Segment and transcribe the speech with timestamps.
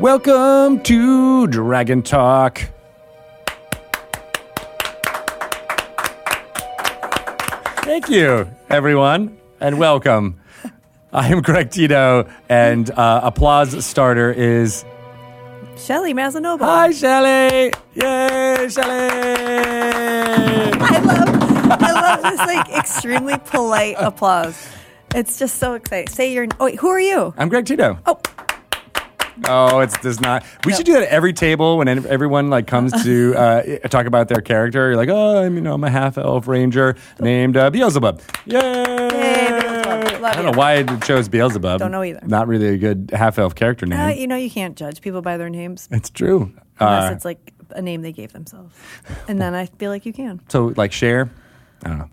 [0.00, 2.62] Welcome to Dragon Talk.
[7.84, 10.40] Thank you, everyone, and welcome.
[11.12, 14.84] I am Greg Tito, and uh, applause starter is
[15.76, 16.60] Shelly Mazzanoble.
[16.60, 17.72] Hi, Shelly!
[17.94, 19.08] Yay, Shelly!
[20.80, 21.28] I love,
[21.82, 24.66] I love this like extremely polite applause.
[25.14, 26.08] It's just so exciting.
[26.08, 26.48] Say your.
[26.58, 27.34] Oh wait, who are you?
[27.36, 27.98] I'm Greg Tito.
[28.06, 28.18] Oh,
[29.48, 30.44] Oh, it's does not.
[30.64, 34.28] We should do that at every table when everyone like comes to uh, talk about
[34.28, 34.88] their character.
[34.88, 38.20] You're like, oh, I'm you know I'm a half elf ranger named uh, Beelzebub.
[38.46, 38.60] Yay!
[38.60, 40.24] Beelzebub.
[40.24, 41.80] I don't know why I chose Beelzebub.
[41.80, 42.20] Don't know either.
[42.24, 43.98] Not really a good half elf character name.
[43.98, 46.52] uh, you know you can't judge people by their names it's true.
[46.78, 48.74] unless Uh, it's like a name they gave themselves,
[49.28, 50.40] and then I feel like you can.
[50.48, 51.30] so like Cher.
[51.84, 52.10] I don't know.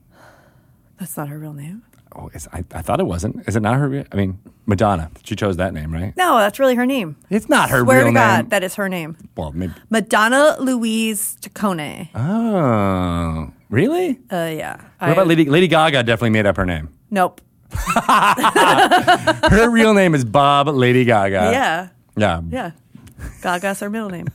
[0.99, 1.83] That's not her real name.
[2.15, 3.47] Oh, is, I, I thought it wasn't.
[3.47, 4.03] Is it not her?
[4.11, 5.11] I mean, Madonna.
[5.23, 6.15] She chose that name, right?
[6.17, 7.15] No, that's really her name.
[7.29, 9.15] It's not her Swear real to God, that is her name.
[9.37, 9.73] well, maybe.
[9.89, 12.09] Madonna Louise Ciccone.
[12.15, 14.19] Oh, really?
[14.31, 14.81] Uh, yeah.
[14.99, 16.03] What about Lady Lady Gaga?
[16.03, 16.89] Definitely made up her name.
[17.11, 17.41] Nope.
[17.95, 21.51] Her real name is Bob Lady Gaga.
[21.53, 21.87] yeah.
[22.17, 22.41] Yeah.
[22.49, 22.71] Yeah.
[23.41, 24.27] Gaga's her middle name.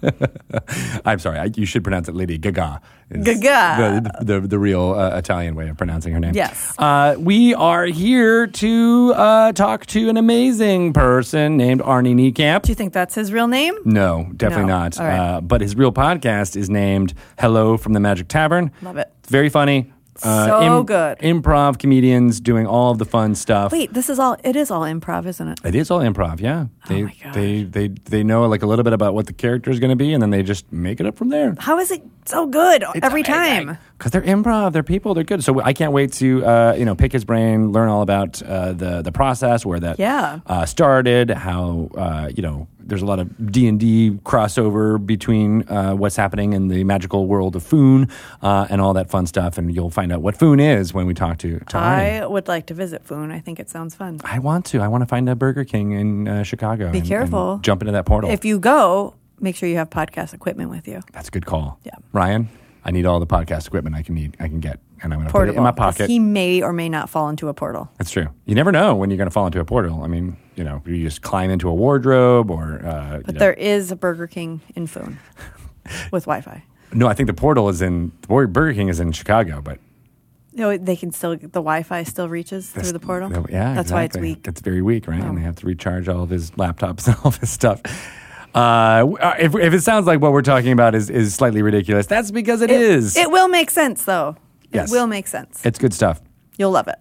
[1.05, 1.39] I'm sorry.
[1.39, 2.81] I, you should pronounce it Lady Gaga.
[3.13, 4.01] Gaga.
[4.21, 6.35] The, the, the real uh, Italian way of pronouncing her name.
[6.35, 6.75] Yes.
[6.79, 12.63] Uh, we are here to uh, talk to an amazing person named Arnie Niekamp.
[12.63, 13.75] Do you think that's his real name?
[13.85, 14.79] No, definitely No.
[14.79, 14.99] not.
[15.01, 15.19] All right.
[15.19, 18.71] Uh, but his real podcast is named Hello from the Magic Tavern.
[18.83, 19.13] Love it.
[19.21, 19.93] It's very funny.
[20.23, 21.19] Uh, So good.
[21.19, 23.73] Improv comedians doing all of the fun stuff.
[23.73, 24.37] Wait, this is all.
[24.45, 25.61] It is all improv, isn't it?
[25.65, 26.67] It is all improv, yeah.
[26.89, 27.35] They, Oh my gosh.
[27.35, 29.97] they they they know like a little bit about what the character is going to
[29.97, 31.55] be, and then they just make it up from there.
[31.59, 33.77] How is it so good every time?
[33.99, 35.43] because they're improv, they're people, they're good.
[35.43, 38.73] So I can't wait to uh, you know pick his brain, learn all about uh,
[38.73, 40.41] the the process, where that Yeah.
[40.47, 45.69] uh, started, how uh, you know there's a lot of D and D crossover between
[45.69, 48.09] uh, what's happening in the magical world of Foon
[48.43, 51.15] uh, and all that fun stuff, and you'll find out what Foon is when we
[51.15, 52.23] talk to to Arnie.
[52.23, 53.31] I would like to visit Foon.
[53.31, 54.21] I think it sounds fun.
[54.25, 54.81] I want to.
[54.81, 56.91] I want to find a Burger King in uh, Chicago.
[56.91, 57.55] Be and- careful.
[57.55, 58.31] and jump into that portal.
[58.31, 61.01] If you go, make sure you have podcast equipment with you.
[61.13, 61.79] That's a good call.
[61.85, 61.95] Yeah.
[62.13, 62.49] Ryan,
[62.85, 64.37] I need all the podcast equipment I can need.
[64.41, 66.09] I can get, and I'm going to put it in my pocket.
[66.09, 67.91] He may or may not fall into a portal.
[67.99, 68.29] That's true.
[68.45, 70.03] You never know when you're going to fall into a portal.
[70.03, 72.81] I mean, you know, you just climb into a wardrobe or.
[72.85, 75.19] Uh, But you know- there is a Burger King in Foon
[76.13, 76.63] with Wi-Fi.
[76.93, 79.79] no, I think the portal is in Burger King is in Chicago, but
[80.53, 83.31] No, they can still the Wi-Fi still reaches through the portal.
[83.51, 84.43] Yeah, that's why it's weak.
[84.47, 84.51] Oh.
[84.51, 85.21] It's very weak, right?
[85.21, 87.81] And they have to recharge all of his laptops and all of his stuff.
[88.55, 88.59] Uh,
[89.21, 92.31] uh, if, if it sounds like what we're talking about is, is slightly ridiculous, that's
[92.31, 93.17] because It- it is.
[93.17, 94.37] It will make sense though.
[94.73, 94.91] Yes.
[94.91, 95.65] It will make sense.
[95.67, 96.21] it's good stuff.
[96.57, 96.99] You'll love it.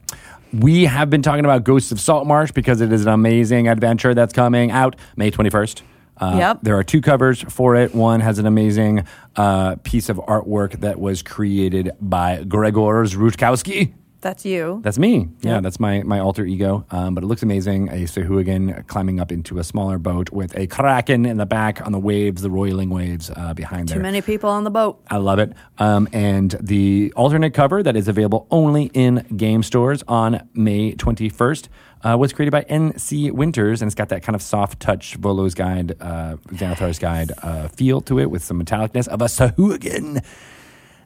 [0.54, 4.34] We have been talking about Ghosts of Saltmarsh because it is an amazing adventure that's
[4.34, 5.82] coming out May 21st.
[6.18, 6.60] Uh, Yep.
[6.62, 7.96] There are two covers for it.
[7.96, 9.06] One has an amazing
[9.36, 13.94] uh, piece of artwork that was created by Gregors Rutkowski.
[14.24, 14.80] That's you.
[14.84, 15.28] That's me.
[15.42, 15.64] Yeah, Yep.
[15.64, 16.86] that's my, my alter ego.
[16.90, 17.90] Um, but it looks amazing.
[17.90, 21.92] A Sahuagin climbing up into a smaller boat with a kraken in the back on
[21.92, 24.00] the waves, the roiling waves uh, behind Too there.
[24.00, 25.00] Too many people on the boat.
[25.10, 25.54] I love it.
[25.78, 31.68] Um, and the alternate cover that is available only in game stores on May 21st
[32.06, 35.54] uh, was created by NC Winters, and it's got that kind of soft touch Volo's
[35.54, 40.24] Guide, uh, Xanathar's Guide uh, feel to it with some metallicness of a Sahuagin.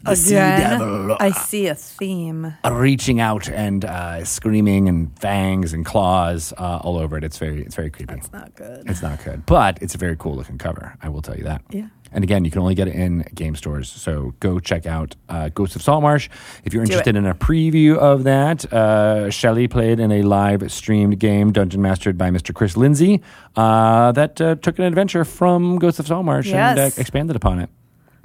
[0.03, 2.53] The Again, devil I see a theme.
[2.63, 7.24] uh, reaching out and uh, screaming and fangs and claws uh, all over it.
[7.24, 8.13] It's very, it's very creepy.
[8.16, 8.84] It's not good.
[8.90, 10.96] It's not good, but it's a very cool looking cover.
[11.02, 11.62] I will tell you that.
[11.72, 11.88] Yeah.
[12.13, 13.90] And again, you can only get it in game stores.
[13.90, 16.29] So go check out uh, Ghosts of Saltmarsh.
[16.64, 17.19] If you're Do interested it.
[17.19, 22.18] in a preview of that, uh, Shelly played in a live streamed game, Dungeon Mastered
[22.18, 22.53] by Mr.
[22.56, 23.22] Chris Lindsay,
[23.58, 27.69] uh, that uh, took an adventure from Ghosts of Saltmarsh and uh, expanded upon it.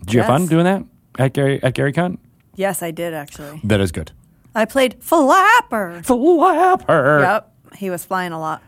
[0.02, 0.84] Did you have fun doing that
[1.18, 2.18] at Gary at GaryCon?
[2.54, 3.60] Yes, I did actually.
[3.64, 4.12] That is good.
[4.54, 6.02] I played Flapper.
[6.04, 7.20] Flapper.
[7.20, 8.62] Yep, he was flying a lot.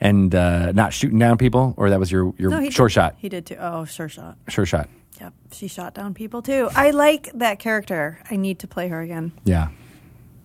[0.00, 3.14] And uh, not shooting down people, or that was your, your No, sure shot.
[3.18, 3.56] He did too.
[3.60, 4.36] Oh, sure shot.
[4.48, 4.88] Sure shot.
[5.20, 6.68] Yep, she shot down people too.
[6.74, 8.18] I like that character.
[8.28, 9.30] I need to play her again.
[9.44, 9.68] Yeah.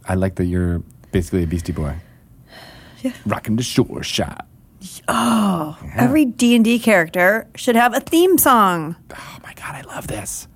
[0.07, 1.95] I like that you're basically a Beastie Boy.
[3.03, 3.13] Yeah.
[3.27, 4.47] Rocking the shore shot.
[5.07, 5.77] Oh.
[5.95, 8.95] Every D and D character should have a theme song.
[9.13, 10.47] Oh my God, I love this.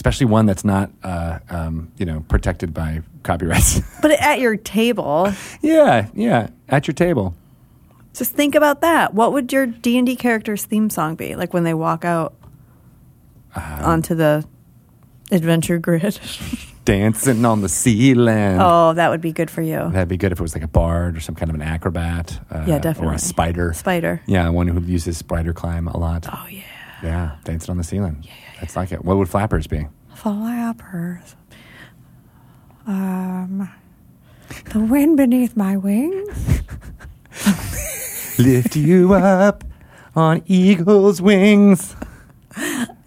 [0.00, 3.82] Especially one that's not, uh, um, you know, protected by copyrights.
[4.00, 5.30] But at your table,
[5.60, 6.48] yeah, yeah.
[6.70, 7.34] At your table.
[8.14, 9.12] just think about that.
[9.12, 11.36] What would your D and D character's theme song be?
[11.36, 12.32] Like when they walk out
[13.54, 14.42] Um, onto the
[15.30, 16.18] adventure grid.
[16.86, 18.56] dancing on the ceiling.
[18.58, 19.90] Oh, that would be good for you.
[19.92, 22.40] That'd be good if it was like a bard or some kind of an acrobat.
[22.50, 23.74] Uh, Yeah, Or a spider.
[23.74, 24.22] Spider.
[24.26, 26.26] Yeah, one who uses spider climb a lot.
[26.32, 26.62] Oh yeah.
[27.02, 28.24] Yeah, dancing on the ceiling.
[28.60, 29.04] That's like it.
[29.04, 29.86] What would flappers be?
[30.14, 31.34] Flappers.
[32.86, 33.70] Um,
[34.72, 36.62] the wind beneath my wings.
[38.38, 39.64] Lift you up
[40.16, 41.94] on eagle's wings.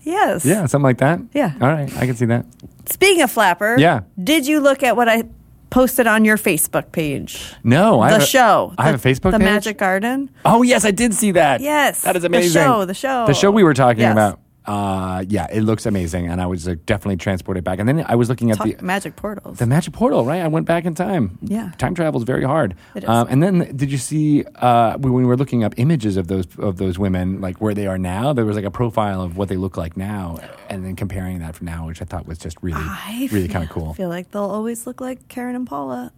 [0.03, 0.45] Yes.
[0.45, 1.19] Yeah, something like that.
[1.33, 1.53] Yeah.
[1.61, 2.45] All right, I can see that.
[2.89, 3.75] Speaking of flapper.
[3.79, 4.01] Yeah.
[4.21, 5.23] Did you look at what I
[5.69, 7.53] posted on your Facebook page?
[7.63, 8.73] No, I the have a- show.
[8.77, 9.31] I have The- a Facebook page.
[9.33, 9.45] The page?
[9.45, 10.29] Magic Garden.
[10.45, 11.61] Oh yes, I did see that.
[11.61, 12.53] Yes, that is amazing.
[12.53, 13.25] the show, the show.
[13.27, 14.11] the show we were talking Yes.
[14.13, 14.39] about.
[14.65, 17.79] Uh, yeah, it looks amazing, and I was uh, definitely transported back.
[17.79, 19.59] And then I was looking at Talk the magic portals.
[19.59, 20.23] the magic portal.
[20.25, 21.37] Right, I went back in time.
[21.41, 21.71] Yeah.
[21.77, 22.75] time travel is very hard.
[22.95, 23.09] It is.
[23.09, 26.45] Um, and then did you see uh, when we were looking up images of those
[26.57, 28.31] of those women, like where they are now?
[28.31, 30.39] There was like a profile of what they look like now,
[30.69, 33.65] and then comparing that from now, which I thought was just really I really kind
[33.65, 33.89] of cool.
[33.91, 36.13] I feel like they'll always look like Karen and Paula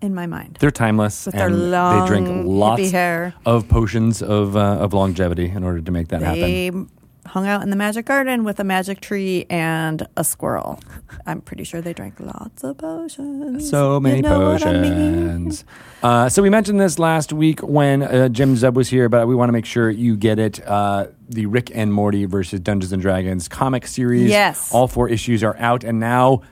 [0.00, 0.58] in my mind.
[0.60, 3.34] They're timeless, With their long, they drink lots hair.
[3.44, 6.88] of potions of uh, of longevity in order to make that happen.
[7.24, 10.80] Hung out in the magic garden with a magic tree and a squirrel.
[11.24, 13.70] I'm pretty sure they drank lots of potions.
[13.70, 15.44] So many You know what I mean?
[15.44, 15.64] potions.
[16.02, 19.36] uh, so we mentioned this last week when uh, Jim Zub was here, but we
[19.36, 20.66] want to make sure you get it.
[20.66, 24.28] Uh, the Rick and Morty versus Dungeons and Dragons comic series.
[24.28, 24.74] Yes.
[24.74, 26.42] all four issues are out and now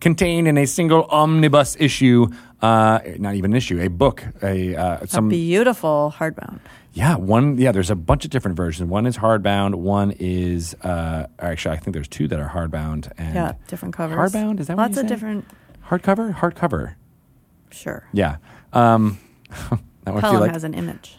[0.00, 2.28] contained in a single omnibus issue.
[2.60, 4.22] Uh, not even an issue, a book.
[4.40, 6.60] A uh, A some beautiful hardbound.
[6.92, 7.58] Yeah, one.
[7.58, 8.88] Yeah, there's a bunch of different versions.
[8.90, 9.76] One is hardbound.
[9.76, 13.10] One is uh, actually, I think there's two that are hardbound.
[13.18, 14.16] And Yeah, different covers.
[14.32, 15.08] Hardbound is that lots of say?
[15.08, 15.46] different.
[15.88, 16.34] hardcover?
[16.34, 16.94] Hardcover.
[17.70, 18.06] Sure.
[18.12, 18.36] Yeah.
[18.72, 19.18] Um,
[19.48, 21.16] that one I feel Pelham like has an image.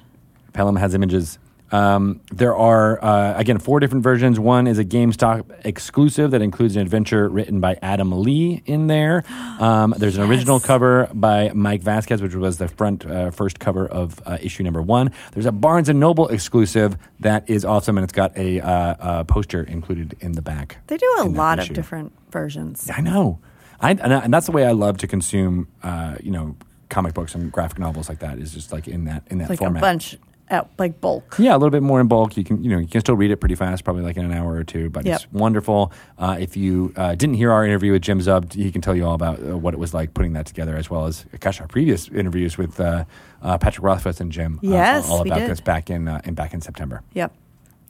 [0.53, 1.39] Pelham has images.
[1.73, 4.39] Um, there are uh, again four different versions.
[4.39, 9.23] One is a GameStop exclusive that includes an adventure written by Adam Lee in there.
[9.59, 13.87] Um, there's an original cover by Mike Vasquez, which was the front uh, first cover
[13.87, 15.11] of uh, issue number one.
[15.31, 19.25] There's a Barnes and Noble exclusive that is awesome, and it's got a, uh, a
[19.25, 20.77] poster included in the back.
[20.87, 22.87] They do a lot of different versions.
[22.95, 23.39] I know.
[23.81, 26.55] I, and, I- and that's the way I love to consume, uh, you know,
[26.89, 28.37] comic books and graphic novels like that.
[28.37, 29.81] Is just like in that in that like format.
[29.81, 30.17] a bunch
[30.49, 31.35] at like bulk.
[31.39, 32.37] Yeah, a little bit more in bulk.
[32.37, 34.31] You can, you know, you can still read it pretty fast, probably like in an
[34.33, 34.89] hour or two.
[34.89, 35.15] But Yep.
[35.15, 35.91] it's wonderful.
[36.17, 39.05] Uh, if you uh, didn't hear our interview with Jim Zub, he can tell you
[39.05, 41.67] all about uh, what it was like putting that together, as well as gosh, our
[41.67, 43.05] previous interviews with uh,
[43.41, 44.59] uh, Patrick Rothfuss and Jim.
[44.63, 45.49] uh, Yes, all we about did.
[45.51, 47.01] this back in uh, in back in September.
[47.13, 47.33] Yep.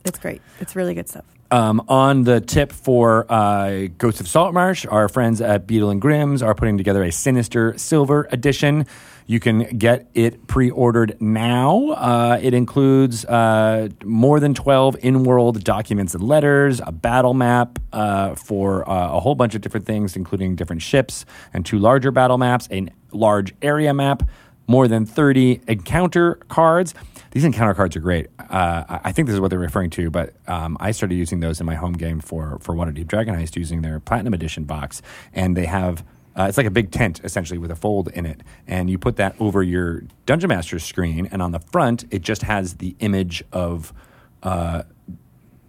[0.06, 0.42] It's great.
[0.60, 1.24] It's really good stuff.
[1.50, 6.42] Um, on the tip for uh, Ghosts of Saltmarsh, our friends at Beadle and Grimm's
[6.42, 8.88] are putting together a Sinister Silver Edition.
[9.26, 11.92] You can get it pre-ordered now.
[11.92, 18.36] Uh, it includes uh, more than twelve in-world documents and letters, a battle map uh,
[18.36, 22.38] for uh, a whole bunch of different things, including different ships and two larger battle
[22.38, 24.24] maps, a large area map,
[24.68, 26.94] more than thirty encounter cards.
[27.32, 28.28] These encounter cards are great.
[28.38, 31.40] Uh, I I think this is what they're referring to, but um, I started using
[31.40, 35.02] those in my home game for for Waterdeep Dragon Heist using their Platinum Edition box,
[35.34, 36.04] and they have.
[36.36, 39.16] Uh, it's like a big tent essentially with a fold in it, and you put
[39.18, 43.44] that over your Dungeon Master's screen, and on the front it just has the image
[43.52, 43.94] of
[44.42, 44.84] uh,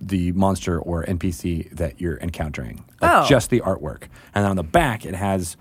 [0.01, 3.27] the monster or NPC that you're encountering, like Oh.
[3.29, 5.57] just the artwork, and then on the back it has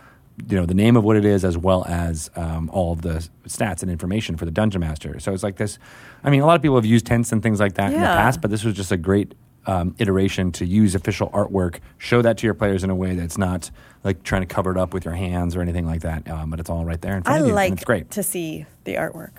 [0.50, 3.28] you know the name of what it is as well as um, all of the
[3.48, 5.20] stats and information for the dungeon master.
[5.20, 5.78] So it's like this.
[6.24, 8.06] I mean, a lot of people have used tents and things like that in the
[8.08, 9.34] past, but this was just a great
[9.66, 13.38] um, iteration to use official artwork, show that to your players in a way that's
[13.38, 13.72] not
[14.04, 16.30] like trying to cover it up with your hands or anything like that.
[16.30, 18.12] Um, but it's all right there in front I of you, and like it's great.
[18.12, 19.32] to see the artwork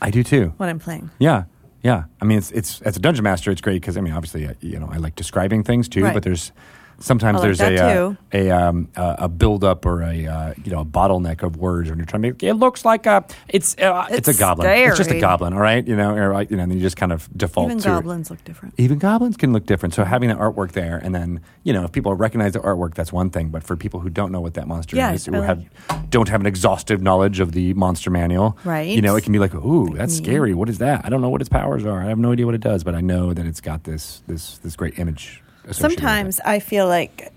[0.00, 0.52] I do too.
[0.56, 1.10] when I'm playing.
[1.18, 1.44] Yeah,
[1.82, 2.04] yeah.
[2.20, 4.54] I mean, it's it's as a dungeon master, it's great because I mean, obviously, uh,
[4.60, 6.04] you know, I like describing things too.
[6.04, 6.14] Right.
[6.14, 6.52] But there's
[7.00, 10.54] sometimes like there's that a uh, a um, a a build up or a uh,
[10.64, 13.24] you know a bottleneck of words when you're trying to make it looks like a
[13.48, 14.68] it's uh, it's, a It's goblin.
[14.70, 15.86] It's just a goblin, all right.
[15.86, 17.88] You know, or you know, and then you just kind of default to Even to
[17.88, 18.74] goblins look different.
[18.78, 19.94] even goblins can look different.
[19.94, 23.12] So having the artwork there, and then you know, if people recognize the artwork, that's
[23.12, 23.48] one thing.
[23.48, 26.28] But for people who don't know what that monster Yeah, is, who like- have don't
[26.28, 28.88] have an exhaustive knowledge of the monster manual, Right.
[28.88, 30.54] You know, it can be like, ooh, that's scary.
[30.54, 31.04] What is that?
[31.04, 32.00] I don't know what its powers are.
[32.02, 34.58] I have no idea what it does, but I know that it's got this this
[34.58, 35.42] this great image.
[35.70, 36.00] Associated with it.
[36.02, 37.32] Sometimes I feel like,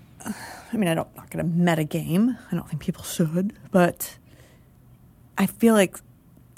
[0.72, 2.36] I mean, I don't, I'm not going to meta game.
[2.50, 4.16] I don't think people should, but
[5.38, 5.96] I feel like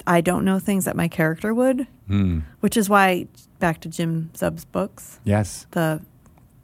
[0.05, 2.39] I don't know things that my character would, Hmm.
[2.61, 3.27] which is why
[3.59, 5.65] back to Jim Zub's books, Yes.
[5.71, 6.01] the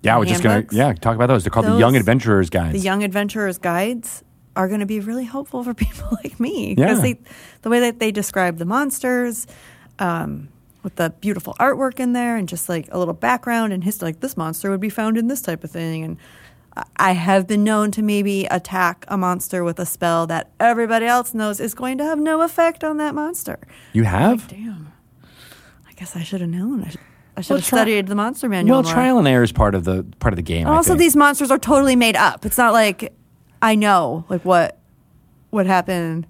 [0.01, 1.43] Yeah, we're just gonna yeah talk about those.
[1.43, 2.74] They're called the Young Adventurers Guides.
[2.74, 4.24] the young adventurers guides
[4.55, 7.20] are going to be really helpful for people like me because they
[7.63, 9.48] the way that they describe the monsters
[10.00, 10.48] um,
[10.84, 14.20] with the beautiful artwork in there and just like a little background and history like
[14.20, 16.18] this monster would be found in this type of thing and
[16.98, 21.34] I- have been known to maybe attack a monster with a spell that everybody else
[21.34, 23.60] knows is going to have no effect on that monster.
[23.94, 24.48] You have?
[24.48, 24.92] Damn.
[25.88, 26.84] I guess I should have known.
[26.84, 27.00] I should,
[27.38, 28.78] I should Well, have tri- studied the monster manual.
[28.78, 28.92] Well, more.
[28.92, 30.66] trial and error is part of the part of the game.
[30.68, 32.44] I also, these monsters are totally made up.
[32.46, 33.13] It's not like
[33.62, 34.80] I know like what
[35.52, 36.25] what happened.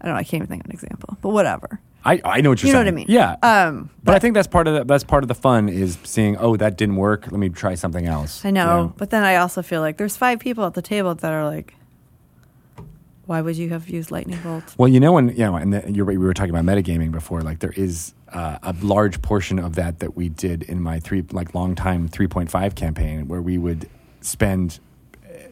[0.00, 0.20] I don't know.
[0.20, 1.80] I can't even think of an example, but whatever.
[2.04, 2.86] I, I know what you're You know saying.
[2.86, 3.06] what I mean?
[3.08, 3.36] Yeah.
[3.42, 6.36] Um, but, I think that's part of the, that's part of the fun is seeing
[6.38, 7.30] oh that didn't work.
[7.30, 8.44] Let me try something else.
[8.44, 11.14] I know, You but then I also feel like there's five people at the table
[11.14, 11.74] that are like,
[13.26, 14.74] why would you have used lightning bolt?
[14.76, 16.18] Well, you know, when you know, and the, you're right.
[16.18, 17.42] We were talking about metagaming before.
[17.42, 21.24] Like there is uh, a large portion of that that we did in my three
[21.30, 23.88] like long time 3.5 campaign, where we would
[24.20, 24.80] spend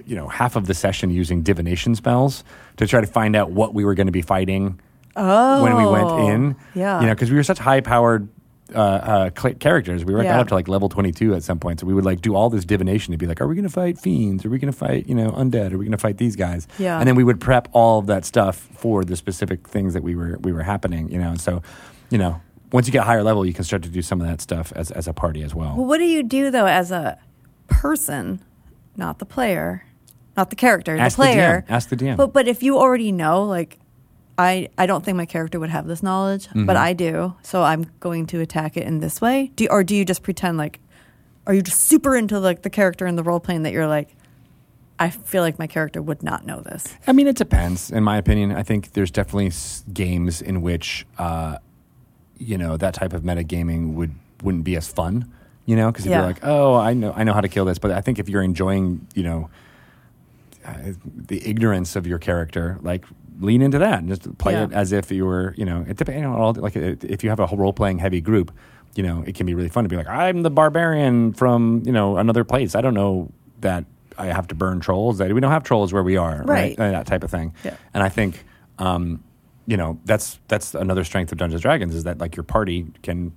[0.07, 2.43] you know half of the session using divination spells
[2.79, 4.81] to try to find out what we were going to be fighting
[5.19, 6.57] Oh, when we went in.
[6.75, 7.01] yeah.
[7.01, 8.29] you know, because we were such high powered.
[8.75, 10.05] Uh, uh, cl- characters.
[10.05, 10.33] We were Yeah.
[10.35, 12.35] got up to like level twenty two at some point, so we would like do
[12.35, 14.45] all this divination to be like, are we going to fight fiends?
[14.45, 15.73] Are we going to fight you know undead?
[15.73, 16.69] Are we going to fight these guys?
[16.79, 16.99] Yeah.
[16.99, 20.15] and then we would prep all of that stuff for the specific things that we
[20.15, 21.11] were we were happening.
[21.11, 21.63] You know, and so
[22.11, 24.43] you know once you get higher level, you can start to do some of that
[24.43, 25.75] stuff as as a party as well.
[25.75, 27.17] Well, what do you do though as a
[27.69, 28.41] person,
[28.97, 29.85] not the player,
[30.37, 31.65] not the character, Ask the the player?
[31.67, 31.71] DM.
[31.73, 32.17] Ask the DM.
[32.19, 33.79] But but if you already know, like,
[34.39, 36.67] I I don't think my character would have this knowledge, Mm-hmm.
[36.67, 39.51] but I do, so I'm going to attack it in this way.
[39.57, 40.81] Do or do you just pretend like,
[41.47, 44.15] are you just super into like the character and the role playing that you're like?
[45.01, 46.85] I feel like my character would not know this.
[47.07, 47.91] I mean, it depends.
[47.91, 51.59] In my opinion, I think there's definitely s- games in which, uh,
[52.37, 55.31] you know, that type of metagaming would wouldn't be as fun.
[55.67, 56.19] You know, because if Yeah.
[56.19, 58.29] you're like, oh, I know, I know how to kill this, but I think if
[58.29, 59.51] you're enjoying, you know,
[60.65, 60.75] uh,
[61.27, 63.05] the ignorance of your character, like
[63.41, 64.65] lean into that and just play Yeah.
[64.65, 66.53] it as if you were, you know, it depends on all.
[66.55, 68.53] Like, if you have a role playing heavy group,
[68.95, 71.93] you know, it can be really fun to be like, I'm the barbarian from you
[71.93, 72.75] know another place.
[72.75, 73.31] I don't know
[73.61, 73.85] that
[74.17, 75.19] I have to burn trolls.
[75.19, 76.79] That we don't have trolls where we are, Right.
[76.79, 77.55] Uh, that type of thing.
[77.65, 77.75] Yeah.
[77.95, 78.45] And I think,
[78.79, 79.23] um,
[79.67, 83.33] you know, that's that's another strength of Dungeons Dragons is that like your party can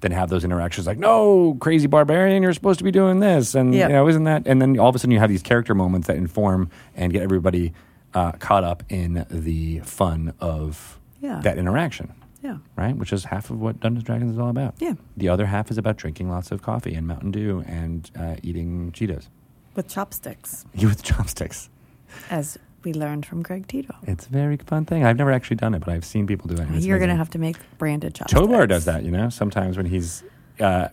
[0.00, 3.74] then have those interactions like, no, crazy barbarian, you're supposed to be doing this, and
[3.74, 3.86] Yeah.
[3.88, 4.46] you know, isn't that?
[4.46, 7.22] And then all of a sudden you have these character moments that inform and get
[7.22, 7.72] everybody
[8.14, 11.40] uh, caught up in the fun of Yeah.
[11.42, 12.12] that interaction.
[12.42, 12.58] Yeah.
[12.76, 14.74] Right, which is half of what Dungeons Dragons is all about.
[14.78, 14.94] Yeah.
[15.16, 18.92] The other half is about drinking lots of coffee and Mountain Dew and uh, eating
[18.92, 19.26] Cheetos.
[19.74, 21.68] With chopsticks, You with chopsticks.
[22.30, 23.92] as we learned from Greg Tito.
[24.04, 25.04] It's a very fun thing.
[25.04, 26.68] I've never actually done it, but I've seen people do it.
[26.82, 28.40] You're going to have to make branded chopsticks.
[28.40, 29.28] Tobar does that, you know.
[29.30, 30.22] Sometimes when he's
[30.60, 30.88] uh,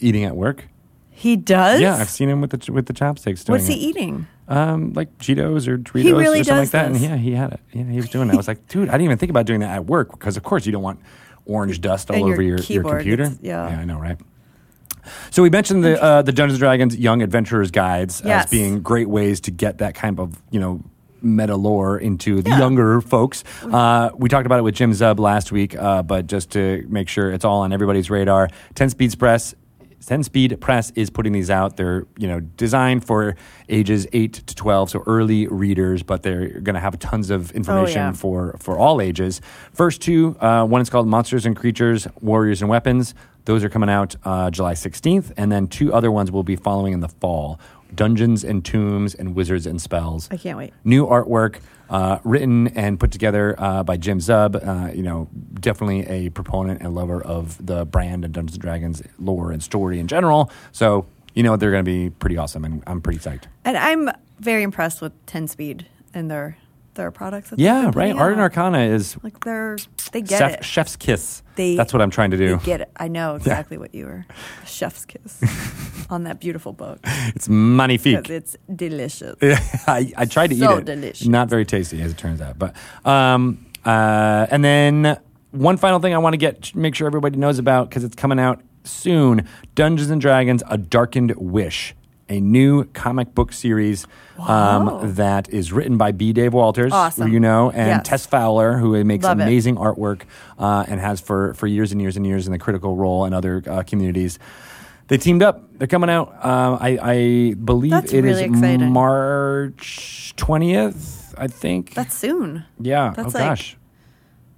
[0.00, 0.64] eating at work.
[1.10, 1.80] He does?
[1.80, 3.44] Yeah, I've seen him with the with the chopsticks.
[3.44, 3.78] Doing What's he it.
[3.96, 4.26] eating?
[4.48, 6.86] Um, like Cheetos or Doritos really or something like that.
[6.86, 7.60] And yeah, he had it.
[7.72, 8.34] Yeah, he was doing that.
[8.34, 10.44] I was like, dude, I didn't even think about doing that at work because, of
[10.44, 11.00] course, you don't want
[11.46, 13.32] orange dust all And over your, your keyboard, computer.
[13.42, 13.68] yeah.
[13.70, 14.18] yeah, I know, right?
[15.30, 18.44] So we mentioned the uh, the Dungeons and Dragons Young Adventurers guides Yes.
[18.46, 20.80] as being great ways to get that kind of you know
[21.22, 22.58] meta lore into the Yeah.
[22.58, 23.42] younger folks.
[23.64, 27.08] Uh, we talked about it with Jim Zub last week, uh, but just to make
[27.08, 29.54] sure it's all on everybody's radar, Ten Speeds Press.
[30.06, 31.76] 10 Speed Press is putting these out.
[31.76, 33.34] They're, you know, designed for
[33.68, 37.96] ages 8 to 12, so early readers, but they're going to have tons of information
[37.96, 38.12] yeah.
[38.12, 39.40] for for all ages.
[39.72, 43.14] First two, uh, one is called Monsters and Creatures, Warriors and Weapons.
[43.46, 46.92] Those are coming out uh, July 16th, and then two other ones will be following
[46.92, 47.58] in the fall:
[47.94, 50.28] Dungeons and Tombs and Wizards and Spells.
[50.30, 50.72] I can't wait.
[50.84, 54.56] New artwork, uh, written and put together uh, by Jim Zub.
[54.56, 59.02] Uh, you know, definitely a proponent and lover of the brand and Dungeons and Dragons
[59.18, 60.50] lore and story in general.
[60.72, 63.44] So you know they're going to be pretty awesome, and I'm pretty psyched.
[63.64, 66.56] And I'm very impressed with 10 Speed and their
[66.96, 67.52] their products.
[67.56, 68.14] Yeah, right.
[68.14, 68.40] Art and.
[68.40, 69.76] Arcana is Like they're
[70.12, 70.64] they get chef, it.
[70.64, 71.42] chef's kiss.
[71.54, 72.58] They- That's what I'm trying to do.
[72.64, 72.90] Get it.
[72.96, 74.26] I know exactly what you were.
[74.66, 76.98] Chef's kiss on that beautiful book.
[77.34, 78.28] It's magnifique.
[78.28, 79.36] it's delicious.
[79.86, 80.84] I, I tried to So eat it.
[80.86, 81.26] delicious.
[81.26, 82.58] Not very tasty, as it turns out.
[82.58, 82.74] But
[83.04, 85.18] um, uh, and then
[85.52, 88.38] one final thing I want to get make sure everybody knows about because it's coming
[88.38, 91.94] out soon: Dungeons and Dragons: A Darkened Wish.
[92.28, 94.06] A new comic book series
[94.38, 94.98] Wow.
[95.00, 96.32] um, that is written by B.
[96.32, 97.28] Dave Walters, Awesome.
[97.28, 98.00] who you know, and Yes.
[98.08, 99.44] Tess Fowler, who makes Love it.
[99.44, 100.22] amazing artwork
[100.58, 103.34] uh, and has for, for years and years and years in the Critical Role and
[103.34, 104.38] other uh, communities.
[105.08, 105.62] They teamed up.
[105.78, 106.34] They're coming out.
[106.42, 108.90] Uh, I, I believe That's it is really exciting.
[108.92, 111.32] March twentieth.
[111.38, 111.94] I think.
[111.94, 112.64] That's soon.
[112.80, 113.12] yeah.
[113.14, 113.76] that's oh like- gosh.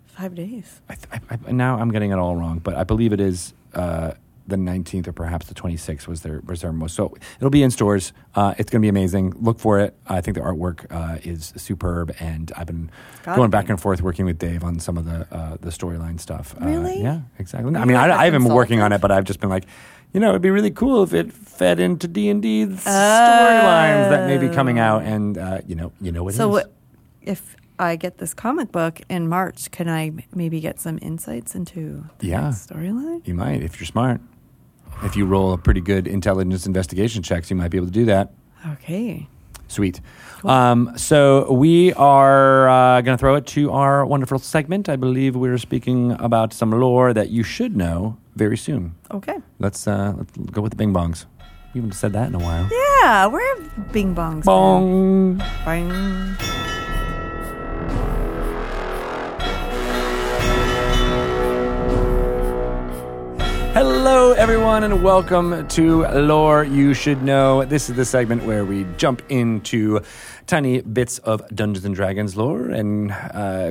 [0.07, 0.81] Five days.
[0.89, 3.53] I, th- I, I, now I'm getting it all wrong, but I believe it is
[3.75, 4.13] uh,
[4.49, 6.95] the 19th or perhaps the 26th was their was their most.
[6.97, 8.13] So it'll be in stores.
[8.35, 9.35] Uh, it's going to be amazing.
[9.41, 9.95] Look for it.
[10.07, 12.91] I think the artwork uh, is superb, and I've been
[13.25, 16.19] Gotta going back and forth working with Dave on some of the uh, the storyline
[16.19, 16.55] stuff.
[16.61, 17.01] Uh, Really?
[17.03, 17.75] yeah, exactly.
[17.75, 19.65] I You're mean, I, I haven't been working on it, but I've just been like,
[20.13, 24.27] you know, it'd be really cool if it fed into D and D storylines that
[24.27, 26.35] may be coming out, and uh, you know, you know what.
[26.35, 26.53] So is.
[26.53, 26.73] what,
[27.21, 32.05] if I get this comic book in March, can I maybe get some insights into
[32.19, 32.49] the Yeah.
[32.49, 33.27] storyline?
[33.27, 34.21] You might, if you're smart.
[35.03, 38.05] If you roll a pretty good intelligence investigation checks, you might be able to do
[38.07, 38.33] that.
[38.73, 39.29] Okay.
[39.69, 40.01] Sweet.
[40.45, 44.89] Um, so we are uh, going to throw it to our wonderful segment.
[44.89, 48.95] I believe we're speaking about some lore that you should know very soon.
[49.11, 49.37] Okay.
[49.59, 51.27] Let's, uh, let's go with the bing bongs.
[51.75, 52.69] We haven't said that in a while.
[53.03, 53.57] Yeah, we're
[53.93, 54.45] Bing Bongs?
[54.45, 55.43] Bong.
[55.65, 56.78] been?
[63.79, 67.65] Hello, everyone, and welcome to Lore You Should Know.
[67.65, 70.01] This is the segment where we jump into
[70.49, 73.71] tiny bits of Dungeons and Dragons lore and uh,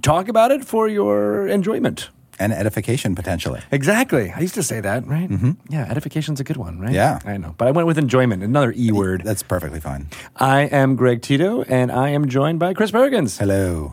[0.00, 2.10] talk about it for your enjoyment.
[2.38, 3.60] and edification potentially.
[3.72, 4.30] Exactly.
[4.30, 5.28] I used to say that, right?
[5.28, 5.52] Mm-hmm.
[5.70, 6.92] Yeah, edification's a good one, right?
[6.92, 7.18] Yeah.
[7.24, 7.56] I know.
[7.58, 9.22] But I went with enjoyment, another E word.
[9.24, 10.06] That's perfectly fine.
[10.36, 13.38] I am Greg Tito, and I am joined by Chris Perkins.
[13.38, 13.92] Hello.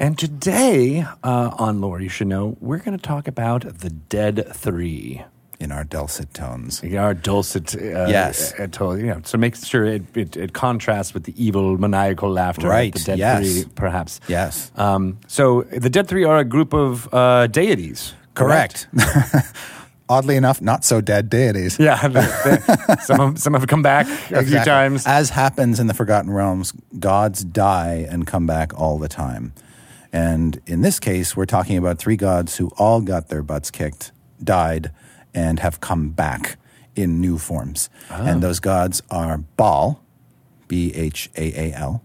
[0.00, 4.46] And today uh, on Lore You Should Know, we're going to talk about the Dead
[4.54, 5.22] Three.
[5.60, 6.82] In our dulcet tones.
[6.82, 8.54] Our dulcet, uh, Yes.
[8.58, 12.30] uh, to- you know, so make sure it, it, it contrasts with the evil, maniacal
[12.30, 13.42] laughter Right, of the Dead yes.
[13.42, 14.20] Three, perhaps.
[14.26, 14.72] Yes.
[14.76, 18.14] Um, so the Dead Three are a group of uh, deities.
[18.32, 18.86] Correct.
[20.08, 21.78] Oddly enough, not so dead deities.
[21.78, 22.20] Yeah, they-
[22.56, 24.70] they- some of, some have come back a few Exactly.
[24.70, 25.06] times.
[25.06, 29.52] As happens in the Forgotten Realms, gods die and come back all the time.
[30.12, 34.12] And in this case, we're talking about three gods who all got their butts kicked,
[34.42, 34.90] died,
[35.32, 36.58] and have come back
[36.96, 37.88] in new forms.
[38.10, 38.24] Ah.
[38.26, 40.00] And those gods are Bhaal,
[40.68, 42.02] B H A A L,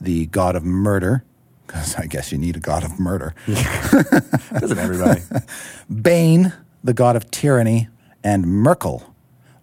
[0.00, 1.24] the god of murder,
[1.66, 3.34] because I guess you need a god of murder.
[3.46, 5.22] Doesn't everybody?
[6.02, 6.52] Bane,
[6.84, 7.88] the god of tyranny,
[8.22, 9.02] and Myrkul,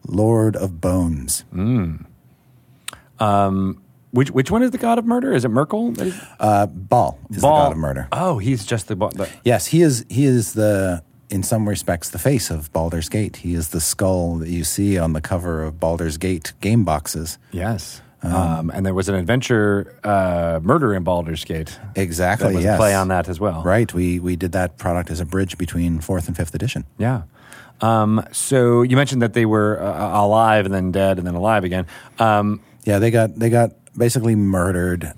[0.05, 1.41] lord of bones.
[1.51, 1.95] Hmm.
[3.19, 3.82] Um,
[4.13, 5.33] which which one is the god of murder?
[5.33, 5.97] Is it Myrkul?
[6.39, 8.07] Uh, Bhaal is the god of murder.
[8.11, 10.05] Oh, he's just the, the Yes, he is.
[10.09, 13.37] He is the, in some respects, the face of Baldur's Gate.
[13.37, 17.37] He is the skull that you see on the cover of Baldur's Gate game boxes.
[17.51, 18.01] yes.
[18.25, 21.77] Um, and there was an adventure uh, murder in Baldur's Gate.
[21.97, 22.47] Exactly.
[22.47, 22.75] That was yes.
[22.75, 23.61] a play on that as well.
[23.63, 23.93] Right.
[23.93, 26.85] We we did that product as a bridge between fourth and fifth edition.
[26.97, 27.23] Yeah.
[27.81, 31.65] Um, so you mentioned that they were uh, alive and then dead and then alive
[31.65, 31.85] again.
[32.17, 35.13] Um, Yeah, they got they got basically murdered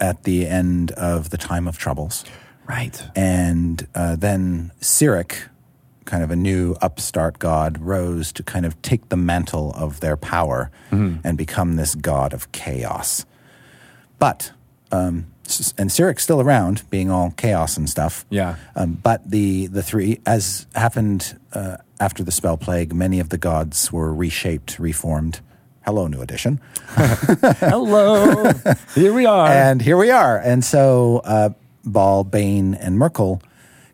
[0.00, 2.24] at the end of the time of troubles.
[2.66, 3.02] right.
[3.16, 5.48] And uh, then Cyric,
[6.04, 10.16] kind of a new upstart god, rose to kind of take the mantle of their
[10.16, 10.70] power
[11.24, 13.26] and become this god of chaos.
[14.18, 14.52] But,
[14.90, 15.26] um,
[15.76, 18.24] and Cyric's still around, being all chaos and stuff.
[18.30, 18.56] Yeah.
[18.76, 23.38] Um, but the, the three, as happened uh, after the spell plague, many of the
[23.38, 25.40] gods were reshaped, reformed.
[25.88, 26.60] Hello, new edition.
[26.88, 28.52] Hello.
[28.94, 29.48] Here we are.
[29.48, 30.38] And here we are.
[30.38, 31.48] And so uh,
[31.86, 33.40] Bhaal, Bane, and Myrkul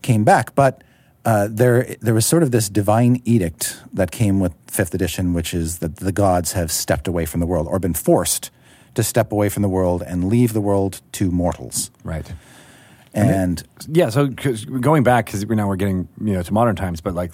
[0.02, 0.56] came back.
[0.56, 0.82] But
[1.24, 5.54] uh, there, there was sort of this divine edict that came with fifth edition, which
[5.54, 8.50] is that the gods have stepped away from the world or been forced
[8.94, 11.92] to step away from the world and leave the world to mortals.
[12.02, 12.32] right.
[13.16, 14.08] And Yeah.
[14.08, 17.32] So 'cause going back, because now we're getting you know to modern times, but like,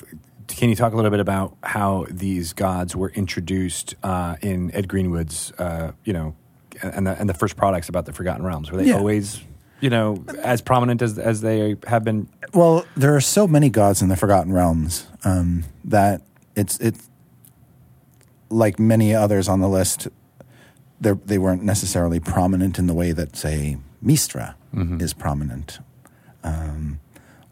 [0.56, 4.88] can you talk a little bit about how these gods were introduced uh, in Ed
[4.88, 6.34] Greenwood's, uh, you know,
[6.82, 8.70] and the, and the first products about the Forgotten Realms?
[8.70, 8.96] Were they Yeah.
[8.98, 9.40] always,
[9.80, 12.28] you know, as prominent as as they have been?
[12.54, 16.22] Well, there are so many gods in the Forgotten Realms um, that
[16.56, 17.08] it's it's
[18.50, 20.08] like many others on the list.
[21.00, 24.54] They weren't necessarily prominent in the way that, say, Mystra
[25.00, 25.78] is prominent,
[26.44, 27.00] um,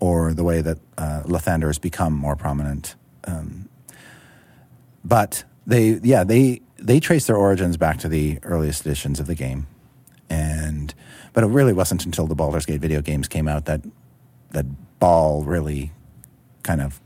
[0.01, 2.95] or the way that uh, Lathander has become more prominent.
[3.25, 3.69] Um,
[5.05, 9.35] but they, yeah, they they trace their origins back to the earliest editions of the
[9.35, 9.67] game,
[10.31, 10.95] and
[11.33, 13.83] but it really wasn't until the Baldur's Gate video games came out that
[14.51, 14.67] that
[15.01, 15.93] Bhaal really
[16.63, 17.01] kind of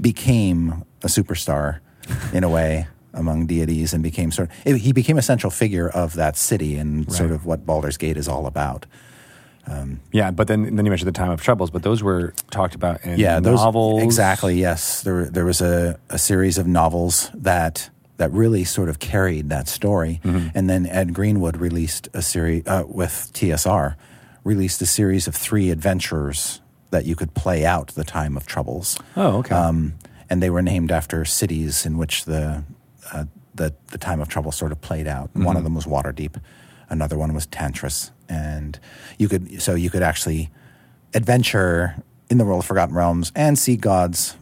[0.00, 1.80] became a superstar
[2.32, 6.14] in a way among deities and became sort of, he became a central figure of
[6.14, 8.86] that city and sort of what Baldur's Gate is all about.
[10.12, 13.04] Yeah, but then then you mentioned the Time of Troubles, but those were talked about
[13.04, 14.02] in yeah, those novels.
[14.02, 14.54] exactly.
[14.60, 19.48] Yes, there there was a, a series of novels that that really sort of carried
[19.50, 20.48] that story, Mm-hmm.
[20.54, 23.94] and then Ed Greenwood released a series uh, with TSR,
[24.44, 28.98] released a series of three adventures that you could play out the time of troubles.
[29.16, 29.54] Oh, okay.
[29.54, 29.94] Um,
[30.28, 32.62] and they were named after cities in which the
[33.12, 35.30] uh, the the time of trouble sort of played out.
[35.34, 35.56] One Mm-hmm.
[35.56, 36.40] of them was Waterdeep,
[36.90, 38.78] another one was Tantras, and
[39.18, 40.50] you could so you could actually
[41.14, 41.94] adventure
[42.30, 44.36] in the world of Forgotten Realms and see gods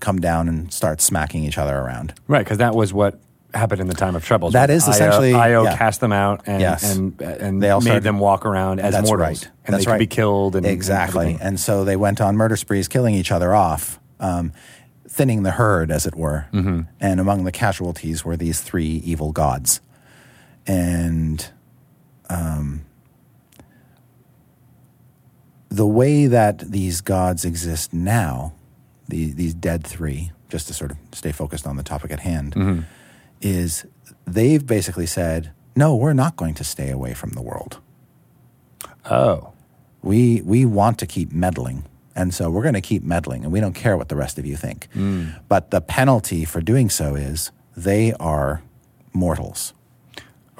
[0.00, 2.14] come down and start smacking each other around.
[2.28, 3.18] Right, because that was what
[3.54, 4.52] happened in the time of troubles.
[4.54, 5.76] That is essentially- Ao, yeah.
[5.76, 6.94] cast them out and Yes.
[6.96, 9.50] and and They all made started- them walk around as That's mortals, right.
[9.66, 10.56] and That's they could be killed.
[10.56, 11.32] And exactly.
[11.32, 14.52] And And so they went on murder sprees, killing each other off, um,
[15.08, 16.46] thinning the herd, as it were.
[16.52, 16.80] Mm-hmm.
[17.00, 19.80] And among the casualties were these three evil gods.
[20.66, 21.46] And
[22.32, 22.84] um,
[25.68, 28.52] the way that these gods exist now,
[29.08, 32.84] the, these dead three, just to sort of stay focused on the topic at hand,
[33.40, 33.86] is
[34.26, 37.78] they've basically said, no, we're not going to stay away from the world.
[39.10, 39.52] Oh,
[40.02, 43.60] we we want to keep meddling and so we're going to keep meddling and we
[43.60, 44.88] don't care what the rest of you think.
[45.48, 48.62] But the penalty for doing so is they are
[49.12, 49.72] mortals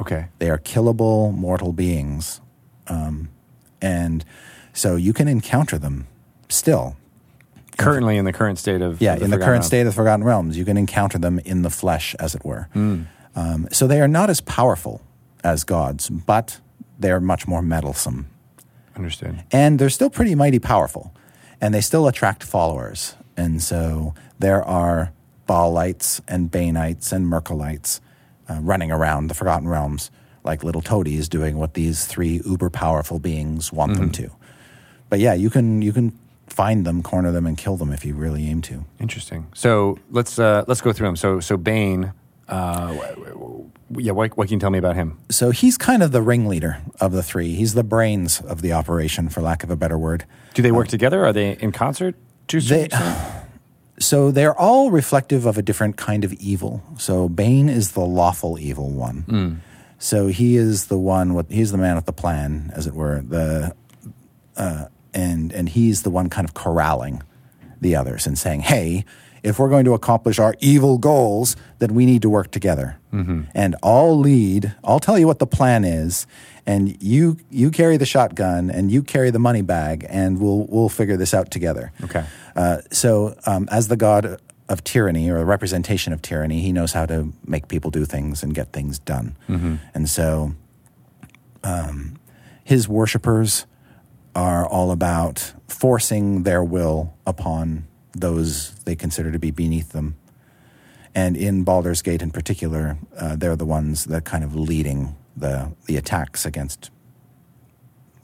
[0.00, 0.26] okay.
[0.38, 2.40] they are killable mortal beings
[2.88, 3.28] um,
[3.80, 4.24] and
[4.72, 6.06] so you can encounter them
[6.48, 6.96] still
[7.78, 9.66] Currently, in the current state of yeah of in the Forgotten current Realms.
[9.66, 12.68] state of the forgotten realms you can encounter them in the flesh as it were
[12.74, 15.00] um, so they are not as powerful
[15.42, 16.60] as gods but
[16.98, 18.26] they're much more meddlesome
[18.94, 19.42] Understood.
[19.50, 21.12] and they're still pretty mighty powerful
[21.60, 25.12] and they still attract followers and so there are
[25.48, 28.00] bhaalites and baneites and myrkulites
[28.52, 30.10] uh, running around the forgotten realms
[30.44, 34.30] like little toadies doing what these three uber powerful beings want them to
[35.08, 36.12] but yeah you can you can
[36.52, 39.48] find them corner them and kill them if you really aim to Interesting.
[39.54, 41.16] So let's uh, let's go through them.
[41.16, 42.12] So so Bane.
[42.48, 43.14] Uh,
[43.96, 45.16] yeah, what, what can you tell me about him?
[45.30, 49.28] so he's kind of the ringleader of the three he's the brains of the operation
[49.28, 51.24] for lack of a better word Do they work together?
[51.24, 52.14] Are they in concert?
[52.48, 52.88] To They-?
[54.02, 56.82] So they're all reflective of a different kind of evil.
[56.98, 59.24] So Bane is the lawful evil one.
[59.98, 63.22] So he is the one with he's the man with the plan, as it were.
[63.22, 63.74] The
[64.56, 67.22] uh, and and he's the one kind of corralling
[67.80, 69.04] the others and saying, "Hey,
[69.42, 72.98] if we're going to accomplish our evil goals, then we need to work together.
[73.54, 74.74] And I'll lead.
[74.82, 76.26] I'll tell you what the plan is,
[76.64, 80.88] and you you carry the shotgun and you carry the money bag, and we'll we'll
[80.88, 82.24] figure this out together." Okay.
[82.56, 86.94] Uh, so, um, as the god of tyranny or a representation of tyranny, he knows
[86.94, 89.36] how to make people do things and get things done.
[89.92, 90.54] And so,
[91.62, 92.16] um,
[92.64, 93.66] his worshippers
[94.34, 100.16] are all about forcing their will upon those they consider to be beneath them.
[101.14, 105.72] And in Baldur's Gate, in particular, uh, they're the ones that kind of leading the
[105.86, 106.90] the attacks against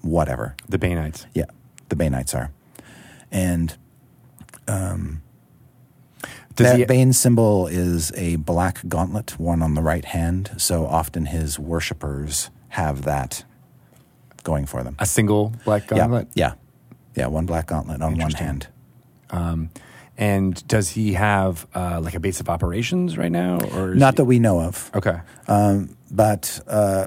[0.02, 0.54] whatever.
[0.68, 1.26] The Baneites.
[1.34, 1.46] Yeah,
[1.88, 2.50] the Baneites are.
[3.30, 3.76] And
[6.54, 10.86] Does that he, Bane symbol is a black gauntlet worn on the right hand, so
[10.86, 13.44] often his worshippers have that
[14.42, 14.96] going for them.
[14.98, 16.28] a single black gauntlet?
[16.34, 16.54] Yeah,
[17.14, 18.66] yeah, yeah, one black gauntlet on one hand.
[19.30, 19.70] Um,
[20.16, 24.16] and does he have uh, like a base of operations right now, or Not he-
[24.16, 25.18] that we know of, Okay.
[25.46, 27.06] um, but uh,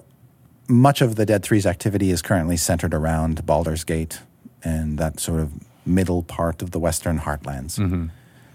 [0.69, 4.21] much of the Dead Three's activity is currently centered around Baldur's Gate
[4.63, 5.51] and that sort of
[5.85, 7.77] middle part of the Western Heartlands.
[7.79, 8.05] Mm-hmm.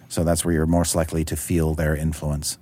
[0.09, 2.59] So that's where you're most likely to feel their influence.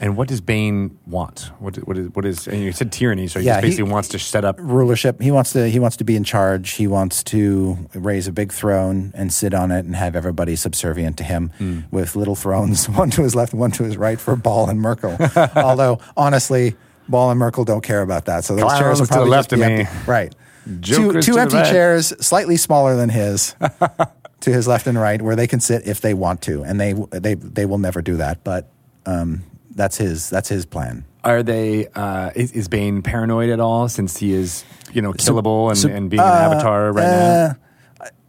[0.00, 1.50] And what does Bane want?
[1.60, 2.48] What what is what is?
[2.48, 4.56] And you said tyranny, so he Yeah, just he- basically wants to set up.
[4.58, 5.20] rulership.
[5.22, 5.68] He wants to.
[5.68, 6.72] He wants to be in charge.
[6.72, 11.16] He wants to raise a big throne and sit on it and have everybody subservient
[11.18, 11.80] to him, Hmm.
[11.92, 14.80] with little thrones, one to his left, and one to his right for Bhaal and
[14.80, 15.56] Myrkul.
[15.62, 16.74] Although honestly,
[17.08, 18.44] Bhaal and Myrkul don't care about that.
[18.44, 19.64] So those Clowns chairs will to the left of me.
[19.66, 20.10] empty.
[20.10, 20.34] Right.
[20.80, 23.54] Jokers two to empty chairs, slightly smaller than his.
[24.40, 26.94] to his left and right, where they can sit if they want to, and they
[27.10, 28.42] they they will never do that.
[28.42, 28.68] But
[29.06, 29.42] um,
[29.74, 31.04] that's his that's his plan.
[31.24, 31.86] Are they?
[31.88, 33.88] Uh, is, is Bane paranoid at all?
[33.88, 37.44] Since he is, you know, killable and, so- and being an avatar right now.
[37.44, 37.54] Uh,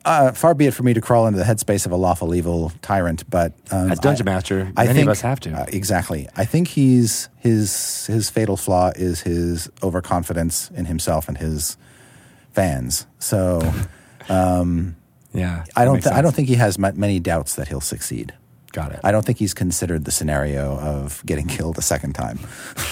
[0.06, 2.74] uh, far be it for me to crawl into the headspace of a lawful evil
[2.82, 5.54] tyrant, but um, As Dungeon I- Master, I many think, of us have to.
[5.54, 6.28] uh, exactly.
[6.36, 11.78] I think he's his his fatal flaw is his overconfidence in himself and his
[12.52, 13.08] fans.
[13.20, 13.62] So
[14.30, 18.34] yeah, I don't th- I don't think he has ma- many doubts that he'll succeed.
[18.74, 19.00] Got it.
[19.04, 22.40] I don't think he's considered the scenario of getting killed a second time.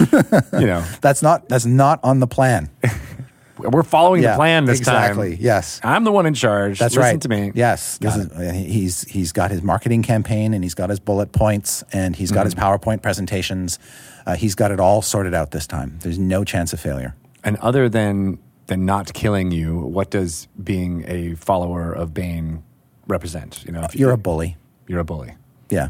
[0.54, 2.70] you know, That's not that's not on the plan.
[3.58, 5.14] we're following the plan this exactly.
[5.14, 5.32] time.
[5.32, 5.44] Exactly.
[5.44, 5.80] Yes.
[5.84, 6.78] I'm the one in charge.
[6.78, 7.20] That's Listen right.
[7.20, 7.52] to me.
[7.54, 12.16] Yes, is, he's he's got his marketing campaign and he's got his bullet points and
[12.16, 12.64] he's got his Mm-hmm.
[12.64, 13.78] PowerPoint presentations.
[14.24, 15.98] Uh, he's got it all sorted out this time.
[16.02, 17.14] There's no chance of failure.
[17.44, 22.62] And other than than not killing you, what does being a follower of Bane
[23.08, 23.64] represent?
[23.66, 24.56] You know, if You're a bully.
[24.86, 25.34] you're a bully.
[25.72, 25.88] Yeah,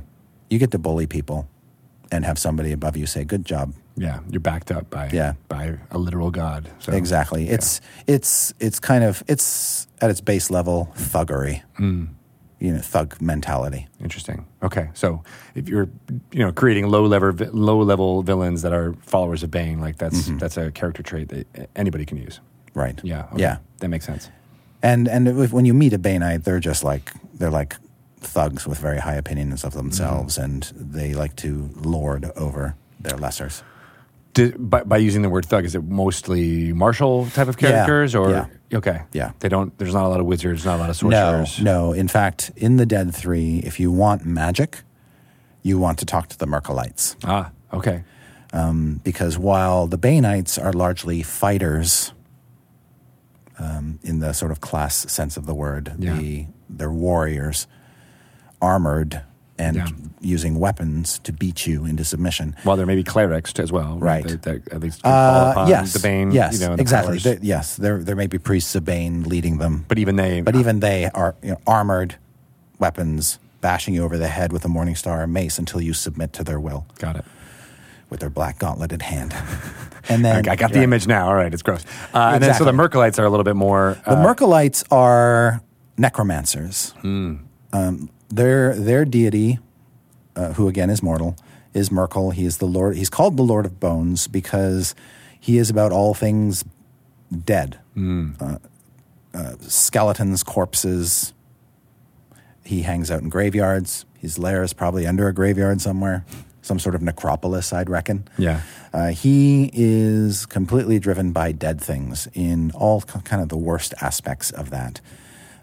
[0.50, 1.46] you get to bully people
[2.10, 5.32] and have somebody above you say, "Good job." Yeah, you're backed up by Yeah.
[5.48, 6.70] by a literal god.
[6.78, 7.48] So, Exactly.
[7.48, 11.62] It's it's it's kind of it's at its base level thuggery.
[11.78, 12.08] Mm.
[12.62, 13.88] you know thug mentality.
[14.00, 14.46] Interesting.
[14.62, 15.22] Okay, so
[15.54, 15.88] if you're
[16.32, 20.30] you know creating low level low level villains that are followers of Bane, like that's
[20.40, 22.40] that's a character trait that anybody can use.
[22.74, 23.00] Right.
[23.04, 23.24] Yeah.
[23.32, 23.42] okay.
[23.42, 23.56] Yeah.
[23.80, 24.30] That makes sense.
[24.82, 27.76] And and if, when you meet a Baneite, they're just like they're like
[28.22, 30.44] thugs with very high opinions of themselves, Mm-hmm.
[30.44, 33.62] and they like to lord over their lessers.
[34.34, 38.14] Did, by, by using the word thug, is it mostly martial type of Yeah, characters,
[38.14, 38.46] or yeah.
[38.78, 39.02] okay?
[39.12, 39.32] Yeah.
[39.40, 39.76] They don't.
[39.76, 41.60] There's not a lot of wizards, not a lot of No, sorcerers.
[41.62, 41.92] no.
[41.92, 44.80] In fact, in the Dead Three, if you want magic,
[45.62, 47.16] you want to talk to the Myrkulites.
[47.24, 47.50] Ah.
[47.74, 48.04] Okay.
[48.54, 52.12] um, because while the Baneites are largely fighters
[53.58, 56.16] um, in the sort of class sense of the word, Yeah.
[56.16, 57.66] the, they're warriors,
[58.62, 59.20] armored
[59.58, 59.86] and Yeah.
[60.20, 62.56] using weapons to beat you into submission.
[62.64, 64.26] Well, there may be clerics as well, Right.
[64.26, 66.30] That, that at least Uh, upon yes, the Bane.
[66.30, 67.18] yes, you know, the exactly.
[67.18, 70.40] There- yes, there there may be priests of Bane leading them, but even they.
[70.40, 72.14] but even they are you know, armored,
[72.78, 76.32] weapons bashing you over the head with a morning star or mace until you submit
[76.32, 77.24] to their will got it.
[78.10, 79.34] with their black gauntleted hand.
[80.08, 80.82] And then I, I got the right.
[80.84, 81.28] image now.
[81.28, 81.84] All right, it's gross.
[82.12, 83.00] Uh, And then so the Exactly.
[83.00, 83.96] Myrkulites are a little bit more.
[84.04, 85.62] The uh, Myrkulites are
[85.96, 86.90] necromancers.
[87.02, 87.36] Hmm.
[87.72, 89.58] Um, their their deity,
[90.36, 91.36] uh, who again is mortal,
[91.74, 92.32] is Myrkul.
[92.32, 92.96] He is the Lord.
[92.96, 94.94] He's called the Lord of Bones because
[95.38, 96.64] he is about all things
[97.44, 98.30] dead, Hmm.
[98.40, 98.58] uh,
[99.34, 101.32] uh, skeletons, corpses.
[102.64, 104.04] He hangs out in graveyards.
[104.18, 106.24] His lair is probably under a graveyard somewhere,
[106.62, 108.28] some sort of necropolis, I'd reckon.
[108.38, 108.60] Yeah.
[108.92, 114.50] Uh, he is completely driven by dead things in all kind of the worst aspects
[114.52, 115.00] of that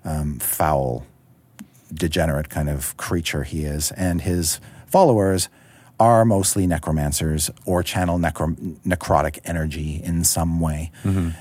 [0.03, 1.05] um, foul,
[1.93, 3.91] degenerate kind of creature he is.
[3.91, 5.49] And his followers
[5.99, 8.55] are mostly necromancers or channel necro-
[8.87, 10.91] necrotic energy in some way.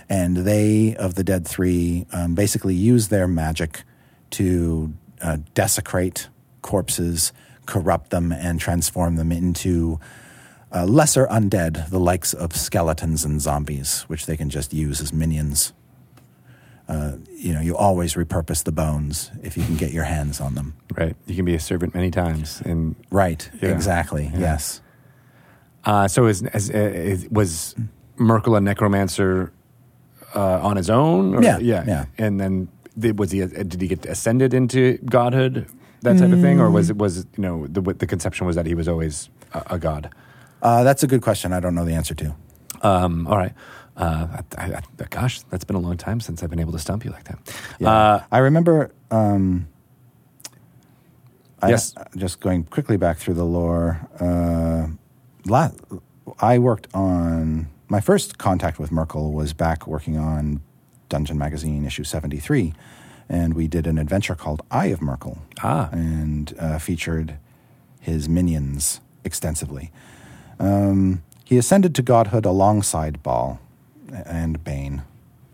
[0.08, 3.84] And they, of the Dead Three, um, basically use their magic
[4.30, 6.28] to uh, desecrate
[6.62, 7.32] corpses,
[7.66, 10.00] corrupt them, and transform them into
[10.74, 15.12] uh, lesser undead, the likes of skeletons and zombies, which they can just use as
[15.12, 15.72] minions.
[16.88, 20.54] Uh, you know, you always repurpose the bones if you can get your hands on
[20.54, 20.74] them.
[20.96, 21.14] Right.
[21.26, 22.62] You can be a servant many times.
[22.64, 23.50] And Right.
[23.62, 23.70] Yeah.
[23.70, 24.30] Exactly.
[24.32, 24.40] Yeah.
[24.40, 24.80] Yes.
[25.84, 27.74] uh, so is, is, is, was
[28.18, 29.52] Myrkul a necromancer
[30.34, 31.34] uh, on his own?
[31.34, 31.84] Or- Yeah, Yeah.
[31.86, 32.04] yeah.
[32.16, 33.40] And then did, was he?
[33.46, 35.66] Did he get ascended into godhood?
[36.02, 38.66] That type of thing, or was it was you know the the conception was that
[38.66, 40.10] he was always a, a god?
[40.62, 41.52] Uh, that's a good question.
[41.52, 42.34] I don't know the answer to.
[42.82, 43.52] Um, all right.
[43.98, 44.80] Uh, I, I,
[45.10, 47.38] gosh, that's been a long time since I've been able to stump you like that.
[47.80, 47.90] Yeah.
[47.90, 48.92] Uh, I remember.
[49.10, 49.66] Um,
[51.60, 51.94] I- Yes.
[52.16, 54.00] just going quickly back through the lore.
[54.20, 54.86] Uh,
[55.46, 55.72] la-
[56.38, 60.60] I worked on my first contact with Myrkul was back working on
[61.08, 62.74] Dungeon Magazine issue seventy three,
[63.28, 65.38] and we did an adventure called Eye of Myrkul.
[65.60, 65.88] Ah.
[65.90, 67.38] and uh, featured
[68.00, 69.90] his minions extensively.
[70.60, 73.58] Um, he ascended to godhood alongside Bhaal
[74.12, 75.02] and Bane.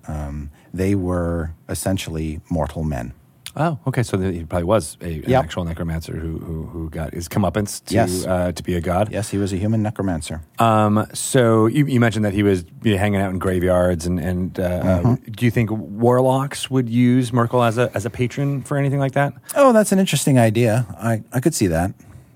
[0.06, 3.12] Um, they were essentially mortal men.
[3.56, 4.02] Oh, okay.
[4.02, 7.94] So he probably was a, an actual necromancer who, who who got his comeuppance to
[7.94, 8.26] Yes.
[8.26, 9.12] uh, to be a god.
[9.12, 10.40] Yes, he was a human necromancer.
[10.58, 14.82] Um, so you, you mentioned that he was hanging out in graveyards, and and uh,
[14.82, 15.06] Mm-hmm.
[15.12, 18.98] uh, do you think warlocks would use Myrkul as a as a patron for anything
[18.98, 19.32] like that?
[19.54, 20.84] Oh, that's an interesting idea.
[20.98, 21.90] I, I could see that.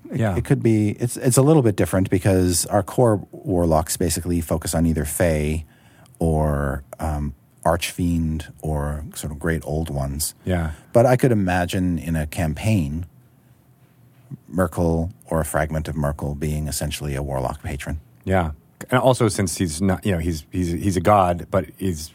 [0.09, 0.37] It, Yeah.
[0.37, 0.91] it could be.
[0.91, 5.65] It's it's a little bit different because our core warlocks basically focus on either Fey
[6.19, 7.33] or um,
[7.65, 10.35] Archfiend or sort of great old ones.
[10.45, 10.71] Yeah.
[10.93, 13.05] But I could imagine in a campaign,
[14.53, 17.99] Myrkul or a fragment of Myrkul being essentially a warlock patron.
[18.25, 18.51] Yeah,
[18.91, 22.11] and also since he's not, you know, he's he's he's a god, but he's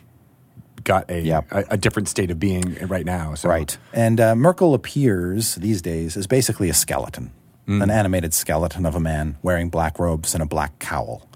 [0.84, 1.46] got a Yep.
[1.50, 3.34] a, a different state of being right now.
[3.34, 3.48] So.
[3.48, 3.76] Right.
[3.92, 7.32] And uh, Myrkul appears these days as basically a skeleton,
[7.66, 11.26] an animated skeleton of a man wearing black robes and a black cowl.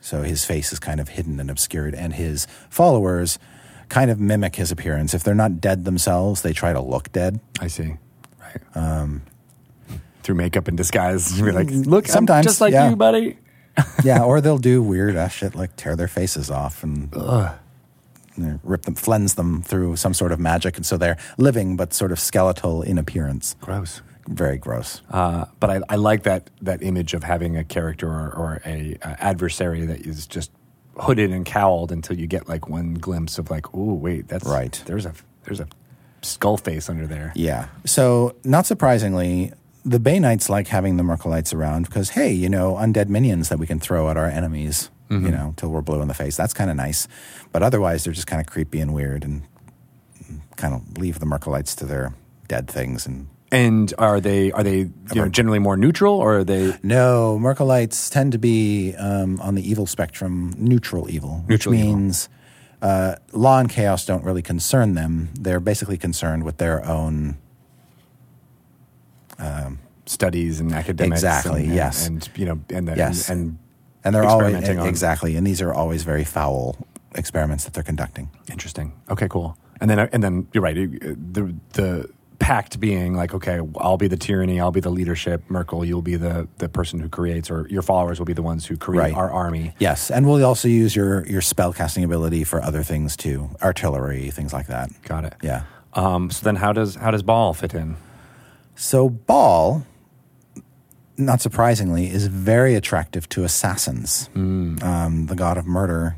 [0.00, 3.38] So his face is kind of hidden and obscured, and his followers
[3.88, 5.14] kind of mimic his appearance.
[5.14, 7.40] If they're not dead themselves, they try to look dead.
[7.60, 7.96] I see.
[8.40, 8.76] Right.
[8.76, 9.22] Um,
[10.22, 12.90] Through makeup and disguise, be like, look, I'm Sometimes, just like yeah.
[12.90, 13.38] you, buddy.
[14.04, 17.14] yeah, or they'll do weird ass shit like tear their faces off and
[18.40, 21.92] know, rip them, cleanse them through some sort of magic, and so they're living but
[21.92, 23.54] sort of skeletal in appearance.
[23.60, 24.02] Gross.
[24.30, 25.02] Very gross.
[25.10, 28.96] Uh, but I, I like that that image of having a character or, or a
[29.02, 30.52] uh, adversary that is just
[30.96, 34.80] hooded and cowled until you get like one glimpse of like, oh wait, that's Right.
[34.86, 35.14] There's a
[35.44, 35.66] there's a
[36.22, 37.32] skull face under there.
[37.34, 37.68] Yeah.
[37.84, 39.52] So, not surprisingly,
[39.84, 43.66] the Baneites like having the Myrkulites around because, hey, you know, undead minions that we
[43.66, 46.36] can throw at our enemies, you know, till we're blue in the face.
[46.36, 47.08] That's kind of nice.
[47.50, 49.42] But otherwise, they're just kind of creepy and weird and
[50.56, 52.14] kind of leave the Myrkulites to their
[52.46, 56.44] dead things and And are they are they you know generally more neutral or are
[56.44, 61.74] they No, Myrkulites tend to be um, on the evil spectrum, neutral evil, which Neutral
[61.74, 61.96] evil.
[61.96, 62.28] means
[62.80, 65.30] uh, law and chaos don't really concern them.
[65.38, 67.36] They're basically concerned with their own.
[70.06, 71.20] studies and academics?
[71.22, 72.06] Exactly, and, yes.
[72.06, 73.28] And you know and the, Yes.
[73.30, 73.58] and,
[74.04, 76.76] And they're always on- exactly, and these are always very foul
[77.14, 78.28] experiments that they're conducting.
[78.50, 78.92] Interesting.
[79.10, 79.56] Okay, cool.
[79.80, 80.74] And then and then you're right.
[80.76, 82.08] The the
[82.50, 85.40] pact being like, okay, I'll be the tyranny, I'll be the leadership.
[85.48, 88.66] Myrkul, you'll be the the person who creates, or your followers will be the ones
[88.66, 89.14] who create Right.
[89.14, 89.72] our army.
[89.78, 94.30] Yes, and we'll also use your your spell casting ability for other things too, artillery,
[94.32, 94.90] things like that.
[95.02, 95.34] Got it.
[95.42, 95.62] Yeah.
[95.94, 97.96] Um, so then, how does how does Bhaal fit in?
[98.74, 99.84] So Bhaal,
[101.16, 104.28] not surprisingly, is very attractive to assassins.
[104.34, 106.16] Um, the god of murder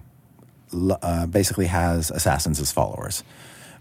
[0.72, 3.22] uh, basically has assassins as followers,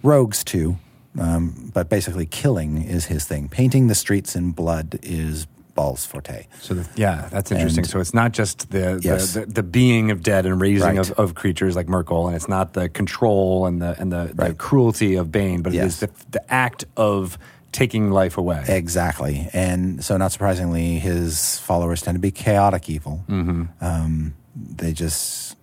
[0.04, 0.76] rogues too,
[1.20, 3.50] um, but basically killing is his thing.
[3.50, 6.48] Painting the streets in blood is Bhaal's forte.
[6.60, 7.84] So the, yeah, that's interesting.
[7.86, 9.34] And- so it's not just the, Yes.
[9.34, 11.10] the, the the being of dead and raising Right.
[11.10, 14.54] of, of creatures like Myrkul, and it's not the control and the and the, the
[14.54, 15.86] cruelty of Bane, but it Yes.
[15.94, 17.38] is the, the act of
[17.72, 18.66] taking life away.
[18.68, 23.24] Exactly, and so not surprisingly, his followers tend to be chaotic evil.
[23.30, 23.64] Mm-hmm.
[23.80, 25.56] Um, they just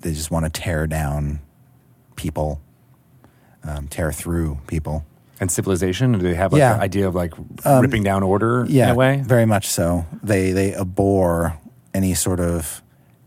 [0.00, 1.40] they just want to tear down
[2.16, 2.62] people,
[3.64, 5.04] um, tear through people.
[5.40, 6.72] And civilization, do they have like Yeah.
[6.72, 9.22] Um, the idea of like ripping down order Yeah, in a way?
[9.26, 10.06] very much so.
[10.22, 11.58] They they abhor
[11.92, 12.82] any sort of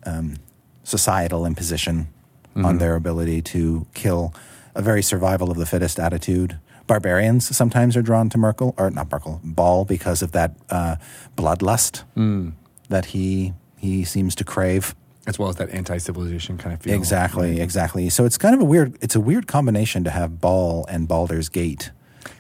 [0.06, 0.36] um,
[0.84, 2.08] societal imposition
[2.56, 2.66] Mm-hmm.
[2.66, 4.34] on their ability to kill.
[4.74, 6.58] A very survival of the fittest attitude.
[6.88, 10.96] Barbarians sometimes are drawn to Myrkul or not Myrkul Bhaal because of that uh,
[11.36, 12.54] bloodlust Mm.
[12.90, 14.96] that he he seems to crave.
[15.28, 16.96] As well as that anti-civilization kind of feel.
[16.96, 18.10] Exactly, exactly.
[18.10, 18.98] So it's kind of a weird.
[19.02, 21.92] It's a weird combination to have Bhaal and Baldur's Gate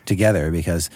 [0.06, 0.89] together because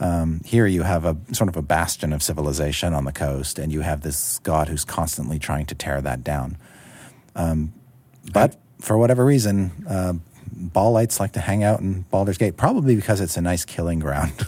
[0.00, 3.72] um, here you have a sort of a bastion of civilization on the coast, and
[3.72, 6.56] you have this god who's constantly trying to tear that down.
[7.34, 7.72] Um,
[8.32, 10.14] but for whatever reason, uh,
[10.54, 14.46] Bhaalites like to hang out in Baldur's Gate, probably because it's a nice killing ground.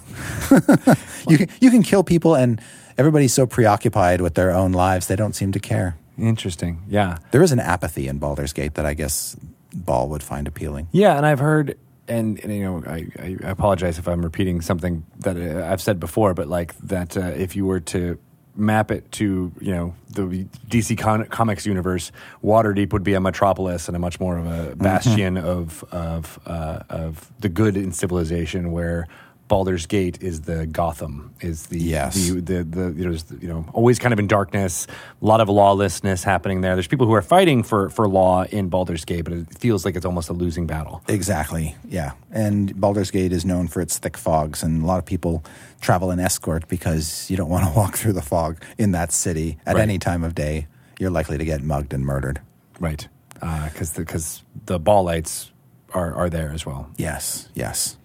[1.29, 2.61] you can you can kill people, and
[2.99, 5.97] everybody's so preoccupied with their own lives they don't seem to care.
[6.21, 6.83] Interesting.
[6.89, 7.19] Yeah.
[7.31, 9.37] There is an apathy in Baldur's Gate that I guess
[9.75, 10.89] Bhaal would find appealing.
[10.93, 11.79] Yeah, and I've heard,
[12.09, 16.01] and, and you know, I, I apologize if I'm repeating something that uh, I've said
[16.01, 18.19] before, but like that, uh, if you were to
[18.57, 22.13] map it to you know the DC con- Comics universe,
[22.45, 26.81] Waterdeep would be a metropolis and a much more of a bastion of of uh,
[26.89, 29.07] of the good in civilization, where
[29.51, 32.15] Baldur's Gate is the Gotham, is the Yes.
[32.29, 34.87] the the, the you know, you know always kind of in darkness,
[35.21, 36.75] a lot of lawlessness happening there.
[36.77, 39.97] There's people who are fighting for for law in Baldur's Gate, but it feels like
[39.97, 41.03] it's almost a losing battle.
[41.09, 42.13] Exactly, yeah.
[42.31, 45.43] And Baldur's Gate is known for its thick fogs, and a lot of people
[45.81, 49.59] travel in escort because you don't want to walk through the fog in that city
[49.67, 49.83] at Right.
[49.83, 50.69] any time of day.
[51.01, 52.41] You're likely to get mugged and murdered.
[52.79, 53.09] Right,
[53.43, 55.51] uh, because the, cause the Bhaalites
[55.93, 56.89] are, are there as well.
[56.97, 57.97] Yes, yes.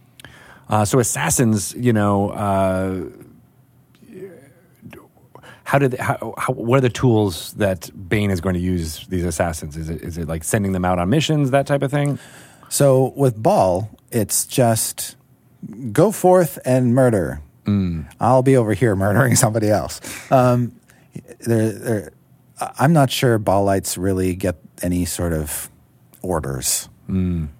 [0.70, 3.04] Uh, so assassins, you know, uh,
[5.64, 9.06] how did they, how, how, what are the tools that Bane is going to use
[9.08, 9.76] these assassins?
[9.78, 12.20] Is it is it like sending them out on missions, that type of thing?
[12.70, 15.16] So with Bhaal, it's just
[15.92, 17.42] go forth and murder.
[18.20, 20.00] I'll be over here murdering somebody else.
[20.32, 20.74] Um,
[21.40, 22.12] they're, they're,
[22.80, 25.70] I'm not sure Bhaalites really get any sort of
[26.22, 26.90] orders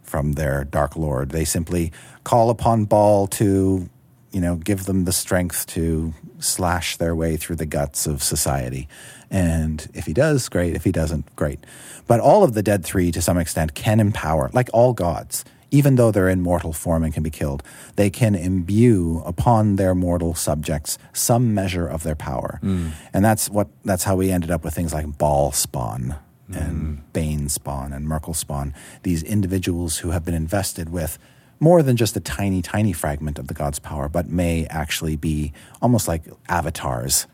[0.06, 1.30] from their Dark Lord.
[1.30, 1.92] They simply
[2.24, 3.90] call upon Bhaal to,
[4.32, 8.88] you know, give them the strength to slash their way through the guts of society.
[9.32, 10.76] And if he does, great.
[10.76, 11.60] If he doesn't, great.
[12.08, 15.96] But all of the dead three, to some extent, can empower, like all gods, even
[15.96, 17.64] though they're in mortal form and can be killed,
[17.96, 22.60] they can imbue upon their mortal subjects some measure of their power.
[22.64, 22.92] Mm.
[23.14, 26.16] And that's what that's how we ended up with things like Bhaal spawn
[26.48, 26.96] and mm-hmm.
[27.14, 31.18] Bane spawn and Myrkul spawn, these individuals who have been invested with
[31.60, 35.54] more than just a tiny, tiny fragment of the god's power, but may actually be
[35.82, 37.28] almost like avatars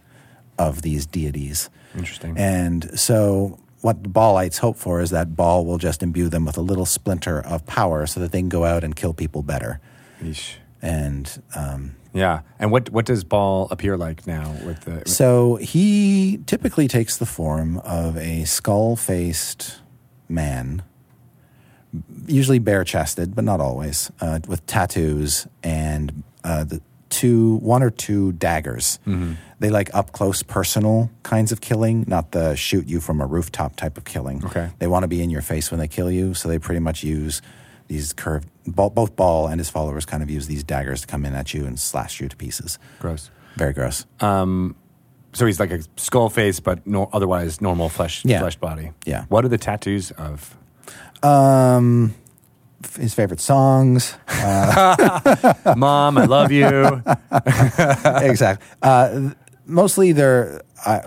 [0.58, 1.70] of these deities.
[1.96, 2.38] Interesting.
[2.38, 6.58] And so, what the Bhaalites hope for is that Bhaal will just imbue them with
[6.58, 9.80] a little splinter of power so that they can go out and kill people better.
[10.22, 10.56] Yeesh.
[10.82, 15.04] And um, Yeah, and what what does Bhaal appear like now with the?
[15.08, 19.80] so, he typically takes the form of a skull faced
[20.28, 20.82] man,
[22.26, 27.90] usually bare chested, but not always, uh, with tattoos and uh, the two, one or
[27.92, 28.98] two daggers.
[29.60, 33.76] They like up close, personal kinds of killing, not the shoot you from a rooftop
[33.76, 34.44] type of killing.
[34.46, 34.70] Okay.
[34.80, 37.04] They want to be in your face when they kill you, so they pretty much
[37.04, 37.42] use
[37.92, 38.48] these curved.
[38.66, 41.66] Both Bhaal and his followers kind of use these daggers to come in at you
[41.66, 42.80] and slash you to pieces.
[43.00, 43.30] Gross.
[43.58, 44.06] Very gross.
[45.34, 48.40] So he's like a skull face, but no, otherwise normal flesh, Yeah.
[48.40, 48.92] flesh body.
[49.06, 49.26] Yeah.
[49.30, 50.58] What are the tattoos of?
[51.24, 52.14] Um,
[53.00, 54.16] his favorite songs.
[55.78, 57.02] Mom, I love you.
[58.28, 58.68] exactly.
[58.82, 59.32] Uh,
[59.66, 60.62] mostly they're.
[60.86, 61.02] Uh,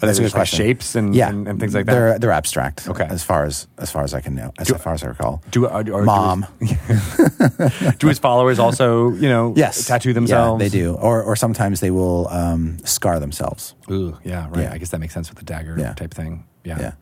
[0.00, 0.56] that's a good question.
[0.58, 1.92] shapes and- yeah, and- and things like that?
[1.92, 2.88] They're they're abstract.
[2.88, 3.04] Okay.
[3.08, 5.42] As far as as far as I can know, as Do- far as I recall.
[5.50, 6.46] Do, are, are, Mom.
[7.98, 9.86] Do his followers also, you know, Yes.
[9.86, 10.62] tattoo themselves?
[10.62, 10.94] Yeah, they do.
[10.94, 13.74] Or or sometimes they will um, scar themselves.
[13.90, 14.62] Ooh, yeah, right.
[14.62, 14.72] Yeah.
[14.72, 15.94] I guess that makes sense with the dagger Yeah.
[15.94, 16.44] type thing.
[16.64, 16.78] Yeah.
[16.80, 16.92] Yeah.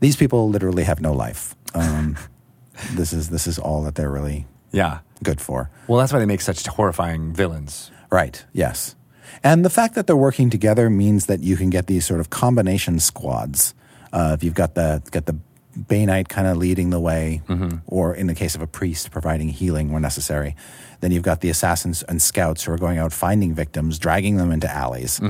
[0.00, 1.54] These people literally have no life.
[1.74, 2.16] Um,
[2.94, 4.98] this is this is all that they're really Yeah.
[5.22, 5.70] good for.
[5.86, 7.90] Well, that's why they make such horrifying villains.
[8.10, 8.44] Right.
[8.52, 8.94] Yes.
[9.44, 12.30] And the fact that they're working together means that you can get these sort of
[12.30, 13.74] combination squads.
[14.12, 15.36] Uh, if you've got the got the
[15.78, 17.40] Baneite kind of leading the way,
[17.86, 20.56] or in the case of a priest providing healing where necessary,
[21.00, 24.50] then you've got the assassins and scouts who are going out finding victims, dragging them
[24.50, 25.20] into alleys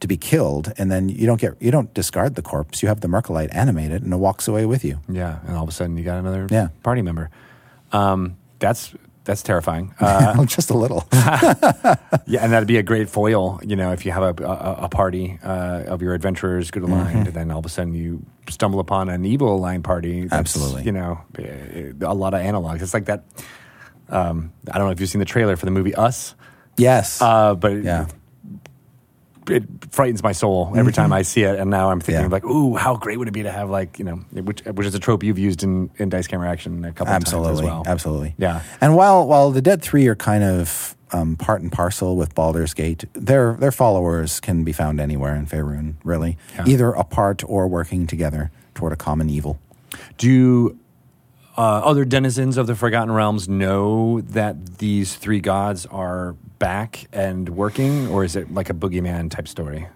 [0.00, 2.80] to be killed, and then you don't get you don't discard the corpse.
[2.82, 5.00] You have the Myrkulite animated, and it walks away with you.
[5.08, 5.38] Yeah.
[5.46, 6.68] And all of a sudden you got another Yeah.
[6.84, 7.30] party member.
[7.90, 8.94] Um, that's
[9.28, 9.94] that's terrifying.
[10.00, 11.06] Uh, Just a little.
[11.12, 14.88] yeah, and that'd be a great foil, you know, if you have a, a, a
[14.88, 18.80] party uh, of your adventurers good aligned, and then all of a sudden you stumble
[18.80, 20.26] upon an evil aligned party.
[20.30, 20.84] Absolutely.
[20.84, 22.80] You know, eh, a lot of analogs.
[22.80, 23.24] It's like that.
[24.08, 26.34] Um, I don't know if you've seen the trailer for the movie Us,
[26.78, 27.20] yes.
[27.20, 28.06] uh, but yeah.
[29.50, 31.58] It frightens my soul every time I see it.
[31.58, 32.32] And now I'm thinking Mm-hmm.
[32.32, 32.38] Yeah.
[32.38, 34.86] of like, ooh, how great would it be to have like, you know, which, which
[34.86, 37.64] is a trope you've used in, in Dice Camera Action a couple absolutely, times as
[37.64, 37.82] well.
[37.86, 38.34] absolutely.
[38.38, 38.62] Yeah.
[38.80, 42.74] And while while the Dead Three are kind of um, part and parcel with Baldur's
[42.74, 46.64] Gate, their their followers can be found anywhere in Faerun, really, Yeah.
[46.66, 49.58] either apart or working together toward a common evil.
[50.18, 50.28] Do
[51.58, 57.48] uh, other denizens of the Forgotten Realms know that these three gods are back and
[57.50, 59.88] working, or is it like a boogeyman type story?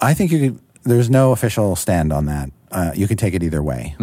[0.00, 0.60] I think you could.
[0.82, 2.50] There's no official stand on that.
[2.70, 3.96] Uh, you can take it either way.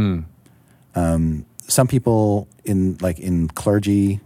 [0.96, 4.20] Um, some people in like in clergy,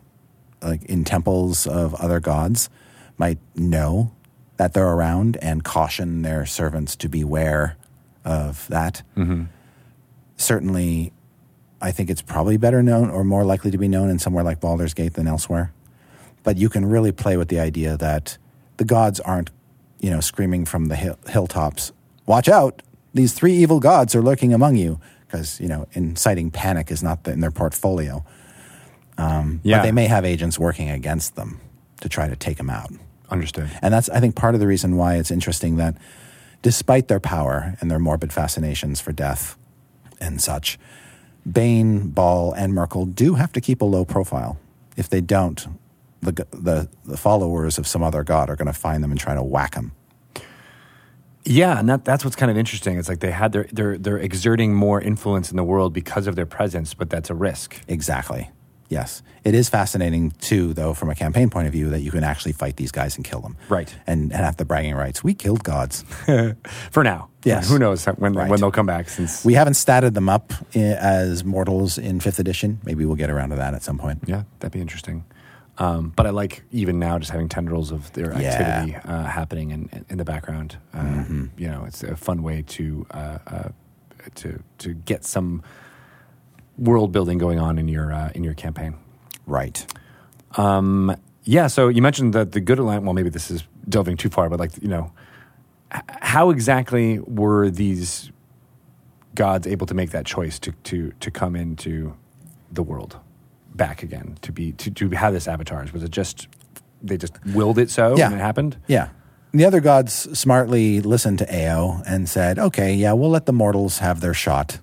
[0.61, 2.69] like in temples of other gods,
[3.17, 4.11] might know
[4.57, 7.75] that they're around and caution their servants to beware
[8.23, 9.01] of that.
[10.37, 11.11] Certainly,
[11.81, 14.59] I think it's probably better known or more likely to be known in somewhere like
[14.59, 15.73] Baldur's Gate than elsewhere.
[16.43, 18.37] But you can really play with the idea that
[18.77, 19.49] the gods aren't,
[19.99, 21.91] you know, screaming from the hill- hilltops,
[22.25, 22.81] "Watch out!
[23.13, 27.27] These three evil gods are lurking among you." Because you know, inciting panic is not
[27.27, 28.23] in their portfolio.
[29.17, 31.59] Um, yeah, But they may have agents working against them
[32.01, 32.91] to try to take them out.
[33.29, 33.69] understood.
[33.81, 35.95] And that's, I think, part of the reason why it's interesting that
[36.63, 39.55] despite their power and their morbid fascinations for death
[40.19, 40.77] and such,
[41.49, 44.59] Bane, Bhaal, and Myrkul do have to keep a low profile.
[44.97, 45.65] If they don't,
[46.21, 49.33] the, the, the followers of some other god are going to find them and try
[49.33, 49.93] to whack them.
[51.43, 52.99] Yeah, and that, that's what's kind of interesting.
[52.99, 56.35] It's like they had their they're they're exerting more influence in the world because of
[56.35, 57.81] their presence, but that's a risk.
[57.87, 58.51] Exactly.
[58.91, 59.23] Yes.
[59.45, 62.51] It is fascinating, too, though, from a campaign point of view, that you can actually
[62.51, 63.55] fight these guys and kill them.
[63.69, 63.91] Right.
[64.05, 65.23] And, and have the bragging rights.
[65.23, 66.03] We killed gods.
[66.91, 67.69] For now, Yes.
[67.69, 68.49] Who knows when Right.
[68.49, 69.09] when they'll come back?
[69.09, 72.79] Since We haven't statted them up as mortals in fifth edition.
[72.83, 74.19] Maybe we'll get around to that at some point.
[74.27, 75.23] Yeah, that'd be interesting.
[75.79, 78.51] Um, but I like even now just having tendrils of their Yeah.
[78.51, 80.77] activity uh, happening in, in the background.
[80.93, 81.45] Uh, Mm-hmm.
[81.57, 83.69] You know, it's a fun way to uh, uh,
[84.35, 85.63] to to get some
[86.81, 88.95] world building going on in your uh, in your campaign.
[89.47, 89.85] Right.
[90.57, 91.67] Um, yeah.
[91.67, 93.03] So you mentioned that the good alliance.
[93.05, 95.11] Well, maybe this is delving too far, but like you know,
[95.93, 98.31] h- how exactly were these
[99.35, 102.13] gods able to make that choice to to to come into
[102.71, 103.17] the world
[103.75, 105.93] back again to be to to have this avatars?
[105.93, 106.47] Was it just
[107.01, 108.25] they just willed it so Yeah.
[108.27, 108.77] and it happened?
[108.87, 109.09] Yeah.
[109.53, 113.97] The other gods smartly listened to Ao and said, okay, yeah, we'll let the mortals
[113.99, 114.79] have their shot.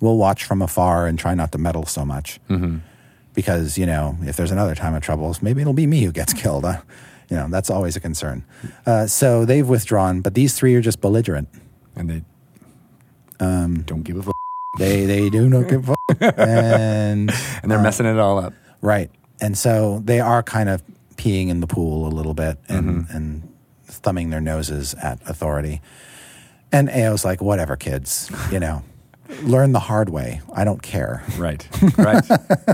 [0.00, 2.38] We'll watch from afar and try not to meddle so much.
[2.50, 2.78] Mm-hmm.
[3.34, 6.32] Because, you know, if there's another time of troubles, maybe it'll be me who gets
[6.42, 6.64] killed.
[6.64, 6.80] Huh?
[7.30, 8.44] You know, that's always a concern.
[8.86, 11.48] Uh, so they've withdrawn, but these three are just belligerent.
[11.96, 12.22] And they
[13.40, 14.34] Um, don't give a fuck,
[14.78, 16.36] They, they do not give a fuck.
[16.38, 17.30] And
[17.62, 18.52] and they're messing it all up.
[18.80, 19.10] Right.
[19.40, 20.82] And so they are kind of
[21.16, 23.52] peeing in the pool a little bit and, and
[23.84, 25.80] thumbing their noses at authority.
[26.72, 28.82] And Ao's like, whatever, kids, you know,
[29.42, 30.40] learn the hard way.
[30.54, 31.22] I don't care.
[31.38, 31.66] Right.
[31.98, 32.22] Right.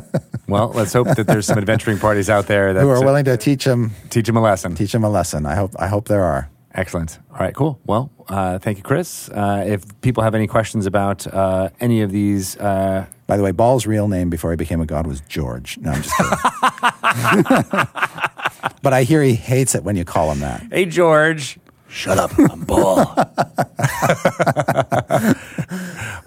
[0.48, 3.24] well, let's hope that there's some adventuring parties out there that Who are uh, willing
[3.26, 4.74] to teach them, teach them a lesson.
[4.74, 5.46] teach them a lesson.
[5.46, 6.48] I hope, I hope there are.
[6.74, 7.18] Excellent.
[7.30, 7.78] All right, cool.
[7.84, 9.28] Well, uh, thank you, Chris.
[9.28, 13.52] Uh, if people have any questions about uh, any of these, uh, By the way,
[13.52, 15.76] Bhaal's real name before he became a god was George.
[15.78, 17.86] No, I'm just kidding.
[18.82, 20.62] but I hear he hates it when you call him that.
[20.70, 21.58] hey, George.
[21.88, 23.06] Shut up, I'm Bhaal.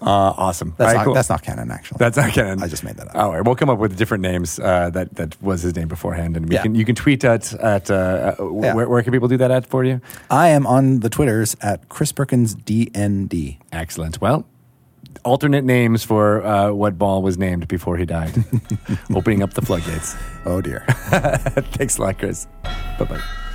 [0.06, 0.74] uh, awesome.
[0.78, 1.14] That's, right, not, cool.
[1.14, 1.98] that's not canon, actually.
[1.98, 2.62] That's not canon.
[2.62, 3.16] I just made that up.
[3.16, 4.58] All right, we'll come up with different names.
[4.58, 6.62] Uh, that that was his name beforehand, and we Yeah.
[6.62, 8.74] can you can tweet at at uh, uh, Yeah.
[8.74, 10.00] where, where can people do that at for you?
[10.30, 13.58] I am on the Twitters at Chris Perkins DND.
[13.72, 14.20] Excellent.
[14.20, 14.46] Well,
[15.24, 18.32] alternate names for uh, what Bhaal was named before he died,
[19.14, 20.14] opening up the floodgates.
[20.44, 20.84] Oh dear.
[21.76, 22.46] Thanks a lot, Chris.
[22.98, 23.45] Bye bye.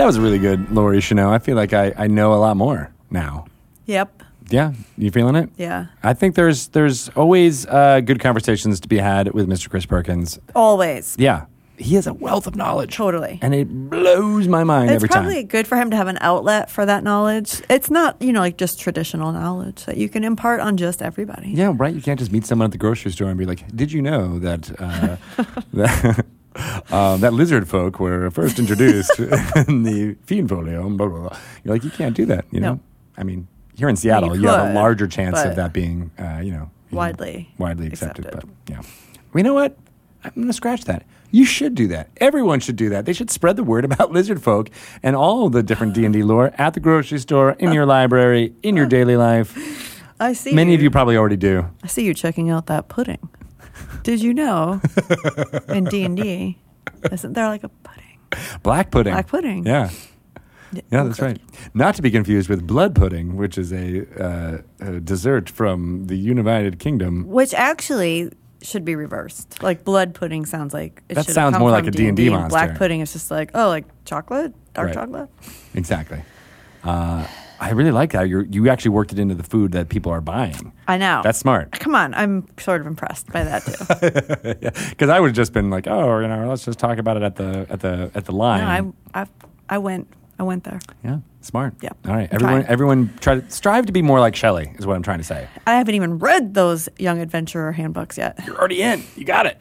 [0.00, 1.28] That was really good, Lori Chanel.
[1.30, 3.44] I feel like I, I know a lot more now.
[3.84, 4.22] Yep.
[4.48, 5.50] Yeah, you feeling it?
[5.58, 5.88] Yeah.
[6.02, 9.68] I think there's there's always uh, good conversations to be had with Mr.
[9.68, 10.38] Chris Perkins.
[10.54, 11.16] Always.
[11.18, 11.44] Yeah,
[11.76, 12.96] he has a wealth of knowledge.
[12.96, 13.40] Totally.
[13.42, 16.70] and it blows my mind It's every probably good for him to have an outlet
[16.70, 17.60] for that knowledge.
[17.68, 21.50] It's not, you know, like just traditional knowledge that you can impart on just everybody.
[21.50, 21.94] Yeah, right.
[21.94, 24.38] You can't just meet someone at the grocery store and be like, "Did you know
[24.38, 25.16] that uh,
[25.74, 26.24] that,
[26.90, 29.18] um, that lizard folk were first introduced
[29.68, 31.38] in the fiend folio?" Blah, blah, blah.
[31.64, 32.44] You're like, you can't do that.
[32.50, 32.80] You know, No.
[33.16, 36.40] I mean, here in Seattle, you you, have a larger chance of that being, uh,
[36.42, 38.26] you know, you Widely widely accepted.
[38.26, 38.50] accepted.
[38.66, 38.80] But yeah,
[39.32, 39.76] well, you know what?
[40.24, 41.04] I'm going to scratch that.
[41.30, 42.10] You should do that.
[42.18, 43.06] Everyone should do that.
[43.06, 44.68] They should spread the word about lizard folk
[45.02, 48.52] and all the different D and D lore at the grocery store, in your library,
[48.62, 49.56] in your daily life.
[50.18, 50.52] I see.
[50.52, 51.66] Many of you probably already do.
[51.82, 53.28] I see you checking out that pudding.
[54.02, 54.80] Did you know
[55.68, 56.58] in D and D,
[57.12, 58.18] isn't there like a pudding?
[58.62, 59.12] Black pudding.
[59.12, 59.66] Black pudding.
[59.66, 59.90] Yeah.
[60.72, 61.40] Yeah, that's right.
[61.74, 66.16] Not to be confused with blood pudding, which is a, uh, a dessert from the
[66.16, 67.26] United Kingdom.
[67.26, 68.30] Which actually
[68.62, 69.62] should be reversed.
[69.64, 72.30] Like blood pudding sounds like it That should sounds come more from like a D&D
[72.30, 72.48] monster.
[72.50, 74.94] Black pudding is just like oh, like chocolate, dark Right.
[74.94, 75.28] chocolate.
[75.74, 76.22] Exactly.
[76.84, 77.26] Uh,
[77.62, 80.22] I really like how you you actually worked it into the food that people are
[80.22, 80.72] buying.
[80.88, 81.20] I know.
[81.22, 81.72] That's smart.
[81.72, 84.70] Come on, I'm sort of impressed by that too.
[84.90, 87.22] Because I would have just been like, oh, you know, let's just talk about it
[87.22, 88.60] at the at the at the line.
[88.60, 89.26] no, I, I,
[89.68, 90.08] I went,
[90.38, 90.80] I went there.
[91.04, 91.74] yeah, smart.
[91.82, 91.90] Yeah.
[92.06, 92.72] All right, everyone, trying.
[92.72, 94.72] everyone, try to strive to be more like Shelly.
[94.78, 95.46] Is what I'm trying to say.
[95.66, 98.38] I haven't even read those young adventurer handbooks yet.
[98.46, 99.04] You're already in.
[99.16, 99.58] You got it.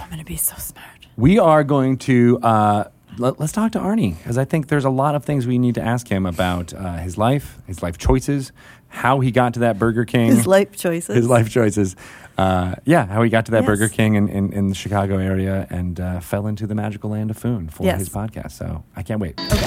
[0.00, 0.86] I'm gonna be so smart.
[1.16, 2.84] We are going to uh,
[3.18, 5.74] let, us talk to Arnie because I think there's a lot of things we need
[5.76, 8.52] to ask him about uh, his life, his life choices,
[8.88, 11.14] how he got to that Burger King, His life choices.
[11.16, 11.96] his life choices.
[12.38, 13.66] Uh, yeah, how he got to that Yes.
[13.66, 17.30] Burger King in, in, in the Chicago area and uh, fell into the magical land
[17.30, 17.98] of Foon for Yes.
[18.00, 18.52] his podcast.
[18.52, 19.38] So I can't wait.
[19.40, 19.66] Okay.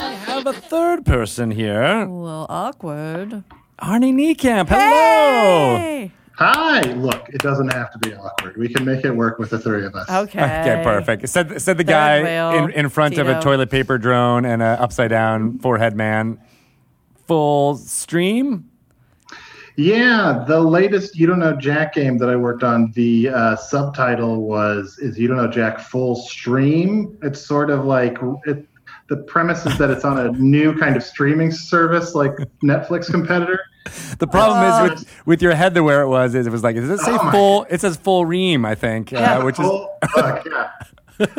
[0.00, 3.44] I have a third person here, A little awkward.
[3.80, 4.68] Arnie Niekamp.
[4.68, 5.76] Hello.
[5.78, 6.12] Hey!
[6.38, 6.82] Hi.
[6.92, 8.56] Look, it doesn't have to be awkward.
[8.56, 10.08] We can make it work with the three of us.
[10.08, 10.42] Okay.
[10.42, 11.28] Okay, perfect.
[11.28, 14.62] Said said the Third guy wheel, in, in front of a toilet paper drone and
[14.62, 16.38] an upside down forehead man.
[17.26, 18.70] Full stream.
[19.78, 24.42] Yeah, the latest You Don't Know Jack game that I worked on, the uh, subtitle
[24.42, 28.16] was "Is You Don't Know Jack Full Stream?" It's sort of like
[28.46, 28.66] it,
[29.08, 32.32] the premise is that it's on a new kind of streaming service, like
[32.62, 33.60] Netflix competitor.
[34.18, 34.84] The problem Oh.
[34.84, 36.98] is with, with your head the where it was is it was like does it
[37.00, 37.66] say Oh my- full?
[37.70, 39.38] It says full ream, I think, Yeah.
[39.38, 40.70] uh, which is Full- fuck, yeah.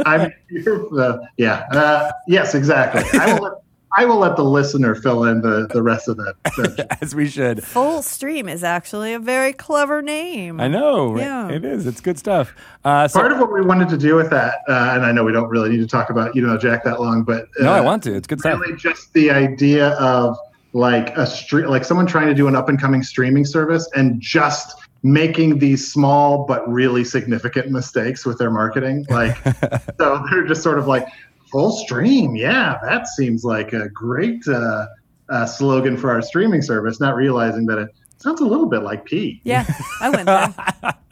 [0.05, 1.65] I'm you're, uh, yeah.
[1.71, 3.03] Uh, yes, exactly.
[3.19, 3.53] I will let
[3.99, 6.35] I will let the listener fill in the, the rest of that.
[6.43, 7.63] that as we should.
[7.63, 10.59] Full Stream is actually a very clever name.
[10.59, 11.17] I know.
[11.17, 11.49] Yeah.
[11.49, 11.87] it is.
[11.87, 12.53] It's good stuff.
[12.83, 15.23] Uh, so, Part of what we wanted to do with that, uh, and I know
[15.23, 17.71] we don't really need to talk about you know Jack that long, but uh, no,
[17.71, 18.13] I want to.
[18.13, 18.59] It's good stuff.
[18.59, 20.37] really just the idea of
[20.73, 24.19] like a street, like someone trying to do an up and coming streaming service and
[24.21, 29.05] just making these small but really significant mistakes with their marketing.
[29.09, 29.37] Like,
[29.99, 31.07] so they're just sort of like
[31.51, 32.35] full stream.
[32.35, 34.87] Yeah, that seems like a great uh,
[35.29, 36.99] uh, slogan for our streaming service.
[36.99, 39.41] Not realizing that it sounds a little bit like P.
[39.43, 39.65] Yeah,
[40.01, 40.93] I went there.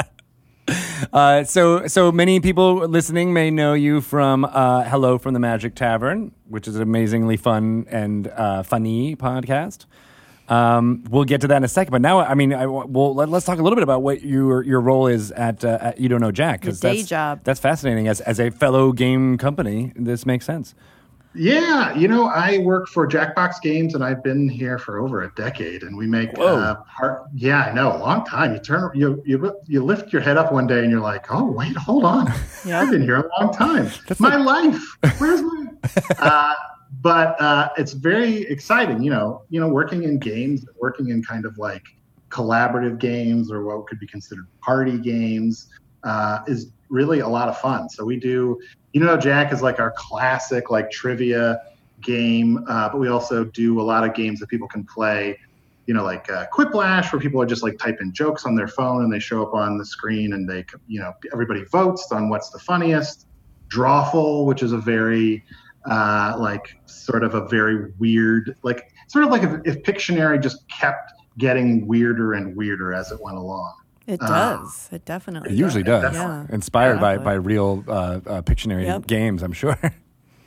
[1.12, 5.76] Uh, so, so many people listening may know you from uh, "Hello from the Magic
[5.76, 9.86] Tavern," which is an amazingly fun and uh, funny podcast.
[10.48, 13.30] Um, we'll get to that in a second, but now, I mean, I, well, let,
[13.30, 16.08] us talk a little bit about what your your role is at, uh, at You
[16.08, 17.42] Don't Know Jack because day that's, job.
[17.44, 18.08] That's fascinating.
[18.08, 20.76] As as a fellow game company, this makes sense.
[21.36, 25.34] Yeah, you know, I work for Jackbox Games, and I've been here for over a
[25.36, 25.84] decade.
[25.84, 28.54] And we make, uh, part, yeah, I know, a long time.
[28.54, 31.52] You turn, you you you lift your head up one day, and you're like, oh
[31.52, 32.32] wait, hold on,
[32.66, 32.82] Yeah.
[32.82, 33.90] I've been here a long time.
[34.08, 34.82] That's my life,
[35.18, 35.68] where's my?
[36.20, 36.54] uh,
[37.02, 41.46] but uh, it's very exciting, you know, you know, working in games, working in kind
[41.46, 41.84] of like
[42.30, 45.68] collaborative games or what could be considered party games
[46.04, 47.90] uh, is really a lot of fun.
[47.90, 48.60] So we do,
[48.94, 51.62] you know, Jack is like our classic like trivia
[52.02, 55.40] game, uh, but we also do a lot of games that people can play.
[55.88, 59.04] You know, like uh, Quiplash, where people are just like typing jokes on their phone
[59.04, 62.50] and they show up on the screen and they, you know, everybody votes on what's
[62.50, 63.28] the funniest.
[63.68, 65.44] Drawful, which is a very
[65.90, 70.68] uh, like sort of a very weird, like sort of like if, if Pictionary just
[70.70, 73.74] kept getting weirder and weirder as it went along.
[74.08, 74.28] It Uh,
[74.58, 74.90] does.
[74.92, 75.50] it definitely.
[75.52, 76.14] It usually does.
[76.14, 76.46] Yeah.
[76.50, 77.26] Inspired by, Exactly.
[77.26, 79.08] by real uh, uh, Pictionary Yep.
[79.08, 79.78] games, I'm sure.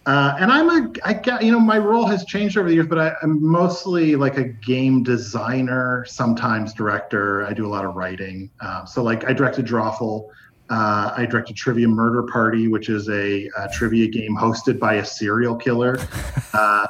[0.06, 2.86] Uh, and I'm a, I got, you know, my role has changed over the years,
[2.86, 7.44] but I, I'm mostly like a game designer, sometimes director.
[7.44, 8.48] I do a lot of writing.
[8.58, 10.28] Uh, so, like, I directed Drawful.
[10.70, 15.04] Uh, I directed Trivia Murder Party, which is a, uh trivia game hosted by a
[15.04, 15.98] serial killer
[16.54, 16.86] uh,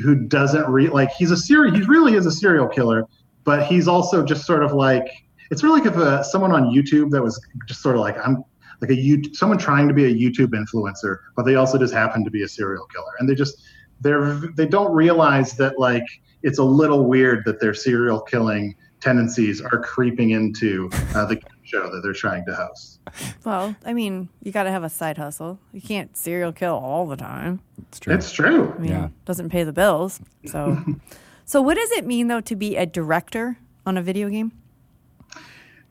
[0.00, 1.74] who doesn't re like he's a serial.
[1.74, 3.06] He really is a serial killer,
[3.42, 5.08] but he's also just sort of like
[5.50, 8.44] it's really like if uh, someone on YouTube that was just sort of like I'm
[8.80, 12.24] like a you someone trying to be a YouTube influencer, but they also just happen
[12.24, 13.62] to be a serial killer, and they just
[14.00, 16.04] they're they don't realize that like
[16.42, 21.90] it's a little weird that their serial killing tendencies are creeping into uh, the show
[21.90, 23.00] that they're trying to host.
[23.44, 25.58] Well, I mean, you got to have a side hustle.
[25.72, 27.60] You can't serial kill all the time.
[27.88, 28.14] It's true.
[28.14, 28.74] It's true.
[28.76, 29.08] I mean, Yeah.
[29.24, 30.20] doesn't pay the bills.
[30.46, 30.82] So,
[31.44, 34.52] so what does it mean though to be a director on a video game?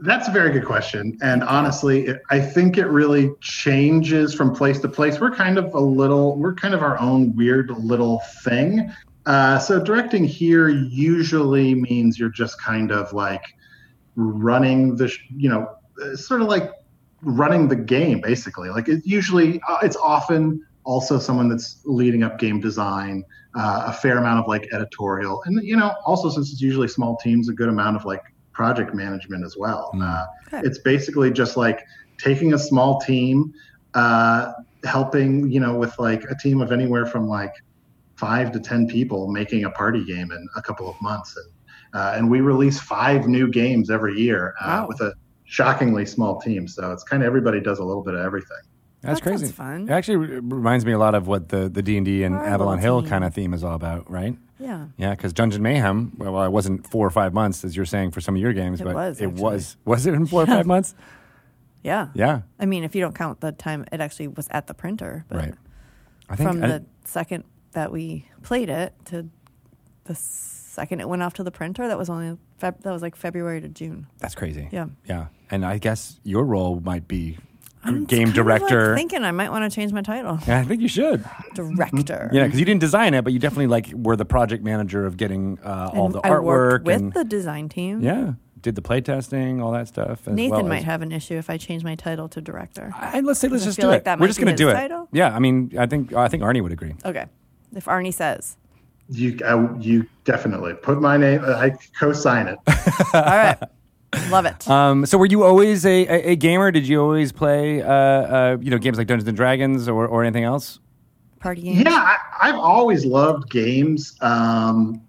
[0.02, 1.18] That's a very good question.
[1.22, 5.20] And honestly, it, I think it really changes from place to place.
[5.20, 8.92] We're kind of a little, we're kind of our own weird little thing.
[9.26, 13.44] Uh, so directing here usually means you're just kind of like
[14.16, 15.76] running the, you know,
[16.16, 16.72] sort of like
[17.22, 18.70] running the game basically.
[18.70, 23.24] Like it usually, uh, it's often also someone that's leading up game design,
[23.56, 27.18] uh, a fair amount of like editorial, and you know, also since it's usually small
[27.18, 28.22] teams, a good amount of like
[28.60, 29.84] project management as well.
[29.96, 30.02] Mm.
[30.04, 30.62] Uh, Okay.
[30.68, 31.80] it's basically just like
[32.28, 33.54] taking a small team,
[33.94, 34.52] uh,
[34.84, 37.54] helping you know with like a team of anywhere from like
[38.16, 41.50] five to ten people making a party game in a couple of months, and
[42.02, 44.88] uh, and we release five new games every year uh, Wow.
[44.90, 45.12] with a
[45.46, 46.68] shockingly small team.
[46.68, 48.64] So it's kind of everybody does a little bit of everything.
[49.02, 49.54] That's That sounds crazy.
[49.54, 49.78] fun.
[49.90, 53.24] It actually reminds me a lot of what the, the D&D and Avalon Hill kind
[53.24, 54.36] of theme is all about, right?
[54.60, 54.88] Yeah.
[54.98, 58.22] Yeah, because Dungeon Mayhem, well, it wasn't four or five months, as you're saying for
[58.22, 59.42] some of your games, It but was, it actually.
[59.42, 59.78] was.
[59.86, 60.94] Was it in four or five months?
[61.84, 62.10] Yeah.
[62.14, 65.24] Yeah, I mean, if you don't count the time it actually was at the printer,
[65.30, 65.54] but right.
[66.30, 69.30] I think from I- the second that we played it to
[70.04, 73.16] the second it went off to the printer, that was only Feb- that was like
[73.16, 74.08] February to June.
[74.18, 74.68] that's crazy.
[74.72, 74.88] Yeah.
[75.06, 75.28] yeah.
[75.50, 77.38] And I guess your role might be
[77.84, 78.96] I'm game kind of, like, director.
[78.96, 81.24] thinking I might want to change my title, yeah, I think you should.
[81.56, 82.30] director.
[82.34, 85.18] Yeah, because you didn't design it, but you definitely like were the project manager of
[85.18, 88.02] getting uh, all And the I artwork worked with and the design team.
[88.02, 90.28] yeah, did the play testing, all that stuff.
[90.28, 92.92] as Nathan well might as- have an issue if I change my title to director.
[92.96, 94.06] I, let's say let's just do like it.
[94.06, 94.74] that We're just going to do it.
[94.74, 95.08] title.
[95.14, 96.96] Yeah, I mean, I think I think Arnie would agree.
[97.06, 97.26] Okay.
[97.76, 98.58] If Arnie says.
[99.12, 101.42] You uh, you definitely put my name.
[101.44, 102.60] I co-sign it.
[103.14, 103.58] All right.
[104.30, 104.68] Love it.
[104.68, 106.72] Um, so were you always a, a, a gamer?
[106.72, 110.24] Did you always play uh, uh, you know games like Dungeons and Dragons or, or
[110.24, 110.80] anything else?
[111.40, 111.84] Party games.
[111.86, 114.16] Yeah, I, I've always loved games.
[114.22, 115.02] Um,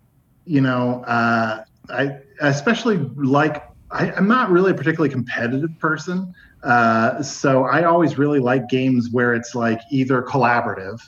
[0.44, 3.64] you know, uh, I especially like.
[3.92, 6.32] I, I'm not really a particularly competitive person,
[6.62, 11.00] uh, so I always really like games where it's like either collaborative,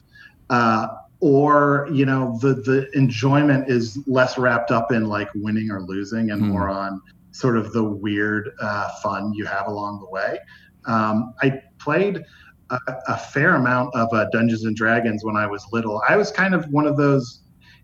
[0.50, 0.88] uh,
[1.20, 6.32] or you know, the the enjoyment is less wrapped up in like winning or losing,
[6.32, 6.48] and Hmm.
[6.48, 7.00] more on
[7.32, 10.38] sort of the weird uh, fun you have along the way.
[10.84, 12.22] Um, I played
[12.70, 12.78] a,
[13.08, 16.02] a fair amount of uh, Dungeons and Dragons when I was little.
[16.08, 17.40] I was kind of one of those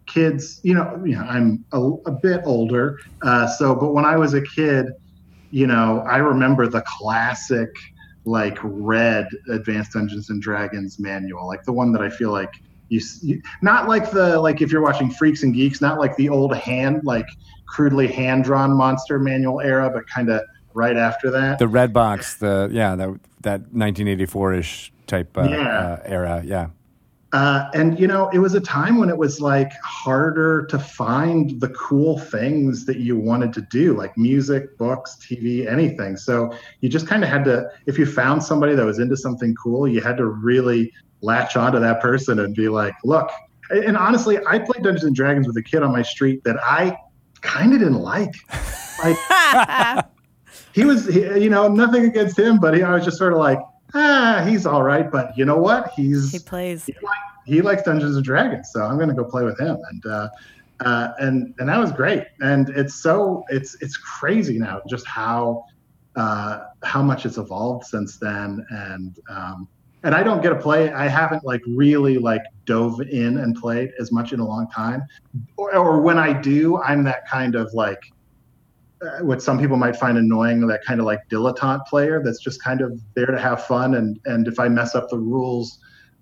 [0.07, 4.17] kids, you know, you know I'm a, a bit older, uh, so but when I
[4.17, 4.87] was a kid,
[5.51, 7.71] you know, I remember the classic
[8.25, 12.51] like red Advanced Dungeons and Dragons manual, like the one that I feel like
[12.89, 16.29] you, you not like the like if you're watching Freaks and Geeks, not like the
[16.29, 17.29] old hand like
[17.69, 20.41] crudely hand drawn monster manual era, but kind of
[20.75, 21.59] right after that.
[21.59, 23.09] The red box, the yeah, that
[23.43, 25.79] that 1984 ish type uh, Yeah.
[25.81, 26.43] uh, era.
[26.45, 26.69] Yeah,
[27.33, 31.61] Uh, and you know, it was a time when it was like harder to find
[31.61, 36.17] the cool things that you wanted to do, like music, books, TV, anything.
[36.17, 39.55] So you just kind of had to, if you found somebody that was into something
[39.63, 43.31] cool, you had to really latch onto that person and be like, look.
[43.71, 46.97] And honestly, I played Dungeons and Dragons with a kid on my street that I
[47.41, 48.35] kind of didn't like.
[49.03, 50.05] Like
[50.73, 53.39] he was, he, you know, nothing against him, but he, I was just sort of
[53.39, 53.59] like,
[53.95, 55.11] ah, he's all right.
[55.11, 55.93] But you know what?
[55.95, 56.87] He's he plays.
[56.87, 59.79] he, like, he likes Dungeons and Dragons, so I'm going to go play with him.
[59.91, 60.29] And uh,
[60.81, 62.25] uh, and and that was great.
[62.41, 65.65] And it's so it's it's crazy now just how
[66.17, 68.67] uh, how much it's evolved since then.
[68.71, 69.69] And um,
[70.09, 70.91] and I don't get to play.
[70.91, 75.03] I haven't like really like dove in and played as much in a long time.
[75.59, 78.01] Or, or when I do, I'm that kind of like
[79.03, 82.63] uh, what some people might find annoying, that kind of like dilettante player that's just
[82.63, 83.97] kind of there to have fun.
[83.97, 85.79] And and if I mess up the rules,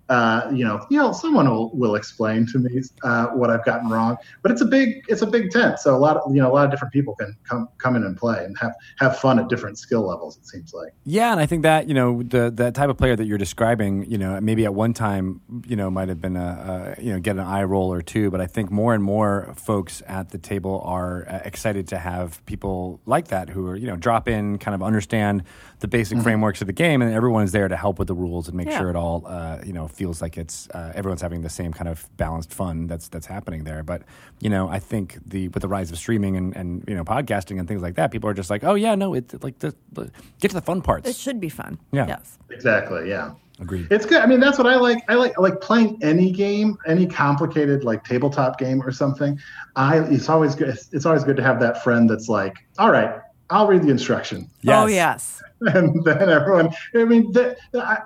[0.09, 3.89] uh, you know, you know, someone will, will explain to me uh, what I've gotten
[3.89, 4.15] wrong.
[4.41, 6.53] But it's a big, it's a big tent, so a lot of you know, a
[6.53, 9.49] lot of different people can come come in and play and have have fun at
[9.49, 10.37] different skill levels.
[10.37, 10.93] It seems like.
[11.03, 14.09] Yeah, and I think that you know the the type of player that you're describing,
[14.09, 17.19] you know, maybe at one time, you know, might have been a, a you know
[17.19, 20.37] get an eye roll or two, but I think more and more folks at the
[20.37, 24.57] table are uh, excited to have people like that who are you know drop in,
[24.57, 25.43] kind of understand
[25.79, 26.23] the basic Mm-hmm.
[26.23, 28.79] frameworks of the game, and everyone's there to help with the rules and make Yeah.
[28.79, 31.89] sure it all uh, you know feels like it's uh, everyone's having the same kind
[31.89, 33.83] of balanced fun that's that's happening there.
[33.83, 34.03] But
[34.39, 37.59] you know, I think the with the rise of streaming and, and you know podcasting
[37.59, 40.11] and things like that, people are just like, oh yeah, no, it's like the, the
[40.39, 41.09] get to the fun parts.
[41.09, 41.79] It should be fun.
[41.91, 42.07] Yeah.
[42.07, 42.37] Yes.
[42.49, 43.09] Exactly.
[43.09, 43.33] Yeah.
[43.59, 43.87] Agreed.
[43.89, 44.21] It's good.
[44.21, 45.03] I mean, that's what I like.
[45.09, 49.39] I like like playing any game, any complicated like tabletop game or something.
[49.75, 50.69] I it's always good.
[50.91, 53.19] It's always good to have that friend that's like, all right,
[53.49, 54.49] I'll read the instruction,
[54.83, 55.41] Oh yes.
[55.73, 56.69] and then everyone.
[56.95, 57.57] I mean, the,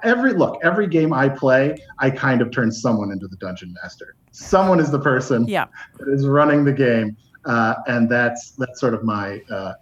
[0.04, 4.16] every look, every game I play, I kind of turn someone into the dungeon master.
[4.32, 5.66] Someone is the person Yeah.
[5.99, 9.74] that is running the game, uh, and that's that's sort of my uh,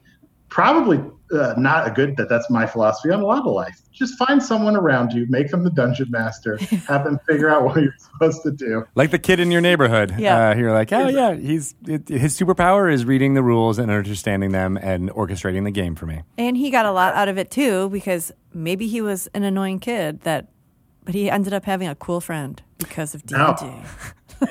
[0.49, 0.99] probably
[1.31, 3.79] uh, not a good that that's my philosophy on a lot of life.
[3.91, 7.81] Just find someone around you, make them the dungeon master, have them figure out what
[7.81, 8.85] you're supposed to do.
[8.95, 10.15] Like the kid in your neighborhood.
[10.17, 10.49] Yeah.
[10.49, 14.51] Uh, you're like, oh yeah, he's it, his superpower is reading the rules and understanding
[14.51, 16.23] them and orchestrating the game for me.
[16.37, 19.79] And he got a lot out of it too because maybe he was an annoying
[19.79, 20.47] kid that,
[21.05, 23.71] but he ended up having a cool friend because of D&D.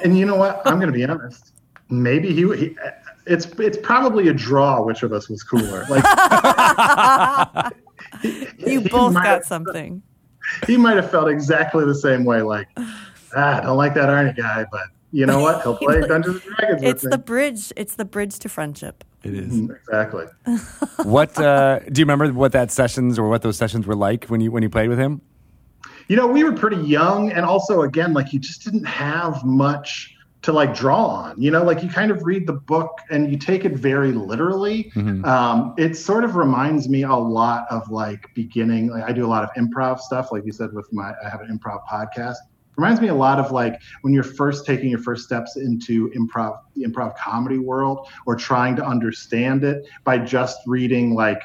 [0.05, 0.61] And you know what?
[0.66, 1.53] I'm going to be honest.
[1.90, 2.76] Maybe he, he.
[3.29, 4.83] It's it's probably a draw.
[4.83, 5.85] Which of us was cooler?
[5.89, 6.05] Like
[8.59, 10.03] You both got have- something.
[10.66, 12.41] He might have felt exactly the same way.
[12.41, 15.62] Like, ah, I don't like that Arnie guy, but you know what?
[15.62, 17.24] He'll play Dungeons and Dragons It's with the me.
[17.24, 17.72] bridge.
[17.76, 19.05] It's the bridge to friendship.
[19.24, 19.68] It is.
[19.68, 20.24] Exactly.
[21.03, 22.33] what uh, do you remember?
[22.33, 24.99] What that sessions or what those sessions were like when you when you played with
[24.99, 25.20] him?
[26.09, 30.14] You know, we were pretty young, and also, again, like you just didn't have much
[30.43, 31.41] to like draw on.
[31.41, 34.93] You know, like you kind of read the book and you take it very literally.
[35.24, 38.89] Um, it sort of reminds me a lot of like beginning.
[38.89, 41.41] Like I do a lot of improv stuff, like you said, with my I have
[41.41, 42.36] an improv podcast.
[42.76, 46.61] Reminds me a lot of like when you're first taking your first steps into improv,
[46.76, 51.41] the improv comedy world, or trying to understand it by just reading like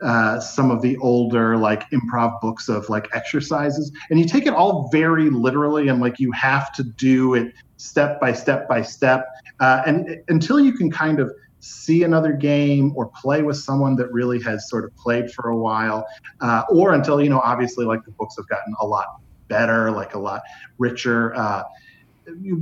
[0.00, 4.52] uh, some of the older like improv books of like exercises and you take it
[4.54, 9.26] all very literally and like you have to do it step by step by step.
[9.60, 14.12] Uh, and until you can kind of see another game or play with someone that
[14.12, 16.06] really has sort of played for a while
[16.40, 19.06] uh, or until you know obviously like the books have gotten a lot
[19.48, 20.40] better like a lot
[20.78, 21.64] richer uh,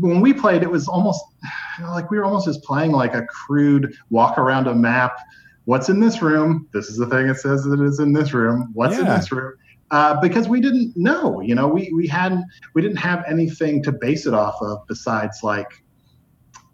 [0.01, 1.23] when we played it was almost
[1.79, 5.19] you know, like we were almost just playing like a crude walk around a map.
[5.65, 6.69] What's in this room?
[6.73, 8.71] This is the thing it says that it's in this room.
[8.73, 9.53] What's in this room
[9.91, 13.93] uh, because we didn't know you know we, we hadn't we didn't have anything to
[13.93, 15.83] base it off of besides like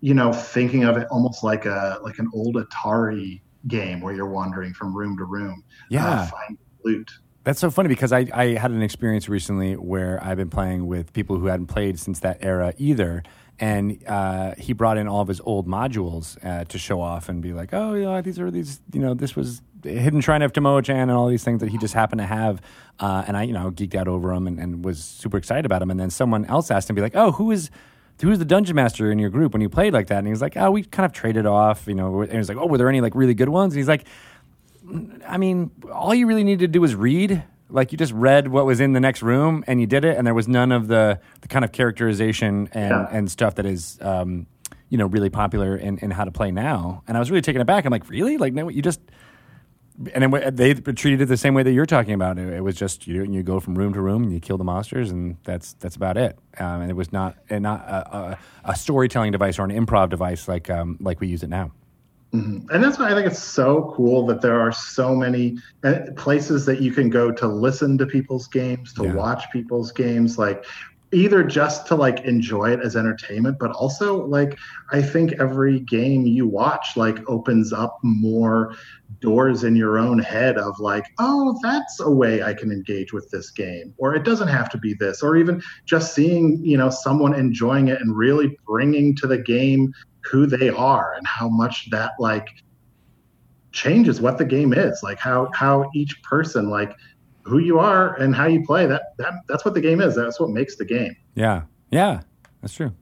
[0.00, 4.28] you know thinking of it almost like a like an old atari game where you're
[4.30, 6.06] wandering from room to room Yeah.
[6.06, 7.10] uh, finding loot
[7.44, 11.12] That's so funny because I, I had an experience recently where I've been playing with
[11.12, 13.22] people who hadn't played since that era either.
[13.60, 17.40] And uh, he brought in all of his old modules uh, to show off and
[17.42, 20.94] be like, oh, yeah, these are these, you know, this was Hidden Shrine of Tamoachan
[20.94, 22.60] and all these things that he just happened to have.
[23.00, 25.82] Uh, and I, you know, geeked out over him and, and was super excited about
[25.82, 25.90] him.
[25.90, 27.70] And then someone else asked him, be like, oh, who is
[28.20, 30.18] who's the dungeon master in your group when you played like that?
[30.18, 32.20] And he was like, oh, we kind of traded off, you know.
[32.20, 33.72] And he was like, oh, were there any like really good ones?
[33.74, 34.04] And he's like,
[35.26, 37.42] I mean, all you really needed to do was read.
[37.68, 40.26] Like you just read what was in the next room and you did it, and
[40.26, 43.08] there was none of the, the kind of characterization and, Yeah.
[43.10, 44.46] and stuff that is, um,
[44.90, 47.02] you know, really popular in, in how to play now.
[47.08, 47.86] And I was really taken aback.
[47.86, 48.36] I'm like, really?
[48.36, 49.00] Like, no, you just
[50.14, 52.38] and then they treated it the same way that you're talking about.
[52.38, 54.64] It, it was just you you go from room to room and you kill the
[54.64, 56.38] monsters, and that's that's about it.
[56.58, 60.08] Um, and it was not and not a, a, a storytelling device or an improv
[60.08, 61.72] device like um, like we use it now.
[62.34, 66.64] And that's why I think it's so cool that there are so many uh, places
[66.64, 69.14] that you can go to listen to people's games, to Yeah.
[69.14, 70.38] watch people's games.
[70.38, 70.64] Like
[71.12, 74.58] either just to like enjoy it as entertainment but also like
[74.90, 78.74] i think every game you watch like opens up more
[79.20, 83.28] doors in your own head of like oh that's a way i can engage with
[83.30, 86.88] this game or it doesn't have to be this or even just seeing you know
[86.88, 89.92] someone enjoying it and really bringing to the game
[90.24, 92.48] who they are and how much that like
[93.72, 96.94] changes what the game is like how how each person like
[97.44, 100.14] who you are and how you play that, that that's what the game is.
[100.14, 101.16] That's what makes the game.
[101.34, 102.22] Yeah, yeah,
[102.60, 102.92] that's true.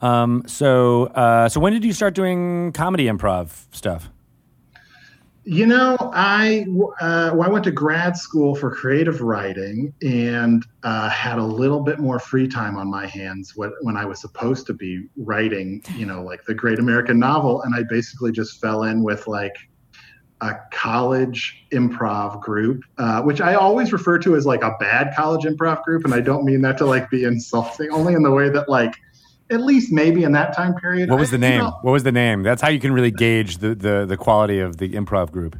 [0.00, 4.10] Um, so, uh, so when did you start doing comedy improv stuff?
[5.44, 6.66] You know, I
[7.00, 11.80] uh, well, I went to grad school for creative writing and uh, had a little
[11.80, 15.82] bit more free time on my hands when, when I was supposed to be writing,
[15.96, 19.56] you know, like the Great American Novel, and I basically just fell in with like
[20.40, 25.44] a college improv group, uh, which I always refer to as like a bad college
[25.44, 28.48] improv group, and I don't mean that to like be insulting, only in the way
[28.48, 28.94] that like
[29.50, 31.08] at least maybe in that time period.
[31.10, 31.60] What was I- the you name?
[31.60, 32.42] know, What was the name?
[32.42, 35.56] That's how you can really gauge the, the, the quality of the improv group.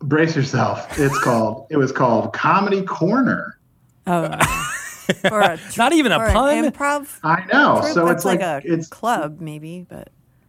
[0.00, 0.98] brace yourself.
[0.98, 1.66] It's called.
[1.70, 3.58] It was called Comedy Corner.
[4.06, 4.24] Oh,
[5.30, 6.64] or a, Not even a or an pun?
[6.72, 7.18] improv.
[7.22, 7.80] I know.
[7.80, 7.92] group?
[7.94, 10.08] So That's it's like, a it's club, maybe, but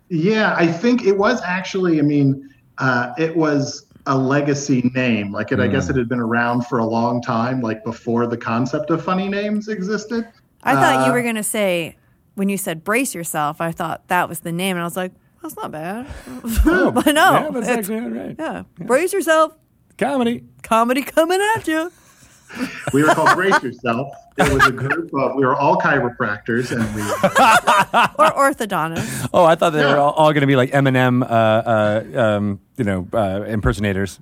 [0.10, 0.56] yeah.
[0.58, 2.00] I think it was actually.
[2.00, 5.32] I mean, uh, it was a legacy name.
[5.32, 5.72] Like it, I Hmm.
[5.74, 9.28] guess it had been around for a long time, like before the concept of funny
[9.28, 10.28] names existed.
[10.64, 11.96] I thought you Uh, were going to say
[12.36, 13.62] when you said brace yourself.
[13.62, 15.12] I thought that was the name, and I was like,
[15.42, 16.08] that's not bad.
[16.66, 18.36] but no, yeah, that's it's- actually right.
[18.38, 19.54] yeah, brace yourself.
[19.98, 20.44] Comedy.
[20.64, 21.92] Comedy coming at you.
[22.94, 24.08] We were called Brace Yourself.
[24.38, 25.36] It was a group of.
[25.36, 27.02] We were all chiropractors, and we.
[28.20, 29.30] or orthodontists.
[29.34, 32.60] Oh, I thought they were all, all going to be like Eminem, uh, uh, um,
[32.78, 34.20] you know, uh, impersonators.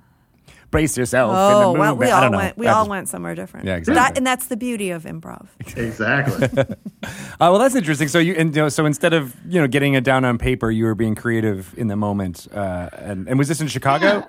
[0.70, 1.30] Brace yourself.
[1.30, 2.58] in the Oh, well, we all went.
[2.58, 3.66] We I all went somewhere different.
[3.66, 3.94] Yeah, exactly.
[3.94, 5.46] That, and that's the beauty of improv.
[5.76, 6.48] Exactly.
[7.34, 8.08] Uh, well, that's interesting.
[8.08, 10.70] So you, and, you know, so instead of you know getting it down on paper,
[10.70, 12.48] you were being creative in the moment.
[12.50, 14.26] Uh, and, and was this in Chicago?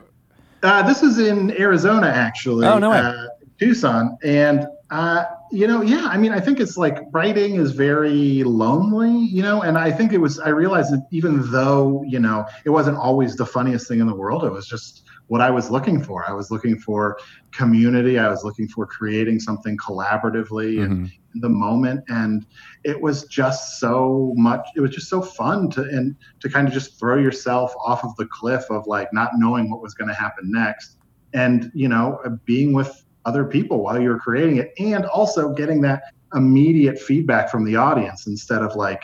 [0.61, 2.65] Uh, this was in Arizona, actually.
[2.65, 2.97] Oh, no way.
[2.97, 3.27] Uh,
[3.59, 6.07] Tucson, and uh, you know, yeah.
[6.11, 9.63] I mean, I think it's like writing is very lonely, you know.
[9.63, 10.39] And I think it was.
[10.39, 14.13] I realized that even though you know it wasn't always the funniest thing in the
[14.13, 16.29] world, it was just what I was looking for.
[16.29, 17.17] I was looking for
[17.51, 18.19] community.
[18.19, 22.45] I was looking for creating something collaboratively and in the moment, and
[22.83, 24.67] it was just so much.
[24.75, 28.15] It was just so fun to and to kind of just throw yourself off of
[28.17, 30.97] the cliff of like not knowing what was going to happen next
[31.33, 36.03] and you know being with other people while you're creating it and also getting that
[36.33, 39.01] immediate feedback from the audience instead of like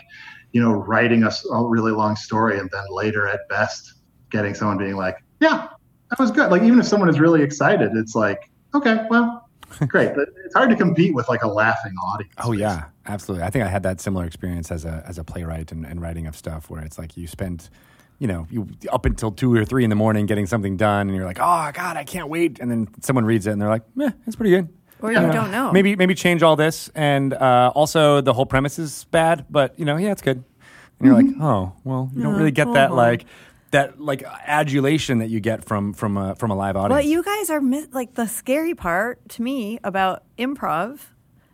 [0.52, 1.32] you know writing a
[1.64, 3.94] really long story and then later at best
[4.30, 5.68] getting someone being like yeah
[6.10, 6.52] that was good.
[6.52, 9.50] Like even if someone is really excited it's like okay well
[9.88, 10.14] great.
[10.16, 12.34] But it's hard to compete with like a laughing audience.
[12.44, 13.46] Oh yeah, absolutely.
[13.46, 16.28] I think I had that similar experience as a as a playwright and, and writing
[16.28, 17.70] of stuff where it's like you spend,
[18.22, 21.16] you know, you up until two or three in the morning getting something done, and
[21.18, 23.82] you're like, oh god, I can't wait, and then someone reads it and they're like,
[24.00, 24.70] eh, that's pretty good.
[25.02, 25.72] Or you don't know.
[25.72, 29.86] Maybe maybe change all this, and uh, also the whole premise is bad, but you
[29.86, 30.38] know, yeah, it's good.
[30.38, 33.26] And you're like, oh well, you don't really get that like
[33.72, 37.04] that like adulation that you get from from a, from a live audience.
[37.04, 41.00] But you guys are mi- like the scary part to me about improv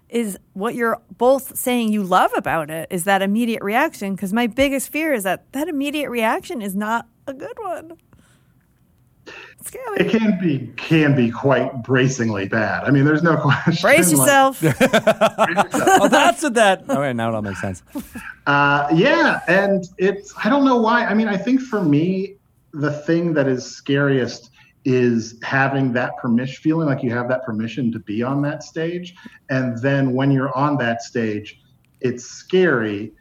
[0.10, 4.16] is what you're both saying you love about it is that immediate reaction.
[4.16, 7.98] Because my biggest fear is that that immediate reaction is not a good one.
[9.98, 14.18] It can be can be quite bracingly bad i mean there's no question Brace like-
[14.18, 14.64] yourself.
[14.64, 16.86] oh, that's what that.
[16.88, 17.84] Oh, wait, now it all makes sense.
[18.46, 21.06] Uh, yeah, and it's I don't know why.
[21.06, 22.36] I mean, I think for me,
[22.72, 24.52] the thing that is scariest
[24.90, 29.14] is having that permission, feeling like you have that permission to be on that stage,
[29.50, 31.60] and then when you're on that stage,
[32.00, 33.12] it's scary,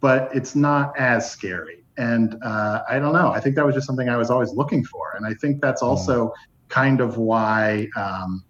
[0.00, 1.82] but it's not as scary.
[1.96, 3.30] And uh, I don't know.
[3.32, 5.80] I think that was just something I was always looking for, and I think that's
[5.80, 6.30] also
[6.68, 7.88] kind of why.
[7.96, 8.44] Um,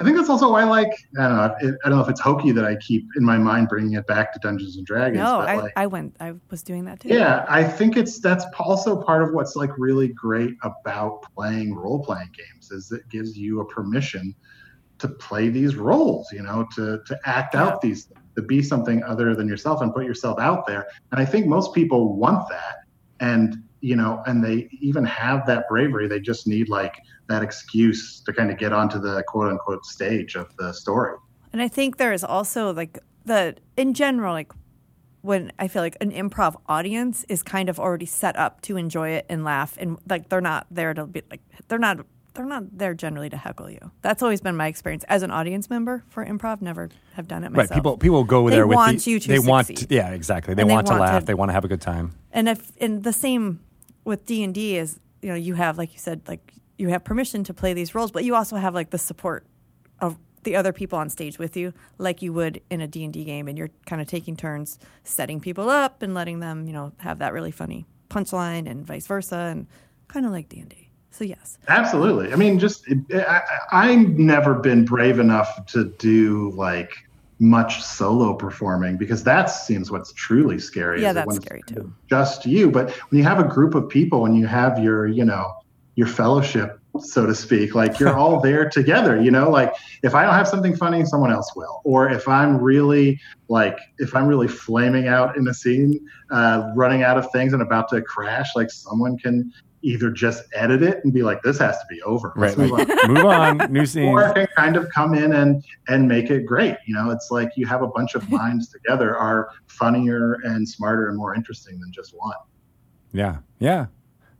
[0.00, 1.56] I think that's also why, like, I don't know.
[1.60, 4.06] It, I don't know if it's hokey that I keep in my mind bringing it
[4.06, 5.18] back to Dungeons and Dragons.
[5.18, 6.16] no, I, like, I went.
[6.20, 7.08] I was doing that too.
[7.08, 12.04] yeah, I think it's that's also part of what's like really great about playing role
[12.04, 14.34] playing games is it gives you a permission
[14.98, 19.34] to play these roles, you know, to to act out these to be something other
[19.34, 20.86] than yourself and put yourself out there.
[21.10, 22.76] And I think most people want that
[23.20, 26.08] and you know, and they even have that bravery.
[26.08, 26.94] They just need like
[27.28, 31.16] that excuse to kind of get onto the quote unquote stage of the story.
[31.52, 34.52] And I think there is also like the in general like
[35.22, 39.10] when I feel like an improv audience is kind of already set up to enjoy
[39.10, 41.98] it and laugh and like they're not there to be like they're not
[42.34, 43.90] they're not there generally to heckle you.
[44.00, 46.62] That's always been my experience as an audience member for improv.
[46.62, 47.70] Never have done it myself.
[47.70, 47.76] Right.
[47.76, 50.62] People people go They there with want the, you to they want yeah exactly they
[50.62, 52.12] And they want to want to- laugh they want to have a good time.
[52.32, 53.60] and if and the same
[54.08, 57.04] with D and D is you know you have like you said like you have
[57.04, 59.46] permission to play these roles, but you also have like the support
[60.00, 63.12] of the other people on stage with you, like you would in a D and
[63.12, 66.72] D game, and you're kind of taking turns setting people up and letting them you
[66.72, 69.66] know have that really funny punchline and vice versa, and
[70.08, 70.88] kind of like D and D.
[71.10, 72.32] So yes, Absolutely.
[72.32, 73.42] I mean, just I, I-
[73.90, 76.92] I've never been brave enough to do like
[77.40, 81.02] much solo performing because that seems what's truly scary.
[81.02, 81.92] Yeah, that's scary, too.
[82.08, 85.24] Just you, but when you have a group of people and you have your, you
[85.24, 85.52] know,
[85.94, 89.20] your fellowship, so to speak, like you're all there together.
[89.20, 91.80] You know, like if I don't have something funny, someone else will.
[91.84, 95.98] Or if I'm really like if I'm really flaming out in a scene,
[96.30, 99.52] uh, running out of things and about to crash, like someone can
[99.82, 102.70] either just edit it and be like, "This has to be over." Let's Right.
[102.70, 103.14] move on.
[103.14, 103.24] Move
[103.66, 103.72] on.
[103.72, 104.08] New scene.
[104.08, 106.76] or I can kind of come in and and make it great.
[106.86, 111.08] You know, it's like you have a bunch of minds together are funnier and smarter
[111.08, 112.34] and more interesting than just one.
[113.12, 113.86] Yeah, yeah.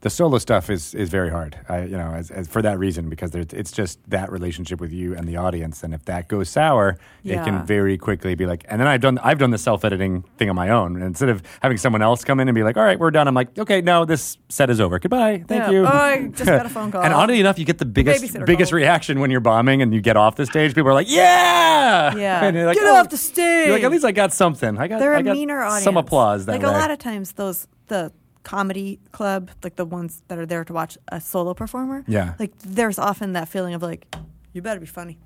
[0.00, 1.58] The solo stuff is is very hard.
[1.68, 4.92] I, you know, as, as for that reason because there's, it's just that relationship with
[4.92, 8.64] you and the audience, and if that goes sour, it can very quickly be like.
[8.68, 10.94] And then I've done I've done the self editing thing on my own.
[10.94, 13.26] And instead of having someone else come in and be like, "All right, we're done,"
[13.26, 15.00] I'm like, "Okay, no, this set is over.
[15.00, 15.70] Goodbye, thank Yeah.
[15.72, 17.02] you." Oh, I just got a phone call.
[17.02, 18.72] and oddly enough, you get the biggest biggest called.
[18.80, 20.76] reaction when you're bombing and you get off the stage.
[20.76, 22.44] People are like, "Yeah, Yeah.
[22.44, 23.66] And you're like, Get "Oh." off the stage.
[23.66, 24.78] You're like, at least I got something.
[24.78, 25.82] I got they're I a got meaner audience.
[25.82, 26.68] some applause that like way.
[26.68, 28.12] a lot of times, those the
[28.48, 32.02] comedy club, like the ones that are there to watch a solo performer.
[32.08, 32.32] Yeah.
[32.38, 34.06] like there's often that feeling of like,
[34.54, 35.18] you better be funny,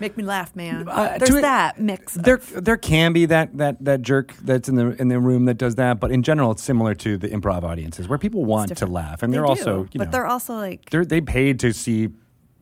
[0.00, 0.88] make me laugh, man.
[0.88, 2.16] Uh, there's it- that mix.
[2.16, 5.44] of- There, there can be that, that, that jerk that's in the in the room
[5.44, 8.74] that does that, but in general, it's similar to the improv audiences where people want
[8.74, 11.20] to laugh, and They they're do, also, you but know, they're also like they're they
[11.20, 12.08] paid to see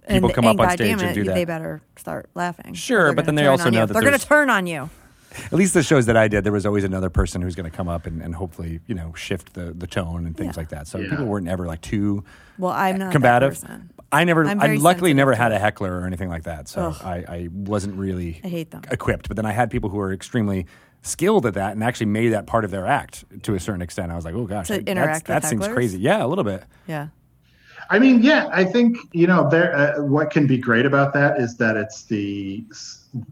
[0.08, 1.34] people come up on stage goddamn and do that.
[1.36, 2.74] They better start laughing.
[2.74, 3.86] Sure, but then they also know you.
[3.86, 4.90] that they're going to turn on you.
[5.46, 7.76] At least the shows that I did, there was always another person who's going to
[7.76, 10.60] come up and, and hopefully, you know, shift the, the tone and things Yeah.
[10.60, 10.86] like that.
[10.86, 11.10] So Yeah.
[11.10, 12.24] people weren't ever like too
[12.58, 13.60] Well, I'm not combative.
[13.60, 13.90] That person.
[14.12, 16.68] I never, I'm I luckily never had a heckler or anything like that.
[16.68, 18.82] So I, I wasn't really I hate them.
[18.90, 19.26] equipped.
[19.28, 20.66] But then I had people who were extremely
[21.02, 24.12] skilled at that and actually made that part of their act to a certain extent.
[24.12, 25.74] I was like, oh gosh, To like, that's- interact with that seems hecklers?
[25.74, 25.98] crazy.
[25.98, 26.62] Yeah, a little bit.
[26.86, 27.08] Yeah.
[27.90, 29.74] I mean, yeah, I think you know there.
[29.76, 32.64] Uh, what can be great about that is that it's the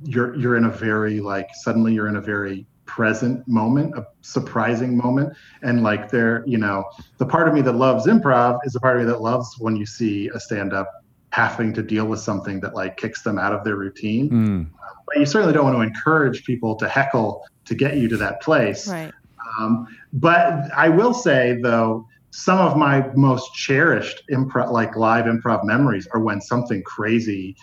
[0.05, 4.97] you're you're in a very like suddenly you're in a very present moment, a surprising
[4.97, 6.85] moment, and like there, you know,
[7.18, 9.76] the part of me that loves improv is the part of me that loves when
[9.76, 10.91] you see a stand up
[11.30, 14.30] having to deal with something that like kicks them out of their routine.
[14.30, 14.70] Mm.
[15.07, 18.43] But you certainly don't want to encourage people to heckle to get you to that
[18.43, 18.89] place.
[18.89, 19.12] Right.
[19.59, 25.64] Um, but I will say though, some of my most cherished improv, like live improv
[25.64, 27.57] memories, are when something crazy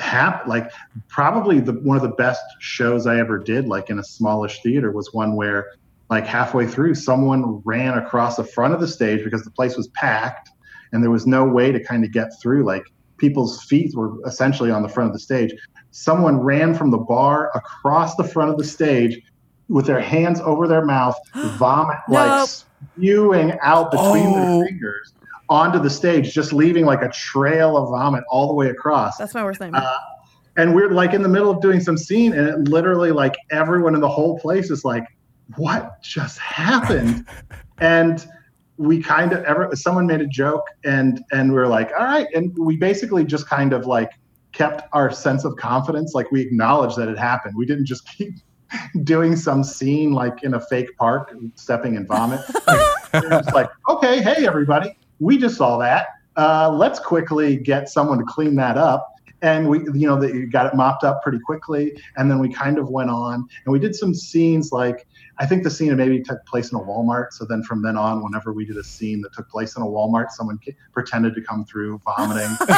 [0.00, 0.48] happened.
[0.48, 0.70] Like
[1.08, 4.90] probably the one of the best shows I ever did, like in a smallish theater,
[4.92, 5.72] was one where
[6.10, 9.88] like halfway through, someone ran across the front of the stage because the place was
[9.88, 10.50] packed
[10.92, 12.64] and there was no way to kind of get through.
[12.64, 12.84] Like
[13.18, 15.52] people's feet were essentially on the front of the stage.
[15.90, 19.20] Someone ran from the bar across the front of the stage
[19.68, 21.16] with their hands over their mouth,
[21.58, 24.58] vomit like spewing out between Oh.
[24.60, 25.12] their fingers
[25.50, 29.16] onto the stage, just leaving like a trail of vomit all the way across.
[29.16, 29.82] That's my worst nightmare.
[29.82, 29.98] Uh,
[30.56, 33.94] and we're like in the middle of doing some scene, and it literally like everyone
[33.94, 35.04] in the whole place is like,
[35.56, 37.26] "What just happened?"
[37.78, 38.26] and
[38.76, 42.26] we kind of ever someone made a joke, and and we are like, "All right,"
[42.34, 44.10] and we basically just kind of like
[44.52, 47.54] kept our sense of confidence, like we acknowledged that it happened.
[47.56, 48.34] We didn't just keep
[49.04, 52.40] doing some scene like in a fake park, stepping in vomit.
[53.14, 56.08] it's like, okay, hey everybody, we just saw that.
[56.36, 59.14] Uh, let's quickly get someone to clean that up.
[59.40, 62.00] And we, you know, they got it mopped up pretty quickly.
[62.16, 65.06] And then we kind of went on and we did some scenes like,
[65.38, 67.32] I think the scene maybe took place in a Walmart.
[67.32, 69.86] So then from then on, whenever we did a scene that took place in a
[69.86, 72.56] Walmart, someone ca- pretended to come through vomiting.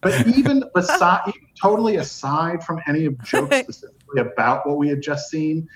[0.00, 5.28] but even beside, totally aside from any of jokes specifically about what we had just
[5.28, 5.68] seen,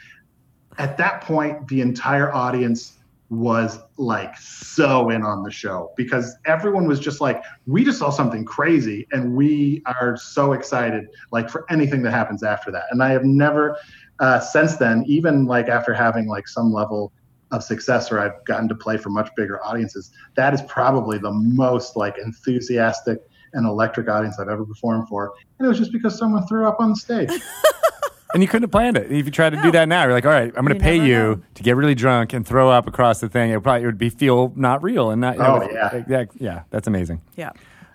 [0.78, 2.98] at that point, the entire audience
[3.38, 8.10] was like so in on the show because everyone was just like, we just saw
[8.10, 12.84] something crazy and we are so excited, like for anything that happens after that.
[12.90, 13.76] And I have never,
[14.20, 17.12] uh, since then, even like after having like some level
[17.50, 21.32] of success or I've gotten to play for much bigger audiences, that is probably the
[21.32, 23.18] most like enthusiastic
[23.52, 25.32] and electric audience I've ever performed for.
[25.58, 27.30] And it was just because someone threw up on the stage.
[28.34, 29.10] and you couldn't have planned it.
[29.10, 30.84] If you tried to do that now, you're like, all right, I'm going You to
[30.84, 31.40] pay never you know.
[31.54, 33.50] to get really drunk and throw up across the thing.
[33.50, 35.36] It probably it would be feel not real and not.
[35.36, 35.90] you know, Oh, yeah.
[35.92, 37.22] like that- yeah, that's amazing.
[37.36, 37.50] Yeah.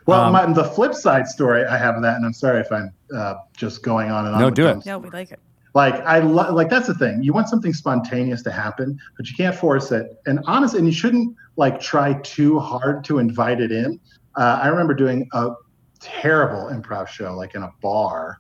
[0.06, 2.72] Well, Um, my, the flip side story I have of that, and I'm sorry if
[2.72, 4.42] I'm uh, just going on and on.
[4.42, 4.74] No, with do it.
[4.74, 4.82] them.
[4.86, 5.40] No, we like it.
[5.76, 7.22] Like I lo- like that's the thing.
[7.22, 10.20] You want something spontaneous to happen, but you can't force it.
[10.26, 14.00] And honest, and you shouldn't like try too hard to invite it in.
[14.36, 15.52] Uh, I remember doing a
[16.00, 18.40] terrible improv show, like in a bar,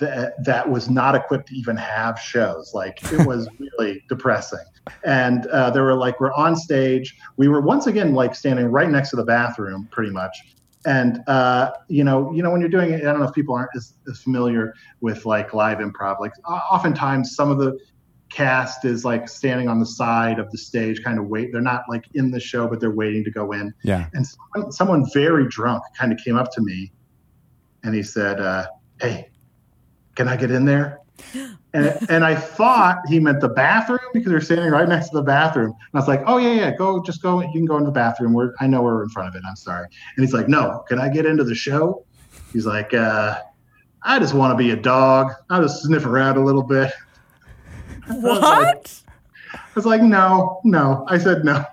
[0.00, 2.72] that that was not equipped to even have shows.
[2.74, 4.64] Like it was really depressing.
[5.04, 7.16] And uh, there were like we're on stage.
[7.36, 10.36] We were once again like standing right next to the bathroom, pretty much.
[10.86, 13.54] And uh, you know, you know, when you're doing it, I don't know if people
[13.54, 16.20] aren't as, as familiar with like live improv.
[16.20, 17.78] Like oftentimes, some of the
[18.30, 21.52] cast is like standing on the side of the stage, kind of wait.
[21.52, 23.72] They're not like in the show, but they're waiting to go in.
[23.82, 24.08] Yeah.
[24.12, 26.92] And someone, someone very drunk kind of came up to me,
[27.84, 28.66] and he said, uh,
[29.00, 29.30] "Hey,
[30.14, 31.00] can I get in there?"
[31.72, 35.22] And and I thought he meant the bathroom because they're standing right next to the
[35.22, 35.70] bathroom.
[35.70, 37.40] And I was like, "Oh yeah, yeah, go, just go.
[37.40, 38.32] You can go in the bathroom.
[38.32, 39.42] We're, I know we're in front of it.
[39.48, 39.86] I'm sorry."
[40.16, 42.04] And he's like, "No, can I get into the show?"
[42.52, 43.40] He's like, uh,
[44.02, 45.32] "I just want to be a dog.
[45.50, 46.92] I'll just sniff around a little bit."
[48.06, 49.00] What?
[49.54, 51.04] I was like, no, no.
[51.08, 51.64] I said no.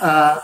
[0.00, 0.38] Uh,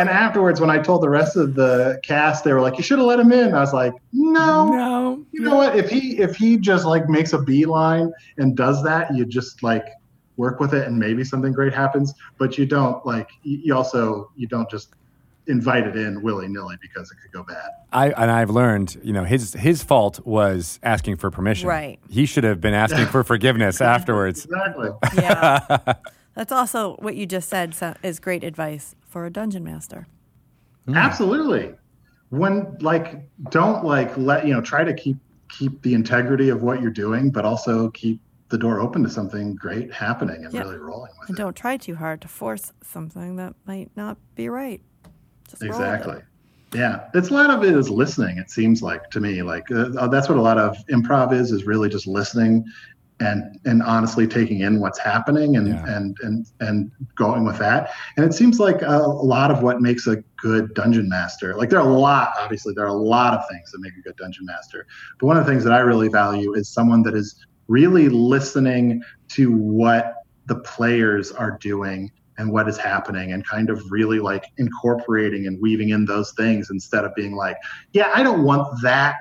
[0.00, 2.98] and afterwards, when I told the rest of the cast, they were like, "You should
[2.98, 5.24] have let him in." I was like, "No, No.
[5.32, 5.76] you know what?
[5.76, 9.84] If he if he just like makes a beeline and does that, you just like
[10.38, 12.14] work with it, and maybe something great happens.
[12.38, 14.94] But you don't like you you also you don't just
[15.46, 17.68] invite it in willy nilly because it could go bad.
[17.92, 21.68] I and I've learned, you know, his his fault was asking for permission.
[21.68, 21.98] Right.
[22.08, 24.46] He should have been asking for forgiveness afterwards.
[24.46, 24.90] Exactly.
[25.16, 25.94] Yeah.
[26.34, 30.06] That's also what you just said so, is great advice for a dungeon master.
[30.94, 31.74] Absolutely.
[32.30, 35.16] When like don't like let you know try to keep
[35.50, 39.54] keep the integrity of what you're doing, but also keep the door open to something
[39.54, 40.62] great happening and Yeah.
[40.62, 41.42] really rolling with And it.
[41.42, 44.80] don't try too hard to force something that might not be right.
[45.48, 45.84] Just roll with it.
[45.84, 46.22] Exactly.
[46.72, 48.38] Yeah, it's a lot of it is listening.
[48.38, 51.64] It seems like to me, like uh, that's what a lot of improv is: is
[51.64, 52.64] really just listening
[53.20, 55.84] and and honestly taking in what's happening and Yeah.
[55.96, 57.90] and and and going with that.
[58.16, 61.54] And it seems like a, a lot of what makes a good dungeon master.
[61.54, 64.00] Like there are a lot, obviously, there are a lot of things that make a
[64.00, 64.86] good dungeon master.
[65.18, 67.36] But one of the things that I really value is someone that is
[67.68, 70.14] really listening to what
[70.46, 75.60] the players are doing and what is happening and kind of really like incorporating and
[75.60, 77.56] weaving in those things instead of being like,
[77.92, 79.16] yeah, I don't want that.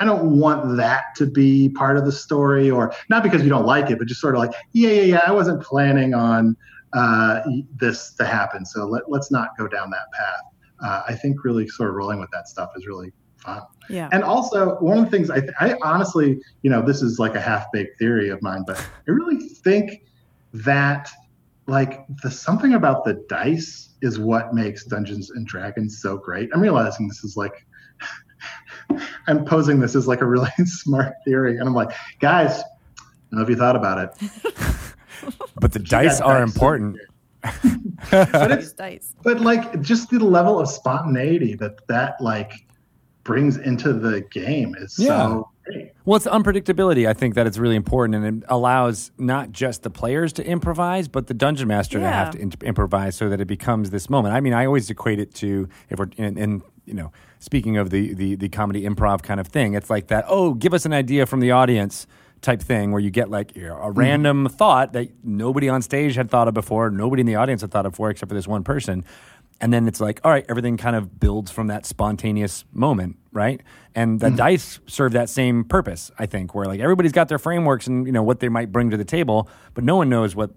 [0.00, 3.66] I don't want that to be part of the story or not because you don't
[3.66, 6.56] like it, but just sort of like, yeah, yeah, yeah, I wasn't planning on
[6.92, 7.42] uh,
[7.76, 8.64] this to happen.
[8.66, 10.40] So let, let's not go down that path.
[10.84, 13.62] Uh, I think really sort of rolling with that stuff is really fun.
[13.88, 14.08] Yeah.
[14.12, 17.34] And also, one of the things I, th- I honestly, you know, this is like
[17.34, 20.04] a half baked theory of mine, but I really think
[20.52, 21.10] that
[21.66, 26.50] like the something about the dice is what makes Dungeons and Dragons so great.
[26.52, 27.66] I'm realizing this is like
[29.26, 31.90] I'm posing this as like a really smart theory, and I'm like,
[32.20, 34.30] guys, I don't know if you thought about it,
[35.60, 36.54] But the dice are dice.
[36.54, 36.98] important.
[38.10, 39.14] but it's dice.
[39.22, 42.52] but like just the level of spontaneity that that like
[43.22, 45.08] brings into the game is Yeah.
[45.18, 45.92] so great.
[46.04, 47.08] Well, it's unpredictability.
[47.08, 51.08] I think that it's really important, and it allows not just the players to improvise,
[51.08, 54.34] but the dungeon master to have to in- improvise, so that it becomes this moment.
[54.34, 57.12] I mean, I always equate it to if we're in, in you know,
[57.44, 60.24] speaking of the, the the comedy improv kind of thing, it's like that.
[60.26, 62.06] Oh, give us an idea from the audience
[62.40, 63.98] type thing, where you get like you know, a mm-hmm.
[63.98, 67.70] random thought that nobody on stage had thought of before, nobody in the audience had
[67.70, 69.04] thought of before, except for this one person.
[69.60, 73.62] And then it's like, all right, everything kind of builds from that spontaneous moment, right?
[73.94, 74.36] And the mm-hmm.
[74.36, 78.12] dice serve that same purpose, I think, where like everybody's got their frameworks and you
[78.12, 80.50] know what they might bring to the table, but no one knows what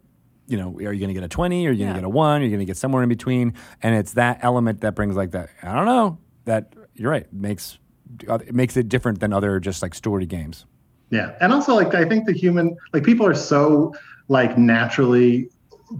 [0.47, 0.69] you know.
[0.77, 1.67] Are you going to get a twenty?
[1.67, 1.93] Are you going Yeah.
[1.93, 2.41] to get a one?
[2.41, 3.53] Are you going to get somewhere in between?
[3.83, 5.49] And it's that element that brings like that.
[5.61, 6.17] I don't know.
[6.47, 7.77] That you're right makes
[8.27, 10.65] uh, it makes it different than other just like story games.
[11.09, 13.93] Yeah, and also like I think the human like people are so
[14.29, 15.49] like naturally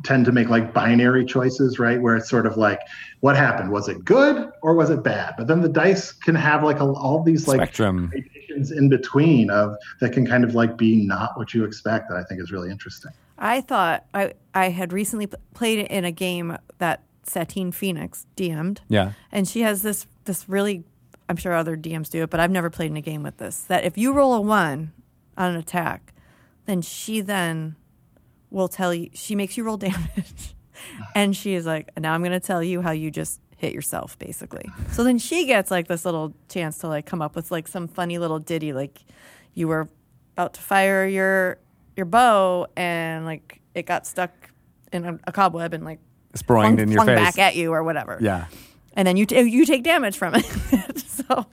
[0.04, 2.02] tend to make like binary choices, right?
[2.02, 2.80] Where it's sort of like,
[3.22, 3.72] what happened?
[3.72, 5.36] Was it good or was it bad?
[5.38, 8.08] But then the dice can have like a, all these like Spectrum.
[8.08, 12.10] gradations in between of that can kind of like be not what you expect.
[12.10, 13.12] That I think is really interesting.
[13.38, 18.82] I thought I I had recently played in a game that Satine Phoenix DM'd.
[18.88, 19.14] Yeah.
[19.32, 20.84] And she has this this really
[21.30, 23.62] I'm sure other DMs do it, but I've never played in a game with this.
[23.62, 24.94] That if you roll a one
[25.38, 26.14] on an attack,
[26.66, 27.76] then she then
[28.50, 30.56] will tell you she makes you roll damage.
[31.16, 34.70] and she is like, now I'm gonna tell you how you just hit yourself, basically.
[34.92, 37.88] So then she gets like this little chance to like come up with like some
[37.88, 39.04] funny little ditty like
[39.54, 39.90] you were
[40.34, 41.58] about to fire your
[41.96, 44.32] your bow and like it got stuck
[44.94, 46.00] in a, a cobweb and like
[46.34, 47.18] Sproinged flung, in your flung face.
[47.36, 48.18] back at you or whatever.
[48.22, 48.46] yeah.
[48.94, 50.44] and then you t- you take damage from it.
[51.00, 51.46] so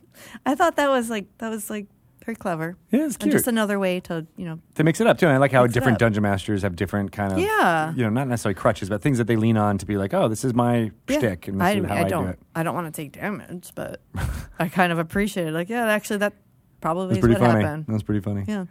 [0.44, 1.86] I thought that was like that was like
[2.24, 2.76] very clever.
[2.90, 5.26] Yeah, it's And just another way to you know to mix it up too.
[5.26, 7.92] And I like how different dungeon masters have different kind of Yeah.
[7.94, 10.28] you know, not necessarily crutches, but things that they lean on to be like, oh,
[10.28, 11.18] this is my yeah.
[11.18, 12.38] shtick, and this I, is how I I, don't do it.
[12.54, 14.00] I don't want to take damage, but
[14.58, 15.52] I kind of appreciate it.
[15.52, 16.32] Like yeah, actually that
[16.80, 17.64] probably It's is pretty what funny.
[17.64, 17.84] happened.
[17.88, 18.44] That's pretty funny.
[18.48, 18.64] Yeah.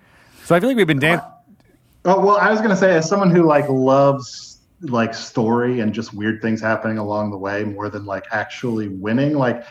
[0.45, 1.27] So I feel like we've been dancing.
[2.05, 4.52] Oh well, I was gonna say, as someone who like loves
[4.83, 9.33] like story and just weird things happening along the way more than like actually winning,
[9.33, 9.65] like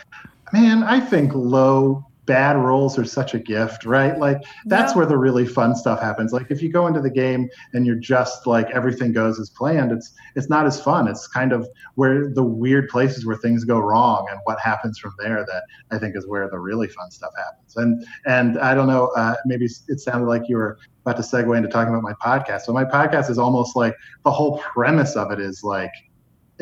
[0.53, 4.17] man, I think low bad rolls are such a gift, right?
[4.19, 4.99] Like that's Yeah.
[4.99, 6.33] where the really fun stuff happens.
[6.33, 9.91] Like if you go into the game and you're just like everything goes as planned,
[9.93, 11.09] it's it's not as fun.
[11.09, 15.13] It's kind of where the weird places where things go wrong and what happens from
[15.19, 17.77] there that I think is where the really fun stuff happens.
[17.77, 21.57] And and I don't know, uh, maybe it sounded like you were about to segue
[21.57, 22.63] into talking about my podcast.
[22.63, 25.91] So my podcast is almost like the whole premise of it is like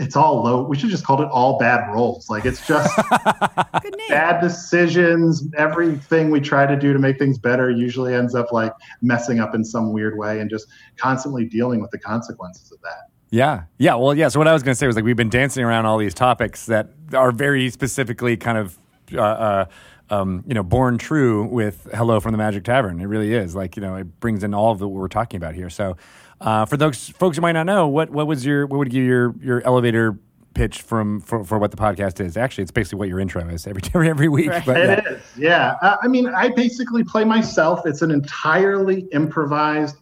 [0.01, 0.63] it's all low.
[0.63, 2.31] We should just call it all bad rolls.
[2.31, 2.91] Like it's just
[4.09, 5.47] bad decisions.
[5.57, 8.73] Everything we try to do to make things better usually ends up like
[9.03, 10.67] messing up in some weird way and just
[10.97, 13.11] constantly dealing with the consequences of that.
[13.31, 13.95] Yeah, yeah.
[13.95, 14.29] Well, yeah.
[14.29, 16.15] So what I was going to say was like we've been dancing around all these
[16.15, 18.79] topics that are very specifically kind of.
[19.13, 19.65] Uh, uh,
[20.13, 23.77] um, you know, born true with "Hello from the Magic Tavern." It really is like
[23.77, 25.71] you know, it brings in all of the, what we're talking about here.
[25.71, 25.97] So,
[26.41, 29.03] uh, for those folks who might not know, what what was your what would you
[29.03, 30.19] your your elevator
[30.55, 32.37] pitch from for, for what the podcast is?
[32.37, 34.51] Actually, it's basically what your intro is every every every week.
[34.51, 34.65] Right.
[34.65, 34.93] But yeah.
[34.93, 35.77] It is, yeah.
[35.83, 37.87] Uh, I mean, I basically play myself.
[37.87, 39.97] It's an entirely improvised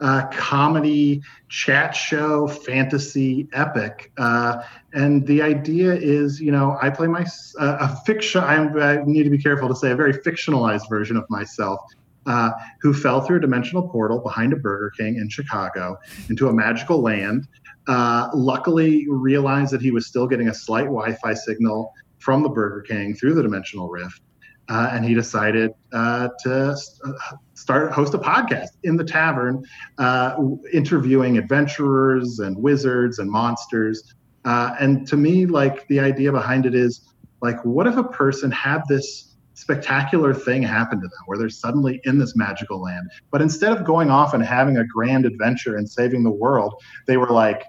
[0.00, 4.12] uh, comedy chat show, fantasy epic.
[4.18, 4.62] Uh,
[4.92, 7.24] and the idea is, you know, I play my
[7.58, 8.42] uh, a fiction.
[8.42, 11.80] I'm, I need to be careful to say a very fictionalized version of myself.
[12.26, 15.98] Uh, who fell through a dimensional portal behind a Burger King in Chicago
[16.30, 17.46] into a magical land.
[17.86, 22.80] Uh, luckily, realized that he was still getting a slight Wi-Fi signal from the Burger
[22.80, 24.22] King through the dimensional rift,
[24.70, 26.74] uh, and he decided uh, to
[27.04, 27.12] uh,
[27.52, 29.62] start host a podcast in the tavern,
[29.98, 30.34] uh,
[30.72, 34.14] interviewing adventurers and wizards and monsters.
[34.46, 38.80] And to me, like the idea behind it is like, what if a person had
[38.88, 43.72] this spectacular thing happen to them where they're suddenly in this magical land, but instead
[43.72, 46.74] of going off and having a grand adventure and saving the world,
[47.06, 47.64] they were like,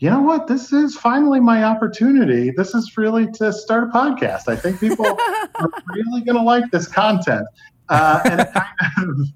[0.00, 0.46] you know what?
[0.46, 2.50] This is finally my opportunity.
[2.56, 4.48] This is really to start a podcast.
[4.48, 5.06] I think people
[5.54, 7.46] are really going to like this content.
[7.90, 9.26] Uh, and it kind of,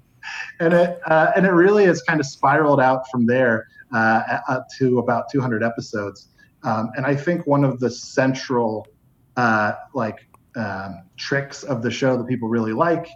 [0.59, 4.61] and it uh, and it really has kind of spiraled out from there uh, uh,
[4.79, 6.29] to about 200 episodes.
[6.63, 8.87] Um, and I think one of the central
[9.37, 13.07] uh, like um, tricks of the show that people really like,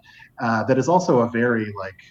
[0.42, 2.02] uh, that is also a very like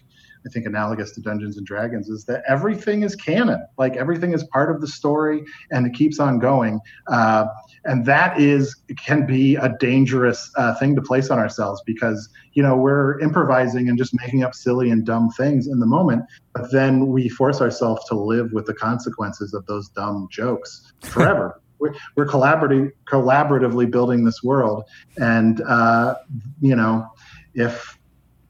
[0.47, 3.67] I think analogous to Dungeons and Dragons is that everything is canon.
[3.77, 6.81] Like everything is part of the story and it keeps on going.
[7.09, 7.47] Uh,
[7.85, 12.63] and that is can be a dangerous uh, thing to place on ourselves because you
[12.63, 16.25] know we're improvising and just making up silly and dumb things in the moment,
[16.55, 21.61] but then we force ourselves to live with the consequences of those dumb jokes forever.
[21.79, 24.85] we're, we're collaborating collaboratively building this world,
[25.17, 26.15] and uh,
[26.61, 27.09] you know
[27.55, 27.99] if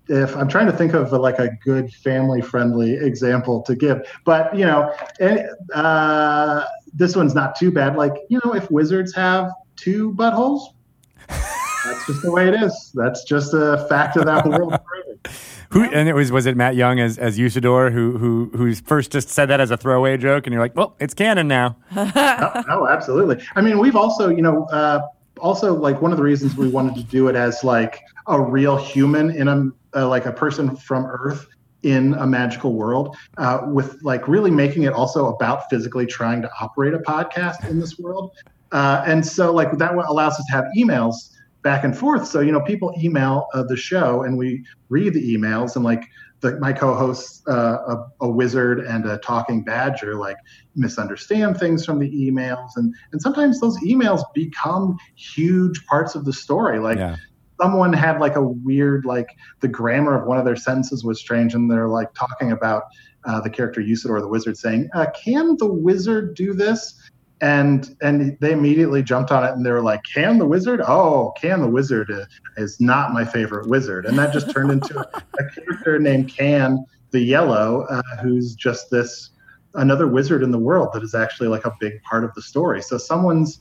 [0.09, 4.57] if I'm trying to think of like a good family friendly example to give, but
[4.57, 6.65] you know, and, uh,
[6.95, 7.97] this one's not too bad.
[7.97, 10.63] Like, you know, if wizards have two buttholes,
[11.29, 12.93] that's just the way it is.
[12.95, 14.79] That's just a fact of that world.
[15.71, 19.13] Who and it was was it Matt Young as as Usidore who who who first
[19.13, 21.77] just said that as a throwaway joke, and you're like, well, it's canon now.
[21.97, 23.45] oh, oh, absolutely.
[23.55, 25.07] I mean, we've also, you know, uh,
[25.41, 28.77] also like one of the reasons we wanted to do it as like a real
[28.77, 31.47] human in a uh, like a person from Earth
[31.83, 36.51] in a magical world, uh, with like really making it also about physically trying to
[36.61, 38.33] operate a podcast in this world.
[38.73, 41.35] Uh, and so like that allows us to have emails
[41.69, 42.27] back and forth.
[42.27, 46.03] So you know, people email uh, the show, and we read the emails, and like
[46.41, 50.39] the, my co-hosts, uh, a, a wizard and a talking badger, like
[50.75, 56.33] misunderstand things from the emails, and and sometimes those emails become huge parts of the
[56.33, 56.79] story.
[56.79, 57.17] Like Yeah.
[57.61, 59.29] someone had like a weird, like
[59.61, 62.85] the grammar of one of their sentences was strange, and they're like talking about
[63.27, 66.95] uh, the character Usidore the wizard, saying, uh, "Can the wizard do this?"
[67.41, 70.81] And and they immediately jumped on it and they were like can the wizard?
[70.81, 72.11] Oh can the wizard
[72.57, 74.07] is not my favorite wizard.
[74.07, 79.31] And that just turned into a character named can the yellow uh, who's just this
[79.75, 82.83] another wizard in the world that is actually like a big part of the story.
[82.83, 83.61] So someone's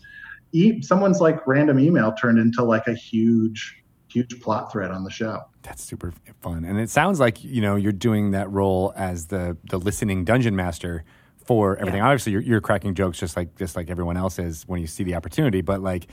[0.52, 5.12] e- someone's like random email turned into like a huge huge plot thread on the
[5.12, 5.41] show.
[5.64, 9.58] That's super fun, and it sounds like you know you're doing that role as the
[9.70, 11.04] the listening dungeon master
[11.48, 11.99] for everything.
[11.99, 12.07] Yeah.
[12.07, 15.03] Obviously, you're, you're cracking jokes just like just like everyone else is when you see
[15.03, 16.07] the opportunity, but like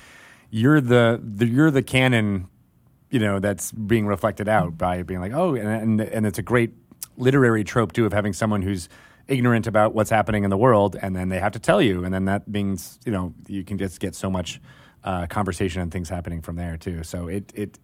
[0.50, 2.48] you're the, the you're the canon,
[3.10, 6.42] you know, that's being reflected out by being like, oh, and and, and it's a
[6.42, 6.72] great
[7.16, 8.88] literary trope too of having someone who's
[9.26, 12.14] ignorant about what's happening in the world, and then they have to tell you, and
[12.14, 14.60] then that means you know you can just get so much
[15.02, 17.02] uh, conversation and things happening from there too.
[17.02, 17.78] So it it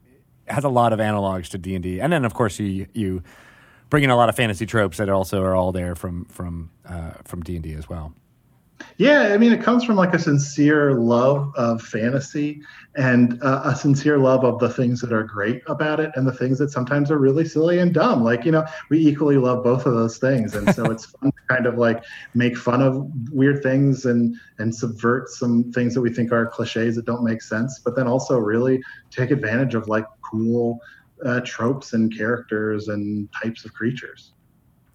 [0.47, 3.23] has a lot of analogs to D and D, and then of course you you
[3.91, 7.13] bring in a lot of fantasy tropes that also are all there from from uh,
[7.25, 8.15] from D and D as well.
[8.97, 12.63] Yeah, I mean, it comes from like a sincere love of fantasy
[12.97, 16.33] and uh, a sincere love of the things that are great about it and the
[16.33, 18.23] things that sometimes are really silly and dumb.
[18.23, 20.55] Like, you know, we equally love both of those things.
[20.55, 22.05] And so it's fun to kind of like
[22.35, 26.97] make fun of weird things and, and subvert some things that we think are cliches
[26.97, 30.81] that don't make sense, but then also really take advantage of like cool
[31.25, 34.33] uh, tropes and characters and types of creatures.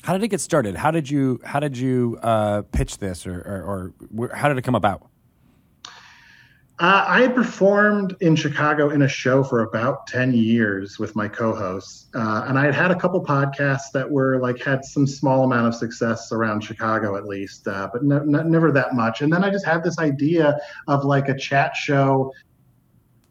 [0.03, 0.75] How did it get started?
[0.75, 4.61] How did you how did you uh, pitch this, or, or, or how did it
[4.61, 5.09] come about?
[6.77, 11.25] Uh, I had performed in Chicago in a show for about 10 years with my
[11.25, 12.07] co-hosts.
[12.13, 15.67] Uh, and I had had a couple podcasts that were like, had some small amount
[15.67, 19.21] of success around Chicago at least, uh, but ne- ne- never that much.
[19.21, 22.33] And then I just had this idea of like a chat show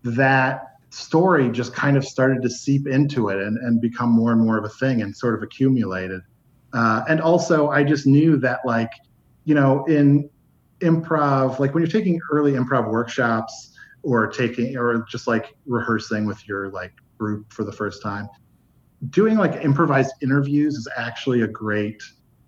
[0.05, 4.41] that story just kind of started to seep into it and, and become more and
[4.41, 6.21] more of a thing and sort of accumulated.
[6.73, 8.91] Uh, and also I just knew that like,
[9.45, 10.31] you know, in
[10.81, 16.47] improv like when you're taking early improv workshops or taking or just like rehearsing with
[16.47, 18.29] your like group for the first time
[19.11, 22.03] doing like improvised interviews is actually a great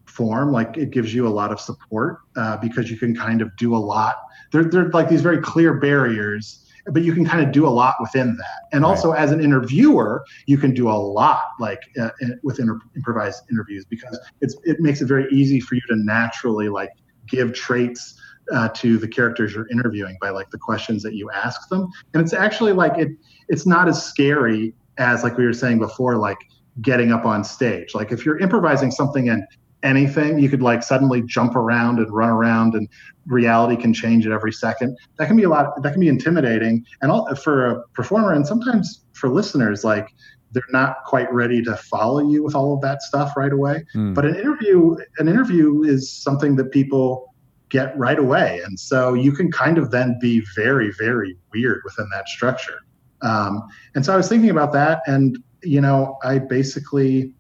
[0.07, 3.57] form like it gives you a lot of support uh, because you can kind of
[3.57, 4.17] do a lot
[4.51, 7.71] there, there are like these very clear barriers but you can kind of do a
[7.71, 8.63] lot within that.
[8.73, 12.11] And also as an interviewer you can do a lot like uh,
[12.43, 16.69] with inter- improvised interviews because it's it makes it very easy for you to naturally
[16.69, 16.91] like
[17.27, 18.21] give traits
[18.53, 21.89] uh, to the characters you're interviewing by like the questions that you ask them.
[22.15, 23.11] And it's actually like it
[23.49, 26.39] it's not as scary as like we were saying before like
[26.81, 27.95] getting up on stage.
[27.95, 29.47] Like if you're improvising something in
[29.87, 30.39] anything.
[30.39, 32.89] You could like suddenly jump around and run around and
[33.27, 34.99] reality can change at every second.
[35.19, 36.85] That can be a lot that can be intimidating.
[37.01, 40.09] And all, for a performer and sometimes for listeners like
[40.53, 43.85] they're not quite ready to follow you with all of that stuff right away.
[43.95, 44.15] Mm.
[44.15, 47.33] but an interview an interview is something that people
[47.69, 48.61] get right away.
[48.65, 52.79] And so you can kind of then be very very weird within that structure.
[53.23, 53.63] Um,
[53.95, 57.33] and so i was thinking about that and you know i basically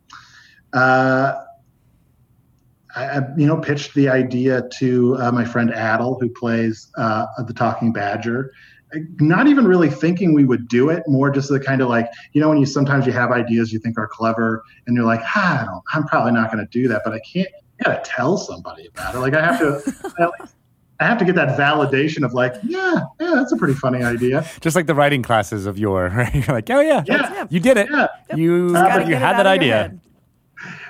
[0.72, 1.34] uh,
[2.96, 7.26] I, I, you know pitched the idea to uh, my friend Adal who plays uh,
[7.46, 8.52] the talking badger
[9.18, 12.40] not even really thinking we would do it more just the kind of like you
[12.40, 15.62] know when you sometimes you have ideas you think are clever and you're like ah,
[15.62, 17.48] I don't, i'm probably not going to do that but i can't
[17.80, 20.32] I gotta tell somebody about it like i have to
[20.98, 24.48] I have to get that validation of like, yeah, yeah, that's a pretty funny idea.
[24.62, 26.34] Just like the writing classes of yore, right?
[26.34, 27.16] You're like, oh yeah, Yeah.
[27.18, 27.88] that's- you did it.
[27.90, 28.06] Yeah.
[28.34, 29.94] You Gotta you had that idea.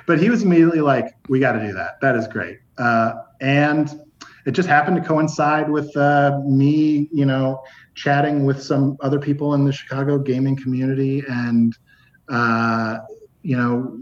[0.07, 2.01] But he was immediately like, we got to do that.
[2.01, 2.61] That is great.
[2.79, 4.01] Uh, and
[4.47, 7.63] it just happened to coincide with uh, me, you know,
[7.95, 11.77] chatting with some other people in the Chicago gaming community and,
[12.29, 12.99] uh,
[13.43, 13.99] you know,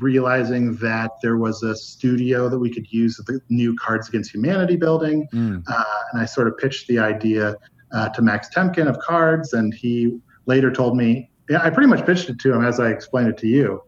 [0.00, 4.32] realizing that there was a studio that we could use at the new Cards Against
[4.32, 5.28] Humanity building.
[5.34, 5.62] Mm.
[5.66, 7.56] Uh, and I sort of pitched the idea
[7.92, 12.06] uh, to Max Temkin of Cards, and he later told me, yeah, I pretty much
[12.06, 13.82] pitched it to him as I explained it to you.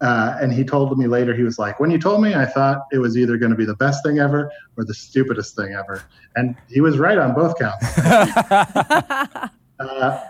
[0.00, 2.86] Uh, and he told me later, he was like, when you told me, I thought
[2.90, 6.02] it was either going to be the best thing ever or the stupidest thing ever.
[6.36, 7.98] And he was right on both counts.
[9.80, 10.20] uh,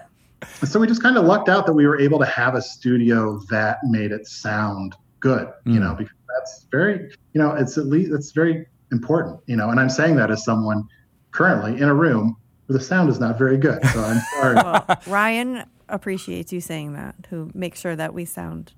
[0.64, 3.40] so we just kind of lucked out that we were able to have a studio
[3.50, 5.80] that made it sound good, you Mm.
[5.80, 9.78] know, because that's very, you know, it's at least, it's very important, you know, and
[9.78, 10.84] I'm saying that as someone
[11.30, 12.36] currently in a room
[12.66, 13.84] where the sound is not very good.
[13.86, 14.54] So I'm sorry.
[14.56, 18.72] Well, Ryan appreciates you saying that, who makes sure that we sound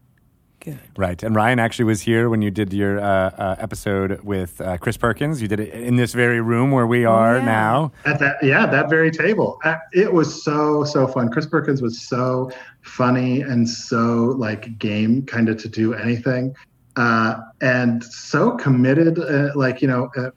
[0.62, 0.78] good.
[0.96, 1.22] Right.
[1.22, 4.96] And Ryan actually was here when you did your uh, uh, episode with uh, Chris
[4.96, 5.42] Perkins.
[5.42, 7.44] You did it in this very room where we are yeah.
[7.44, 7.92] now.
[8.04, 9.58] At that, yeah, that very table.
[9.64, 11.30] Uh, It was so so fun.
[11.30, 12.50] Chris Perkins was so
[12.82, 16.54] funny and so like game kind of to do anything,
[16.96, 19.18] uh, and so committed.
[19.18, 20.30] Uh, like you know, uh,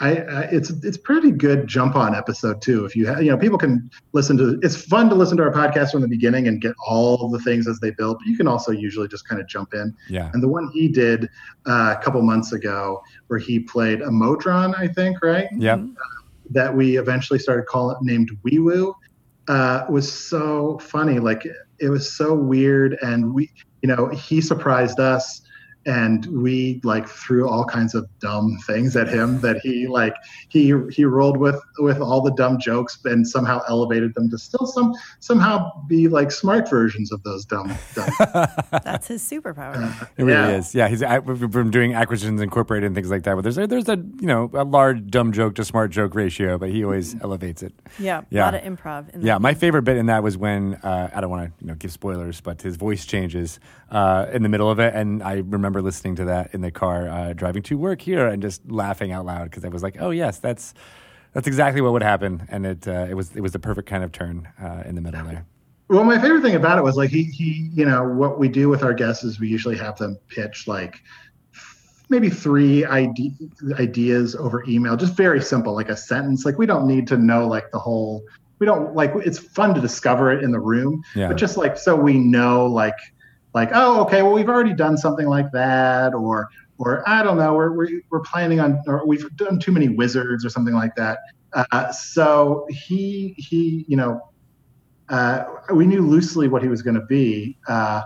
[0.00, 2.84] I, I it's it's pretty good jump on episode too.
[2.84, 5.52] If you ha- you know people can listen to it's fun to listen to our
[5.52, 8.18] podcast from the beginning and get all the things as they build.
[8.18, 9.94] But you can also usually just kind of jump in.
[10.08, 10.30] Yeah.
[10.32, 11.28] And the one he did
[11.66, 15.46] uh, a couple months ago, where he played a Modron, I think, right?
[15.56, 15.80] Yep.
[16.50, 18.96] that we eventually started calling named Wee Woo.
[19.48, 21.20] uh, was so funny.
[21.20, 21.46] Like
[21.78, 23.50] it was so weird, and we,
[23.82, 25.42] you know, he surprised us
[25.86, 30.14] and we like threw all kinds of dumb things at him that he like
[30.48, 34.66] he he rolled with with all the dumb jokes and somehow elevated them to still
[34.66, 38.08] some somehow be like smart versions of those dumb, dumb.
[38.84, 40.08] That's his superpower.
[40.16, 40.56] It really Yeah.
[40.56, 40.74] is.
[40.74, 43.34] Yeah, he's I- from doing acquisitions incorporated and things like that.
[43.34, 46.58] But there's a, there's a you know a large dumb joke to smart joke ratio,
[46.58, 47.74] but he always elevates it.
[47.98, 48.44] Yeah, a Yeah.
[48.44, 49.14] lot of improv.
[49.14, 49.42] In Yeah, that.
[49.42, 51.92] my favorite bit in that was when uh, I don't want to you know give
[51.92, 56.16] spoilers, but his voice changes uh, in the middle of it, and I remember listening
[56.16, 59.50] to that in the car uh, driving to work here and just laughing out loud
[59.50, 60.74] because I was like, oh yes, that's
[61.32, 64.04] that's exactly what would happen, and it uh, it was it was the perfect kind
[64.04, 65.46] of turn uh, in the middle there.
[65.88, 68.68] Well, my favorite thing about it was like he he you know what we do
[68.68, 71.02] with our guests is we usually have them pitch like
[72.08, 73.34] maybe three ide-
[73.78, 76.44] ideas over email, just very simple, like a sentence.
[76.44, 78.22] Like we don't need to know like the whole.
[78.60, 79.12] We don't like.
[79.16, 81.28] It's fun to discover it in the room, Yeah.
[81.28, 82.94] but just like so we know like
[83.54, 86.48] like oh okay well we've already done something like that or
[86.78, 90.44] or I don't know we're we're, we're planning on or we've done too many wizards
[90.44, 91.18] or something like that.
[91.52, 94.20] Uh, so he he you know
[95.08, 97.58] uh, we knew loosely what he was going to be.
[97.68, 98.02] Uh,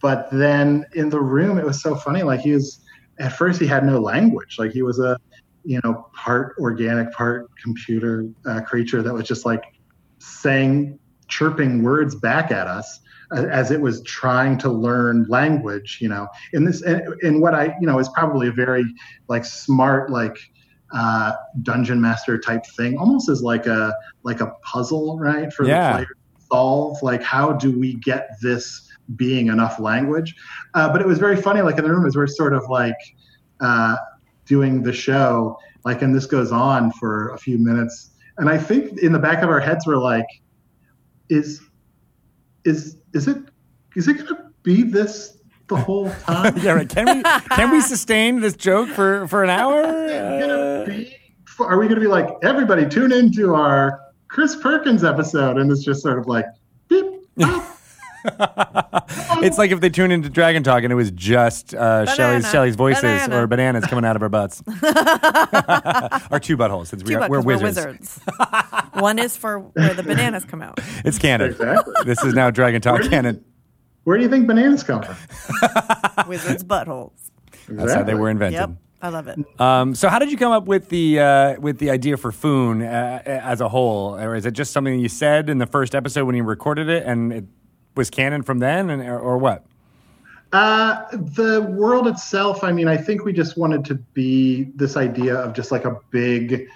[0.00, 2.22] but then in the room, it was so funny.
[2.22, 2.84] Like he was,
[3.18, 4.56] at first, he had no language.
[4.58, 5.18] Like he was a,
[5.64, 9.62] you know, part organic, part computer uh, creature that was just like
[10.18, 10.98] saying,
[11.28, 13.00] chirping words back at us
[13.32, 15.98] as it was trying to learn language.
[16.00, 18.84] You know, in this, in, in what I, you know, is probably a very
[19.28, 20.36] like smart, like
[20.92, 21.32] uh,
[21.62, 25.52] dungeon master type thing, almost as like a like a puzzle, right?
[25.52, 25.88] For Yeah.
[25.88, 27.02] the player to solve.
[27.02, 30.34] Like, how do we get this being enough language?
[30.74, 31.62] Uh, but it was very funny.
[31.62, 32.96] Like in the room, as we're sort of like
[33.60, 33.96] uh,
[34.46, 38.98] doing the show, like, and this goes on for a few minutes, and I think
[38.98, 40.26] in the back of our heads we're like,
[41.28, 41.60] is
[42.64, 43.38] is is it
[43.96, 45.38] is it gonna be this
[45.68, 46.56] the whole time?
[46.58, 46.88] yeah, right.
[46.88, 49.82] Can we can we sustain this joke for for an hour?
[49.82, 51.16] Uh, be,
[51.58, 55.84] are we going to be like everybody tune into our Chris Perkins episode and it's
[55.84, 56.46] just sort of like
[56.88, 57.04] beep,
[57.36, 57.76] bop.
[59.42, 62.48] it's like if they tuned into Dragon Talk and it was just uh, Shelly's, Banana.
[62.52, 63.36] Shelly's voices Banana.
[63.36, 64.60] or bananas coming out of our butts.
[66.30, 68.20] or two buttholes, since we Two are, bucks, we're we're wizards.
[68.94, 70.78] One is for where the bananas come out.
[71.04, 71.50] It's canon.
[71.50, 71.94] Exactly.
[72.04, 73.44] This is now Dragon Talk canon.
[74.04, 77.12] where do you think bananas come from Wizards' buttholes.
[77.68, 78.60] That's how they were invented.
[78.60, 78.70] Yep,
[79.02, 79.38] I love it.
[79.60, 82.82] Um, so, how did you come up with the uh, with the idea for Foon
[82.82, 86.24] uh, as a whole, or is it just something you said in the first episode
[86.24, 87.44] when you recorded it, and it
[87.94, 89.64] was canon from then, and or, what?
[90.52, 95.36] Uh, the world itself, I mean, I think we just wanted to be this idea
[95.36, 96.68] of just like a big,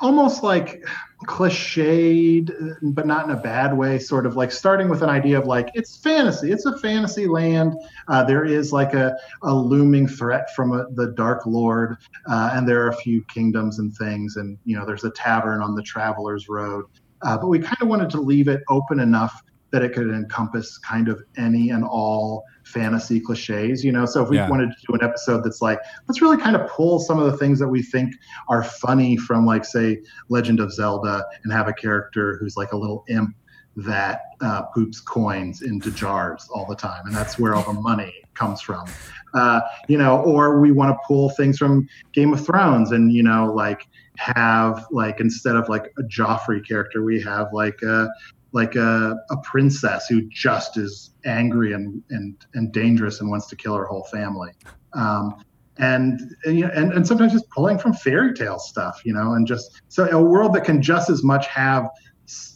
[0.00, 0.84] almost like
[1.24, 5.46] cliched, but not in a bad way, sort of like starting with an idea of
[5.46, 7.74] like, it's fantasy, it's a fantasy land.
[8.06, 11.96] Uh, there is like a, a looming threat from a, the Dark Lord,
[12.28, 15.60] uh, and there are a few kingdoms and things, and, you know, there's a tavern
[15.62, 16.84] on the Traveler's Road.
[17.22, 20.78] Uh, but we kind of wanted to leave it open enough that it could encompass
[20.78, 24.06] kind of any and all fantasy cliches, you know.
[24.06, 24.48] So if we Yeah.
[24.48, 25.78] wanted to do an episode that's like,
[26.08, 28.12] let's really kind of pull some of the things that we think
[28.48, 32.76] are funny from, like, say, Legend of Zelda, and have a character who's like a
[32.76, 33.34] little imp
[33.76, 38.12] that uh, poops coins into jars all the time, and that's where all the money
[38.34, 38.94] comes from.
[39.34, 43.22] Uh, you know, or we want to pull things from Game of Thrones, and you
[43.22, 43.86] know, like
[44.16, 48.08] have like instead of like a Joffrey character, we have like a
[48.52, 53.56] like a, a princess who just is angry and, and and dangerous and wants to
[53.56, 54.52] kill her whole family.
[54.92, 55.44] Um,
[55.78, 59.32] and and, you know, and and sometimes just pulling from fairy tale stuff, you know,
[59.32, 61.88] and just so a world that can just as much have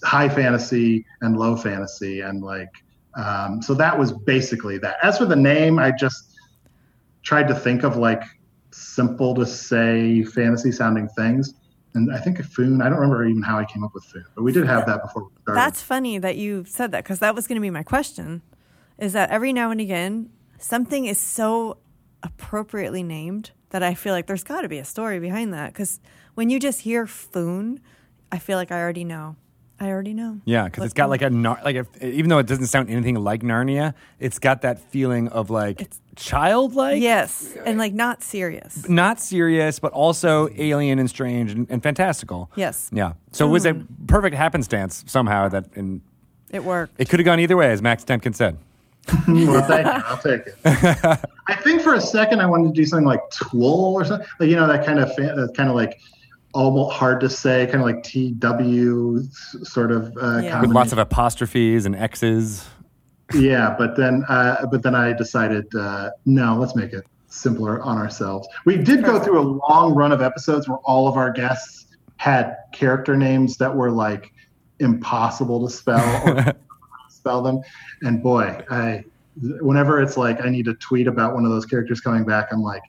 [0.05, 2.71] high fantasy and low fantasy and like
[3.15, 4.97] um, so that was basically that.
[5.03, 6.37] As for the name, I just
[7.23, 8.23] tried to think of like
[8.71, 11.55] simple to say fantasy sounding things.
[11.95, 14.25] And I think a Foon, I don't remember even how I came up with Foon,
[14.35, 15.59] but we did have that before we started.
[15.61, 18.43] That's funny that you said that because that was going to be my question.
[18.99, 21.79] Is that every now and again something is so
[22.23, 25.73] appropriately named that I feel like there's got to be a story behind that.
[25.73, 26.01] Because
[26.35, 27.81] when you just hear Foon,
[28.31, 29.37] I feel like I already know.
[29.83, 30.41] I already know.
[30.45, 32.91] Yeah, because it's got Foon- like a nar- like a, even though it doesn't sound
[32.91, 35.91] anything like Narnia, it's got that feeling of like
[36.21, 37.01] childlike.
[37.03, 38.89] yes, and like not serious.
[38.89, 42.51] not serious, but also alien and strange and, and fantastical.
[42.57, 43.15] Yes, Yeah.
[43.33, 43.75] So it was a
[44.07, 46.01] perfect happenstance somehow that and
[46.51, 46.95] it worked.
[46.99, 48.59] it could have gone either way, as Max Temkin said.
[49.29, 49.93] well, thank you.
[50.07, 50.55] I'll take it.
[51.49, 54.51] I think for a second I wanted to do something like Twool or something, like,
[54.51, 55.99] you know, that kind of fa- that kind of like
[56.53, 59.21] almost hard to say, kind of like TW
[59.65, 60.61] sort of uh, Yeah.
[60.61, 62.67] With lots of apostrophes and X's.
[63.35, 67.97] Yeah but then uh, but then i decided uh, no let's make it simpler on
[67.97, 68.47] ourselves.
[68.65, 71.87] We did go through a long run of episodes where all of our guests
[72.17, 74.33] had character names that were like
[74.81, 76.53] impossible to spell or
[77.09, 77.61] spell them.
[78.03, 79.05] And boy i
[79.61, 82.63] whenever it's like i need to tweet about one of those characters coming back i'm
[82.63, 82.83] like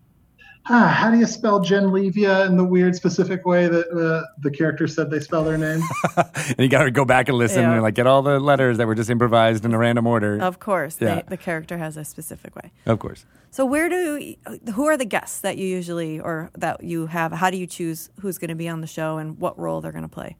[0.73, 4.49] ah, how do you spell Jen Levia in the weird specific way that uh, the
[4.49, 5.81] character said they spell their name?
[6.15, 7.73] and you got to go back and listen Yeah.
[7.73, 10.41] and like get all the letters that were just improvised in a random order.
[10.41, 11.15] Of course, Yeah.
[11.15, 12.71] they, the character has a specific way.
[12.85, 13.25] Of course.
[13.51, 14.35] So where do
[14.73, 17.33] who are the guests that you usually or that you have?
[17.33, 19.91] How do you choose who's going to be on the show and what role they're
[19.91, 20.37] going to play?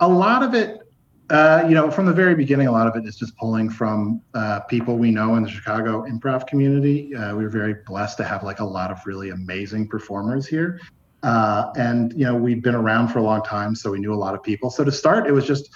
[0.00, 0.85] a lot of it
[1.30, 4.20] uh, you know from the very beginning a lot of it is just pulling from
[4.34, 7.14] uh, people we know in the chicago improv community.
[7.14, 10.80] Uh, we were very blessed to have like a lot of really amazing performers here.
[11.22, 14.16] Uh, and you know we'd been around for a long time so we knew a
[14.16, 14.70] lot of people.
[14.70, 15.70] So to start it was just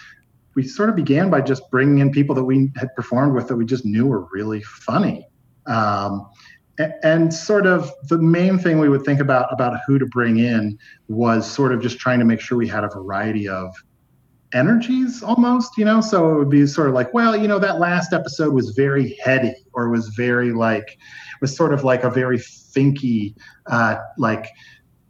[0.54, 3.56] we sort of began by just bringing in people that we had performed with that
[3.56, 5.26] we just knew were really funny.
[5.66, 6.28] Um,
[7.02, 10.78] and sort of the main thing we would think about about who to bring in
[11.08, 13.74] was sort of just trying to make sure we had a variety of
[14.52, 16.00] energies almost you know?
[16.00, 19.16] So it would be sort of like well you know that last episode was very
[19.22, 20.98] heady or was very like
[21.40, 23.34] was sort of like a very thinky
[23.66, 24.46] uh like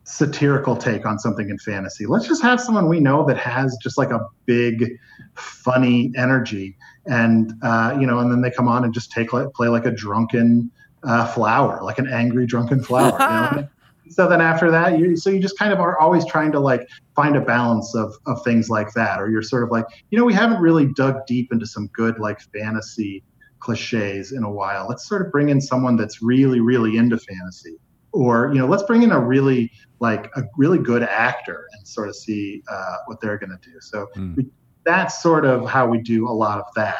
[0.05, 2.05] satirical take on something in fantasy.
[2.05, 4.99] Let's just have someone we know that has just like a big
[5.37, 6.77] funny energy
[7.07, 9.87] and uh you know and then they come on and just take like play like
[9.87, 10.71] a drunken
[11.03, 13.69] uh flower like an angry drunken flower you know
[14.11, 16.87] so then after that you so you just kind of are always trying to like
[17.17, 20.25] find a balance of of things like that or you're sort of like you know
[20.25, 23.23] we haven't really dug deep into some good like fantasy
[23.61, 24.87] cliches in a while.
[24.89, 27.77] Let's sort of bring in someone that's really really into fantasy.
[28.13, 29.71] Or you know let's bring in a really
[30.01, 33.77] like a really good actor and sort of see uh, what they're going to do.
[33.81, 34.37] So Mm.
[34.37, 34.47] we,
[34.85, 36.97] that's sort of how we do a lot of that.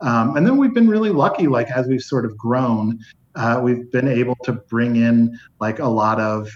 [0.00, 2.98] Um, and then we've been really lucky like as we've sort of grown
[3.36, 6.48] uh, we've been able to bring in like a lot of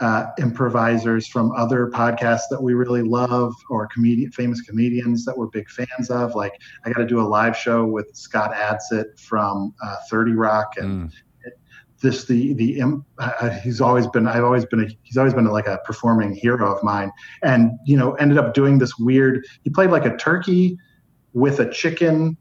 [0.00, 5.46] uh, improvisers from other podcasts that we really love or comedian famous comedians that we're
[5.46, 6.52] big fans of like
[6.84, 11.10] i got to do a live show with scott adsit from uh, 30 rock and
[11.10, 11.12] Mm.
[12.00, 12.80] this the the
[13.18, 16.72] uh, he's always been I've always been a he's always been like a performing hero
[16.72, 17.10] of mine
[17.42, 20.78] and you know ended up doing this weird he played like a turkey
[21.32, 22.36] with a chicken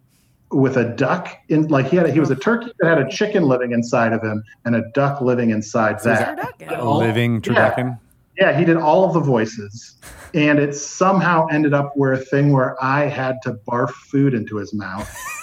[0.52, 3.10] with a duck in like he had a, he was a turkey that had a
[3.10, 6.80] chicken living inside of him and a duck living inside that Turducken.
[6.80, 8.00] A living turducken.
[8.38, 9.96] yeah he did all of the voices
[10.34, 14.56] and it somehow ended up where a thing where I had to barf food into
[14.56, 15.14] his mouth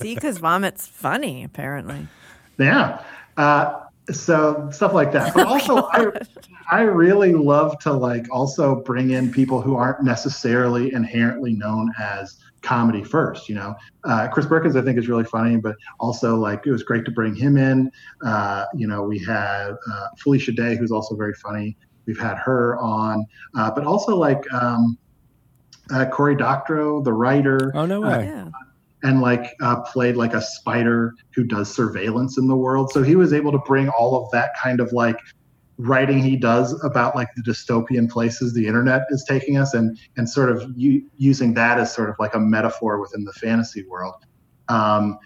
[0.00, 2.08] See, because vomit's funny apparently.
[2.58, 3.02] Yeah.
[3.36, 5.34] Uh, so stuff like that.
[5.34, 6.10] But also, I,
[6.70, 12.38] I really love to like also bring in people who aren't necessarily inherently known as
[12.62, 13.48] comedy first.
[13.48, 13.74] You know,
[14.04, 17.10] uh, Chris Perkins I think is really funny, but also like it was great to
[17.10, 17.90] bring him in.
[18.24, 21.76] Uh, you know, we had uh, Felicia Day, who's also very funny.
[22.06, 23.26] We've had her on,
[23.56, 24.98] uh, but also like um,
[25.92, 28.24] uh, Cory Doctorow, the writer Oh no way.
[28.26, 28.48] Yeah.
[29.02, 32.90] and like uh, played like a spider who does surveillance in the world.
[32.92, 35.18] So he was able to bring all of that kind of like
[35.80, 40.28] writing he does about like the dystopian places the internet is taking us and and
[40.28, 44.26] sort of u- using that as sort of like a metaphor within the fantasy world.
[44.68, 45.18] Um,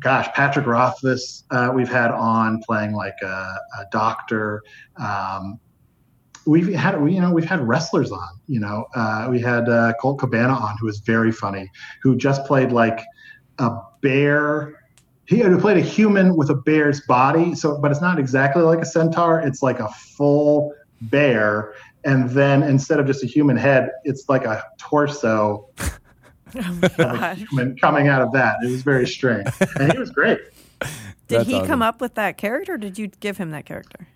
[0.00, 4.62] gosh, Patrick Rothfuss uh, we've had on playing like a, a doctor.
[4.96, 5.60] Um,
[6.46, 9.92] we've had we you know we've had wrestlers on you know uh, we had uh,
[10.00, 11.70] Colt Cabana on who was very funny
[12.02, 13.00] who just played like
[13.58, 14.81] a bear
[15.32, 18.80] he had played a human with a bear's body so but it's not exactly like
[18.80, 20.72] a centaur it's like a full
[21.02, 25.68] bear and then instead of just a human head it's like a torso
[26.54, 29.48] Oh my of a human coming out of that it was very strange
[29.80, 30.38] and he was great
[31.28, 31.66] Did That's he awesome.
[31.66, 34.06] come up with that character or did you give him that character?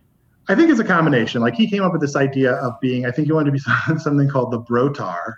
[0.48, 1.40] I think it's a combination.
[1.40, 3.58] Like he came up with this idea of being, I think he wanted to be
[3.98, 5.36] something called the Brotar.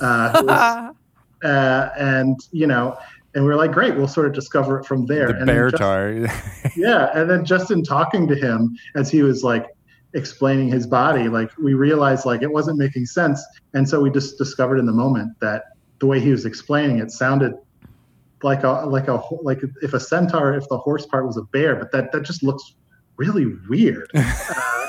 [0.00, 0.94] Uh, was-
[1.44, 2.96] uh, and, you know,
[3.34, 5.28] and we were like, great, we'll sort of discover it from there.
[5.28, 6.12] The and bear just- tar.
[6.76, 7.10] yeah.
[7.14, 9.66] And then just in talking to him as he was like
[10.14, 13.44] explaining his body, like we realized like it wasn't making sense.
[13.74, 15.64] And so we just discovered in the moment that
[15.98, 17.54] the way he was explaining it sounded
[18.42, 21.74] like a, like a, like if a centaur, if the horse part was a bear,
[21.74, 22.74] but that, that just looks
[23.16, 24.10] really weird.
[24.20, 24.88] Uh,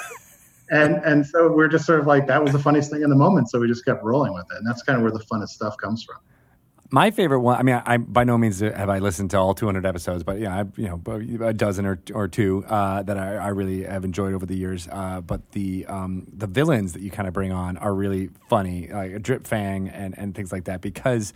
[0.72, 3.16] and and so we're just sort of like that was the funniest thing in the
[3.16, 5.50] moment so we just kept rolling with it and that's kind of where the funnest
[5.50, 6.18] stuff comes from
[6.92, 7.58] My favorite one.
[7.58, 10.62] I mean, I, by no means have I listened to all 200 episodes, but yeah,
[10.62, 14.34] I, you know, a dozen or or two uh, that I, I, really have enjoyed
[14.36, 14.88] over the years.
[14.92, 18.88] Uh, but the um, the villains that you kind of bring on are really funny,
[18.88, 21.34] like Drip Fang and and things like that, because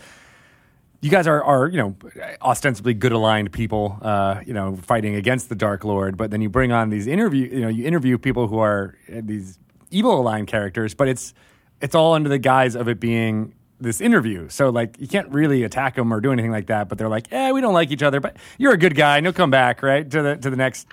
[1.02, 1.96] you guys are, are you know
[2.42, 6.50] ostensibly good aligned people uh, you know fighting against the dark lord but then you
[6.50, 9.58] bring on these interview you know you interview people who are uh, these
[9.92, 11.34] evil aligned characters but it's
[11.82, 15.64] it's all under the guise of it being this interview so like you can't really
[15.64, 18.04] attack them or do anything like that but they're like eh we don't like each
[18.04, 20.58] other but you're a good guy and you'll come back right to the to the
[20.58, 20.88] next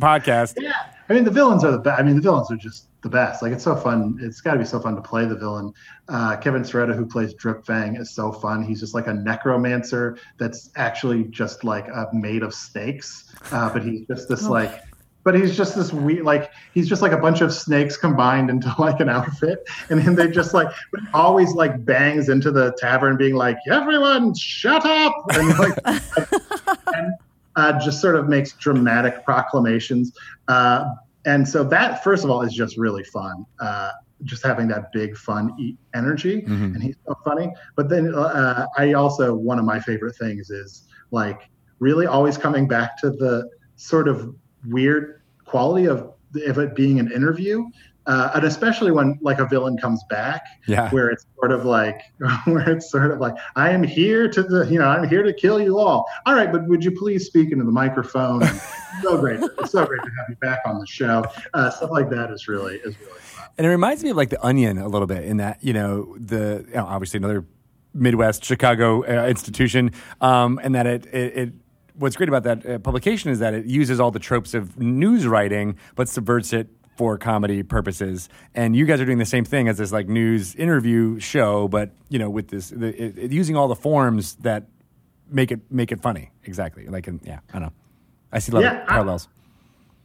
[0.00, 0.72] podcast yeah
[1.08, 3.42] i mean the villains are the best i mean the villains are just the best.
[3.42, 4.18] Like it's so fun.
[4.20, 5.72] It's got to be so fun to play the villain.
[6.08, 8.64] Uh, Kevin Sciretta, who plays Drip Fang, is so fun.
[8.64, 13.84] He's just like a necromancer that's actually just like uh, made of snakes, uh, but
[13.84, 14.50] he's just this oh.
[14.50, 14.82] like.
[15.24, 18.72] But he's just this weird, like he's just like a bunch of snakes combined into
[18.78, 20.68] like an outfit, and then they just like
[21.12, 25.78] always like bangs into the tavern, being like, "Everyone, shut up!" and like,
[26.94, 27.14] and,
[27.56, 30.12] uh, just sort of makes dramatic proclamations.
[30.48, 30.84] Uh,
[31.26, 33.90] and so that first of all is just really fun uh,
[34.24, 36.74] just having that big fun energy mm-hmm.
[36.74, 40.84] and he's so funny but then uh, i also one of my favorite things is
[41.10, 41.48] like
[41.78, 44.34] really always coming back to the sort of
[44.68, 46.12] weird quality of
[46.46, 47.64] of it being an interview
[48.06, 50.90] uh, and especially when like a villain comes back, yeah.
[50.90, 52.02] where it's sort of like
[52.44, 55.32] where it's sort of like I am here to the you know I'm here to
[55.32, 56.06] kill you all.
[56.26, 58.42] All right, but would you please speak into the microphone?
[59.02, 61.24] So great, it's so great to have you back on the show.
[61.52, 63.48] Uh, stuff like that is really is really fun.
[63.58, 66.16] And it reminds me of like the Onion a little bit in that you know
[66.16, 67.44] the you know, obviously another
[67.92, 71.52] Midwest Chicago uh, institution, um, and that it, it, it
[71.94, 75.26] what's great about that uh, publication is that it uses all the tropes of news
[75.26, 78.28] writing but subverts it for comedy purposes.
[78.54, 81.90] And you guys are doing the same thing as this like news interview show, but
[82.08, 84.68] you know, with this the, it, it, using all the forms that
[85.28, 86.30] make it make it funny.
[86.44, 86.86] Exactly.
[86.86, 87.72] Like, in, yeah, I don't know.
[88.32, 89.28] I see a lot yeah, of parallels.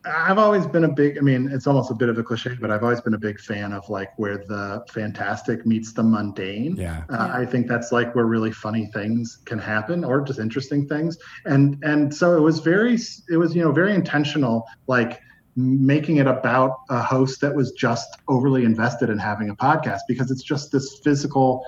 [0.05, 1.17] I've always been a big.
[1.17, 3.39] I mean, it's almost a bit of a cliche, but I've always been a big
[3.39, 6.75] fan of like where the fantastic meets the mundane.
[6.77, 7.03] Yeah.
[7.09, 7.37] Uh, yeah.
[7.37, 11.17] I think that's like where really funny things can happen, or just interesting things.
[11.45, 12.97] And and so it was very.
[13.29, 14.65] It was you know very intentional.
[14.87, 15.19] Like
[15.55, 20.31] making it about a host that was just overly invested in having a podcast because
[20.31, 21.65] it's just this physical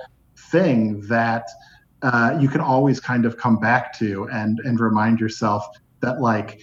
[0.50, 1.46] thing that
[2.00, 5.66] uh, you can always kind of come back to and and remind yourself
[6.00, 6.60] that like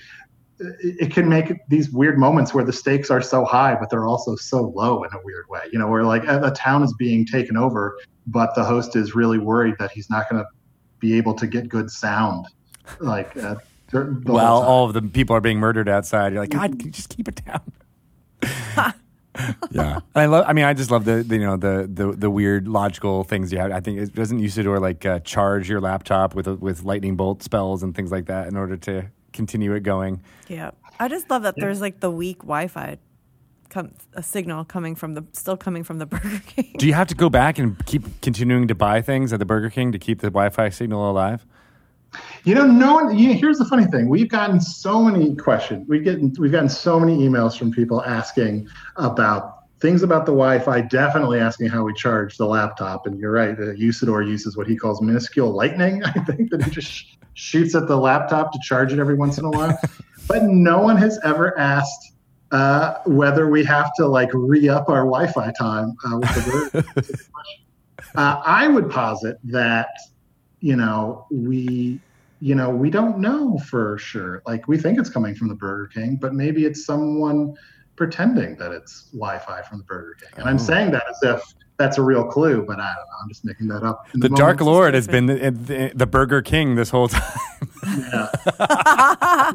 [0.60, 4.36] it can make these weird moments where the stakes are so high but they're also
[4.36, 7.56] so low in a weird way you know where like a town is being taken
[7.56, 10.50] over but the host is really worried that he's not going to
[11.00, 12.46] be able to get good sound
[13.00, 13.56] like uh,
[13.92, 16.34] while all of the people are being murdered outside.
[16.34, 17.62] You're like, God, can you just keep it down.
[19.72, 20.46] yeah, I love.
[20.48, 23.52] I mean, I just love the, the, you know the, the the weird logical things
[23.52, 23.72] you have.
[23.72, 27.84] I think it doesn't Usidore like uh, charge your laptop with with lightning bolt spells
[27.84, 30.22] and things like that in order to continue it going.
[30.50, 31.64] Yeah, I just love that yeah.
[31.64, 32.98] there's like the weak Wi-Fi.
[33.70, 36.76] Come, a signal coming from the still coming from the Burger King.
[36.78, 39.70] Do you have to go back and keep continuing to buy things at the Burger
[39.70, 41.46] King to keep the Wi-Fi signal alive?
[42.44, 43.18] You know, no one.
[43.18, 45.88] You know, here's the funny thing: we've gotten so many questions.
[45.88, 48.68] We get we've gotten so many emails from people asking
[48.98, 50.82] about things about the Wi-Fi.
[50.82, 53.06] Definitely asking how we charge the laptop.
[53.06, 53.52] And you're right.
[53.52, 56.04] Uh, Usidore uses what he calls minuscule lightning.
[56.16, 59.38] I think that he just sh- shoots at the laptop to charge it every once
[59.38, 59.78] in a while.
[60.28, 62.14] but no one has ever asked
[62.52, 67.20] uh, whether we have to like re-up our Wi-Fi time uh, with the
[68.16, 69.90] uh, I would posit that
[70.62, 72.00] you know, we
[72.42, 74.42] you know, we don't know for sure.
[74.48, 77.54] Like we think it's coming from the Burger King, but maybe it's someone
[77.98, 80.30] pretending that it's Wi-Fi from the Burger King.
[80.38, 80.50] And oh.
[80.50, 83.18] I'm saying that as if that's a real clue, but I don't know.
[83.24, 84.06] I'm just making that up.
[84.14, 87.24] The, the Dark Lord has been the, the, the, Burger King this whole time.
[87.88, 88.30] Yeah.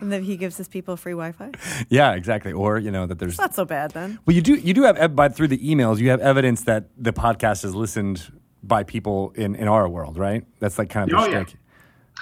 [0.00, 1.52] and then he gives his people free Wi-Fi.
[1.88, 2.52] Yeah, exactly.
[2.52, 4.18] Or you know that there's it's not so bad then.
[4.26, 7.12] Well, you do you do have, by through the emails, you have evidence that the
[7.12, 8.32] podcast is listened
[8.62, 10.44] by people in, in our world, right?
[10.58, 11.44] That's like kind of oh, yeah.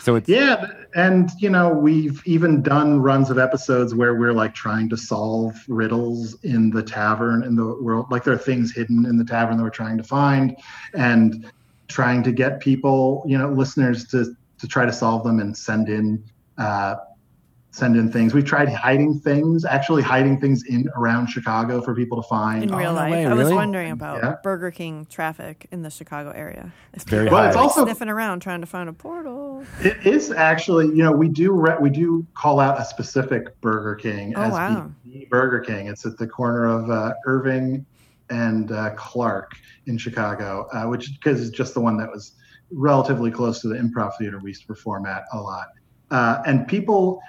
[0.00, 4.54] So it's yeah, and you know we've even done runs of episodes where we're like
[4.54, 9.04] trying to solve riddles in the tavern in the world, like there are things hidden
[9.04, 10.56] in the tavern that we're trying to find,
[10.94, 11.50] and
[11.88, 15.88] trying to get people, you know, listeners to to try to solve them and send
[15.88, 16.24] in
[16.58, 16.96] uh,
[17.72, 18.34] send in things.
[18.34, 22.62] We've tried hiding things, actually hiding things in around Chicago for people to find.
[22.62, 24.36] In real oh, life, no way, I was wondering about yeah.
[24.42, 26.70] Burger King traffic in the Chicago area.
[26.92, 27.48] It's very high.
[27.48, 29.64] it's also sniffing around trying to find a portal.
[29.80, 33.94] It is actually, you know, we do re- we do call out a specific Burger
[33.94, 34.90] King oh, as wow.
[35.06, 35.86] the, Burger King.
[35.86, 37.86] It's at the corner of uh, Irving
[38.28, 39.52] and uh, Clark
[39.86, 42.32] in Chicago, uh, which because it's just the one that was
[42.70, 45.68] relatively close to the improv theater we used to perform at a lot.
[46.10, 47.22] Uh, and people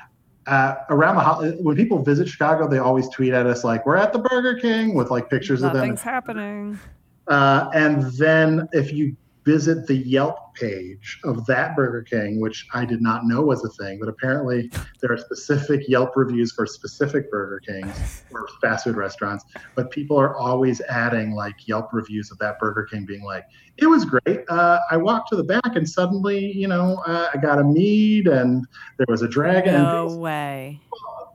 [0.47, 3.95] uh, around the ho- when people visit Chicago, they always tweet at us like, "We're
[3.95, 5.81] at the Burger King" with like pictures of them.
[5.81, 6.79] Nothing's happening.
[7.27, 9.15] Uh, and then if you
[9.45, 13.69] visit the Yelp page of that Burger King, which I did not know was a
[13.83, 14.69] thing, but apparently
[15.01, 19.45] there are specific Yelp reviews for specific Burger Kings or fast food restaurants.
[19.75, 23.45] But people are always adding like Yelp reviews of that Burger King, being like,
[23.77, 24.43] "It was great.
[24.49, 28.27] Uh, I walked to the back and suddenly, you know, uh, I got a mead
[28.27, 28.65] and
[28.97, 30.79] there was a dragon." No and way.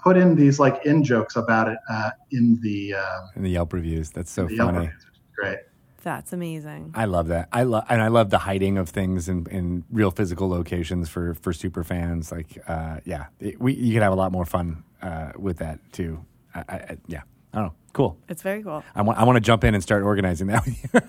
[0.03, 3.73] put in these like in jokes about it uh, in the, uh, in the Yelp
[3.73, 4.11] reviews.
[4.11, 4.87] That's so the Yelp funny.
[4.87, 5.07] reviews,
[5.37, 5.59] great.
[6.03, 6.93] That's amazing.
[6.95, 7.49] I love that.
[7.53, 11.35] I love and I love the hiding of things in, in real physical locations for
[11.35, 12.31] for super fans.
[12.31, 15.81] Like, uh, yeah, it, we you can have a lot more fun uh, with that
[15.93, 16.25] too.
[16.55, 17.23] I, I, I- yeah,
[17.53, 17.75] I don't know.
[17.95, 18.17] Cool.
[18.29, 18.85] It's very cool.
[18.95, 21.01] I want I want to jump in and start organizing that with you.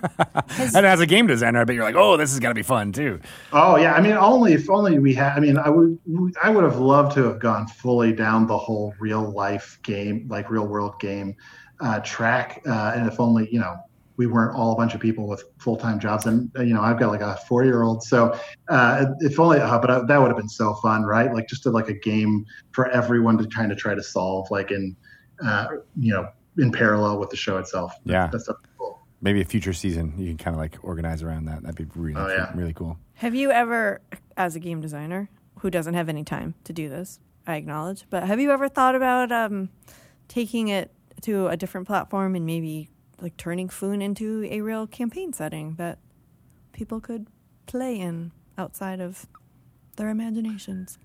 [0.75, 2.91] and as a game designer, I bet you're like, oh, this is gonna be fun
[2.91, 3.19] too.
[3.53, 5.33] Oh yeah, I mean, only if only we had.
[5.33, 5.99] I mean, I would
[6.41, 10.49] I would have loved to have gone fully down the whole real life game, like
[10.49, 11.35] real world game
[11.79, 13.75] uh, track, uh, and if only you know
[14.19, 16.25] we weren't all a bunch of people with full time jobs.
[16.25, 18.37] And uh, you know, I've got like a four year old, so
[18.67, 19.59] uh, if only.
[19.59, 21.33] Uh, but uh, that would have been so fun, right?
[21.33, 24.71] Like just to, like a game for everyone to kind of try to solve, like
[24.71, 24.93] in
[25.41, 25.67] uh,
[25.97, 26.27] you know
[26.57, 27.93] in parallel with the show itself.
[28.03, 28.27] Yeah.
[28.29, 28.99] that's so cool.
[29.21, 31.63] Maybe a future season you can kind of like organize around that.
[31.63, 32.51] That'd be really Oh, yeah.
[32.53, 32.97] really cool.
[33.13, 34.01] Have you ever,
[34.35, 35.29] as a game designer
[35.59, 38.95] who doesn't have any time to do this, I acknowledge, but have you ever thought
[38.95, 39.69] about um,
[40.27, 40.91] taking it
[41.21, 42.89] to a different platform and maybe
[43.21, 45.99] like turning Foon into a real campaign setting that
[46.71, 47.27] people could
[47.65, 49.27] play in outside of
[49.95, 50.97] their imaginations?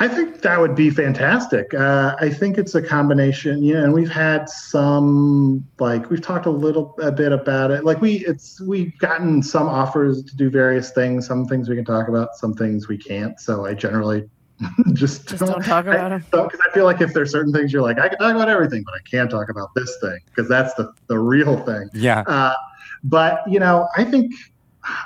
[0.00, 1.74] I think that would be fantastic.
[1.74, 6.46] Uh, I think it's a combination, you know, and we've had some like we've talked
[6.46, 7.84] a little a bit about it.
[7.84, 11.26] Like we it's we've gotten some offers to do various things.
[11.26, 13.40] Some things we can talk about, some things we can't.
[13.40, 14.28] So I generally
[14.92, 16.24] just, Just don't talk about 'em.
[16.30, 18.82] Because I feel like if there's certain things you're like, I can talk about everything,
[18.84, 21.88] but I can't talk about this thing because that's the the real thing.
[21.92, 22.20] Yeah.
[22.26, 22.54] Uh,
[23.04, 24.32] but you know, I think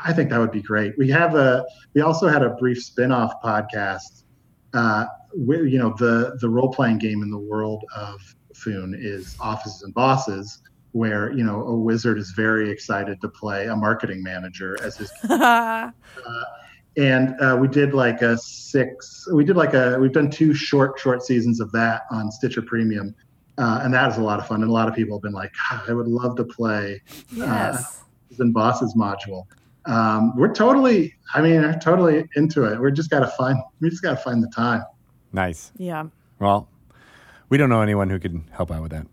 [0.05, 0.97] I think that would be great.
[0.97, 1.65] We have a
[1.95, 4.25] we also had a brief spin-off podcast.
[4.75, 5.05] Uh,
[5.35, 8.21] where, you know, the the role playing game in the world of
[8.55, 10.63] Foon is Offices and Bosses,
[10.93, 15.11] where you know a wizard is very excited to play a marketing manager as his
[16.97, 20.99] and uh, we did like a six we did like a we've done two short
[20.99, 23.15] short seasons of that on stitcher premium
[23.59, 25.33] uh, and that is a lot of fun and a lot of people have been
[25.33, 25.53] like
[25.89, 27.01] i would love to play
[27.33, 28.03] yes.
[28.39, 29.47] and bosses module
[29.87, 34.03] um, we're totally i mean we're totally into it we're just gotta find we just
[34.03, 34.83] gotta find the time
[35.33, 35.73] Nice.
[35.77, 36.07] yeah.
[36.39, 36.69] Well,
[37.49, 39.07] we don't know anyone who could help out with that.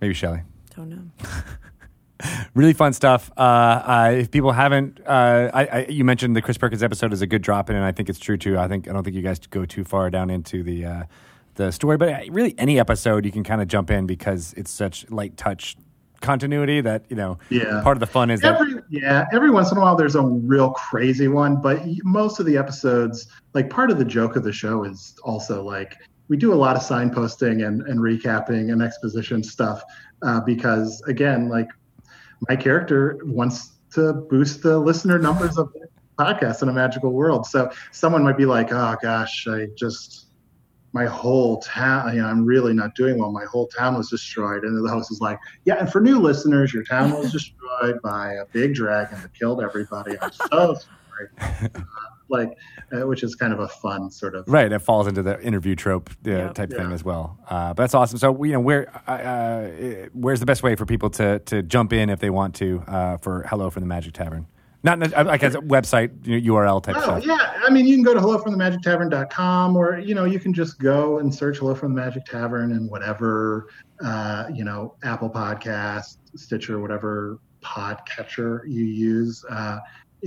[0.00, 0.42] Maybe Shelly.
[0.74, 1.02] Don't know.
[2.54, 3.32] Really fun stuff.
[3.36, 7.20] Uh, uh, if people haven't, uh, I, I, you mentioned the Chris Perkins episode is
[7.20, 8.56] a good drop in, and I think it's true too.
[8.58, 11.02] I think I don't think you guys go too far down into the uh,
[11.56, 14.70] the story, but uh, really any episode you can kind of jump in because it's
[14.70, 15.76] such light touch
[16.20, 17.38] continuity that you know.
[17.50, 17.80] Yeah.
[17.82, 20.22] Part of the fun is that every yeah every once in a while there's a
[20.22, 24.52] real crazy one but most of the episodes like part of the joke of the
[24.52, 25.96] show is also like
[26.28, 29.82] we do a lot of signposting and, and recapping and exposition stuff
[30.22, 31.68] uh, because again like
[32.48, 35.86] my character wants to boost the listener numbers of the
[36.18, 40.24] podcast in a magical world so someone might be like oh gosh i just
[40.94, 43.32] my whole town, you know, I'm really not doing well.
[43.32, 44.62] My whole town was destroyed.
[44.62, 48.34] And the host is like, yeah, and for new listeners, your town was destroyed by
[48.34, 50.16] a big dragon that killed everybody.
[50.22, 51.28] I'm so sorry.
[51.74, 51.80] Uh,
[52.28, 52.56] like,
[52.92, 54.44] uh, which is kind of a fun sort of.
[54.48, 56.54] Right, it falls into the interview trope uh, Yep.
[56.54, 57.38] type thing as well.
[57.48, 58.18] Uh, but that's awesome.
[58.18, 61.92] So, you know, where uh, uh, where's the best way for people to to jump
[61.92, 64.46] in if they want to uh, for Hello from the Magic Tavern?
[64.82, 67.24] Not uh, like as a website you know, URL type Oh, stuff.
[67.24, 67.54] yeah.
[67.66, 71.34] I mean, you can go to hellofromthemagictavern.com or, you know, you can just go and
[71.34, 73.68] search Hello from the Magic Tavern and whatever,
[74.04, 79.42] uh, you know, Apple Podcast, Stitcher, whatever podcatcher you use.
[79.48, 79.78] Uh,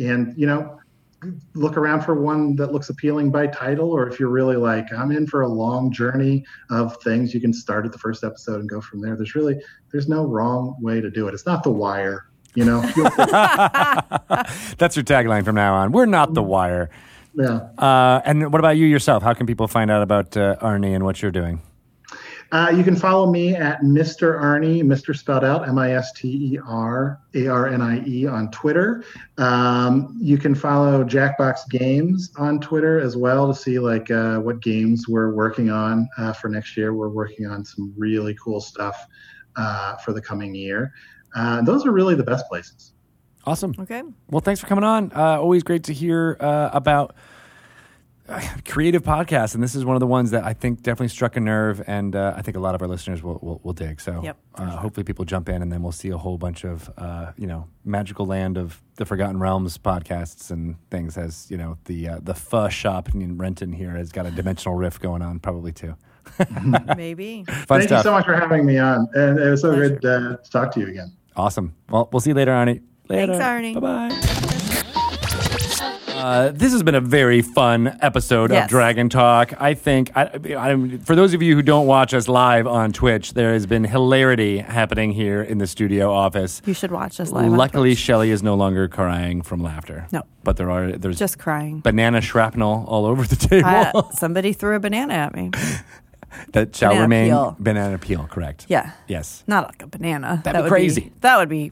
[0.02, 0.80] and, you know,
[1.54, 5.12] look around for one that looks appealing by title, or if you're really like, I'm
[5.12, 8.70] in for a long journey of things, you can start at the first episode and
[8.70, 9.16] go from there.
[9.16, 9.60] There's really,
[9.92, 11.34] there's no wrong way to do it.
[11.34, 12.82] It's not the wire, you know?
[14.78, 15.92] That's your tagline from now on.
[15.92, 16.90] We're not the wire.
[17.34, 17.70] yeah.
[17.78, 19.24] Uh, and what about you yourself?
[19.24, 21.62] How can people find out about uh, Arnie and what you're doing?
[22.52, 24.40] Uh, you can follow me at Mr.
[24.40, 25.16] Arnie, Mr.
[25.16, 29.04] spelled out M I S T E R A R N I E on Twitter.
[29.38, 34.62] Um, you can follow Jackbox Games on Twitter as well to see like uh, what
[34.62, 36.94] games we're working on uh, for next year.
[36.94, 38.96] We're working on some really cool stuff
[39.58, 40.94] uh, for the coming year.
[41.36, 42.94] Uh, those are really the best places.
[43.46, 43.74] Awesome.
[43.80, 44.04] Okay.
[44.30, 45.12] Well, thanks for coming on.
[45.16, 47.16] Uh, always great to hear uh, about
[48.66, 51.40] creative podcasts, and this is one of the ones that I think definitely struck a
[51.40, 54.02] nerve, and uh, I think a lot of our listeners will will, will dig.
[54.02, 56.64] So, Yep, for uh, hopefully, people jump in, and then we'll see a whole bunch
[56.66, 61.18] of uh, you know magical land of the Forgotten Realms podcasts and things.
[61.18, 64.76] As you know, the uh, the pho shop in Renton here has got a dimensional
[64.76, 65.96] rift going on, probably too.
[66.98, 67.44] Maybe.
[67.46, 68.00] Fun Thank stuff.
[68.00, 69.96] you so much for having me on, and it was so Pleasure.
[69.96, 71.14] good uh, to talk to you again.
[71.36, 71.76] Awesome.
[71.90, 72.82] Well, we'll see you later, Arnie.
[73.08, 73.38] Later.
[73.38, 73.74] Thanks, Arnie.
[73.80, 74.57] Bye bye.
[76.18, 78.66] Uh, this has been a very fun episode Yes.
[78.66, 79.54] of Dragon Talk.
[79.62, 83.34] I think, I, I, for those of you who don't watch us live on Twitch,
[83.34, 86.62] there has been hilarity happening here in the studio office.
[86.66, 87.52] You should watch us live.
[87.52, 87.94] Luckily.
[87.96, 90.08] Shelly is no longer crying from laughter.
[90.12, 90.24] No.
[90.44, 91.80] but there are there's just crying.
[91.82, 95.52] banana shrapnel all over the table I- somebody threw a banana at me.
[96.54, 97.56] that shall banana remain peel.
[97.60, 98.28] banana peel.
[98.28, 98.66] Correct.
[98.70, 98.92] Yeah.
[99.08, 99.44] Yes.
[99.48, 100.42] Not like a banana.
[100.44, 101.02] That'd that be would crazy.
[101.02, 101.72] Be, that would be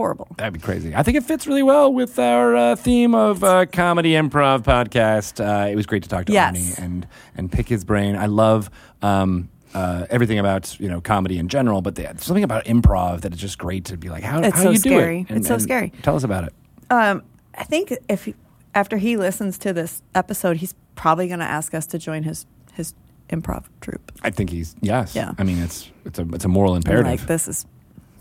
[0.00, 0.28] horrible.
[0.38, 0.94] That'd be crazy.
[0.94, 5.44] I think it fits really well with our uh, theme of uh, comedy improv podcast.
[5.44, 6.56] Uh, it was great to talk to Yes.
[6.56, 7.06] Arnie and
[7.36, 8.16] and pick his brain.
[8.16, 8.70] I love
[9.02, 13.32] um, uh, everything about you know comedy in general, but there's something about improv that
[13.34, 15.26] is just great to be like, how, It's how so do you do scary.
[15.28, 15.36] it?
[15.36, 15.92] It's so scary.
[16.02, 16.54] Tell us about it.
[16.90, 17.22] Um,
[17.54, 18.34] I think if he-
[18.74, 22.46] after he listens to this episode, he's probably going to ask us to join his
[22.72, 22.94] his
[23.28, 24.10] improv troupe.
[24.22, 25.14] I think he's yes.
[25.14, 25.32] Yeah.
[25.38, 27.06] I mean, it's it's a it's a moral I'm imperative.
[27.20, 27.66] Like this is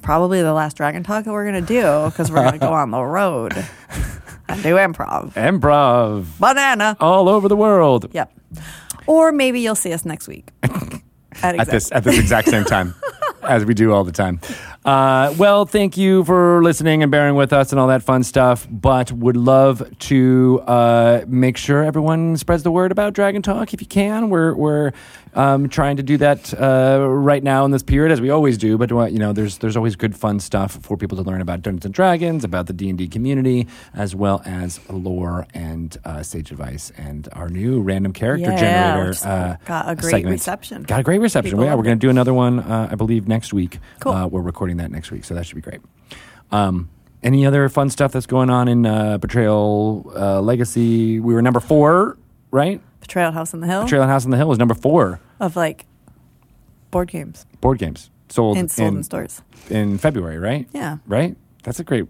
[0.02, 2.74] probably the last Dragon Talk that we're going to do because we're going to go
[2.74, 3.54] on the road
[4.48, 5.34] and do improv.
[5.34, 6.98] improv Banana.
[7.00, 8.34] all over the world Yep.
[9.08, 10.50] Or maybe you'll see us next week.
[11.42, 12.94] At, at this at this exact same time
[13.44, 14.42] as we do all the time.
[14.90, 18.68] Uh, well, thank you for listening and bearing with us and all that fun stuff.
[18.72, 23.82] But would love to uh, make sure everyone spreads the word about Dragon Talk if
[23.82, 24.32] you can.
[24.32, 24.92] We're we're
[25.36, 28.80] um, trying to do that uh, right now in this period, as we always do.
[28.80, 31.86] But you know, there's there's always good fun stuff for people to learn about Dungeons
[31.86, 36.50] and Dragons, about the D and D community, as well as lore and uh, sage
[36.50, 38.58] advice and our new random character Yeah,
[38.96, 39.20] generator.
[39.24, 40.32] Uh, got a great segment.
[40.34, 40.82] reception.
[40.82, 41.52] Got a great reception.
[41.52, 43.78] People Yeah, we're going to do another one, uh, I believe, next week.
[44.00, 44.14] Cool.
[44.14, 45.80] Uh, we're recording that next week, so that should be great.
[46.52, 46.90] Um,
[47.22, 51.20] any other fun stuff that's going on in uh, Betrayal uh, Legacy?
[51.20, 52.18] We were number four,
[52.52, 52.82] right?
[53.02, 55.20] Betrayal House on the Hill Betrayal House on the Hill was number four.
[55.40, 55.86] of like
[56.92, 59.42] board games Board games sold, and sold in, in stores.
[59.70, 60.68] in February, right?
[60.74, 60.98] Yeah.
[61.08, 61.36] Right?
[61.64, 62.06] That's a great.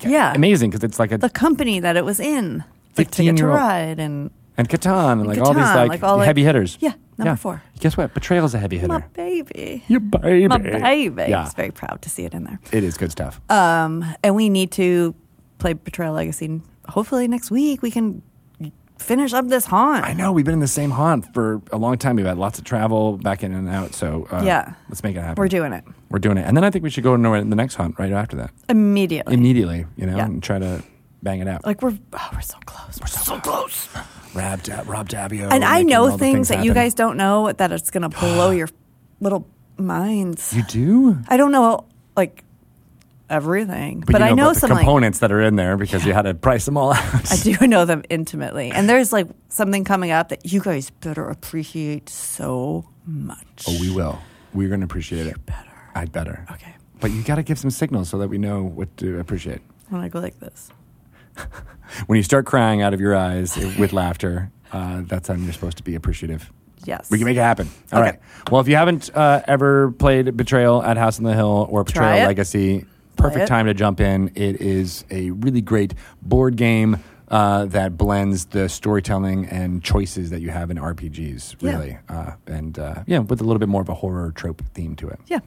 [0.00, 0.32] Yeah.
[0.34, 1.18] Amazing because it's like a.
[1.18, 2.64] The company that it was in,
[2.96, 3.56] like Ticket to 15-year-old.
[3.58, 6.76] Ride and and Catan and like all these like, like all, like- heavy hitters.
[6.80, 6.92] Yeah,
[7.24, 7.62] number four.
[7.80, 8.12] Guess what?
[8.14, 8.92] Betrayal's a heavy hitter.
[8.92, 9.84] my baby.
[9.88, 10.48] Your baby.
[10.48, 11.22] My baby.
[11.28, 11.40] Yeah.
[11.40, 12.58] I was very proud to see it in there.
[12.72, 13.40] It is good stuff.
[13.50, 15.14] Um, and we need to
[15.58, 16.60] play Betrayal Legacy.
[16.88, 18.22] Hopefully next week we can
[18.98, 20.04] finish up this haunt.
[20.04, 22.16] I know we've been in the same haunt for a long time.
[22.16, 23.94] We've had lots of travel back in and out.
[23.94, 24.74] So uh, Yeah.
[24.90, 25.40] let's make it happen.
[25.40, 27.56] We're doing it We're doing it, and then I think we should go into the
[27.56, 29.32] next haunt right after that, immediately.
[29.32, 29.86] immediately.
[29.96, 30.26] You know, Yeah.
[30.26, 30.82] and try to
[31.22, 31.64] bang it out.
[31.64, 32.98] like we're oh, we're so close.
[33.00, 33.88] We're so, close.
[34.34, 37.90] Rob, Rob Daviau, And I know the things that you guys don't know that it's
[37.90, 38.68] gonna blow your
[39.20, 39.46] little
[39.76, 40.52] minds.
[40.54, 41.86] You do, I don't know
[42.16, 42.44] like
[43.28, 46.04] everything, but, you I know about the some like components that are in there because
[46.04, 47.32] you had to price them all out.
[47.32, 48.70] I do know them intimately.
[48.70, 53.64] And there's like something coming up that you guys better appreciate so much.
[53.68, 54.18] Oh, we will.
[54.52, 55.46] We're going to appreciate it.
[55.46, 55.70] better.
[55.94, 56.44] I'd better.
[56.50, 56.74] Okay.
[56.98, 59.60] But you got to give some signals so that we know what to appreciate.
[59.88, 60.70] When I go like this.
[62.06, 65.78] When you start crying out of your eyes with laughter, uh, that's when you're supposed
[65.78, 66.50] to be appreciative.
[66.84, 67.10] Yes.
[67.10, 67.68] We can make it happen.
[67.92, 68.10] All Okay.
[68.12, 68.20] right.
[68.50, 72.26] Well, if you haven't uh, ever played Betrayal at House on the Hill or Betrayal.
[72.28, 72.86] Legacy,
[73.16, 74.30] perfect time to jump in.
[74.36, 80.40] It is a really great board game uh, that blends the storytelling and choices that
[80.40, 81.70] you have in RPGs, Yeah.
[81.72, 81.98] really.
[82.08, 85.08] Uh, and uh, yeah, with a little bit more of a horror trope theme to
[85.08, 85.18] it.
[85.26, 85.40] Yeah.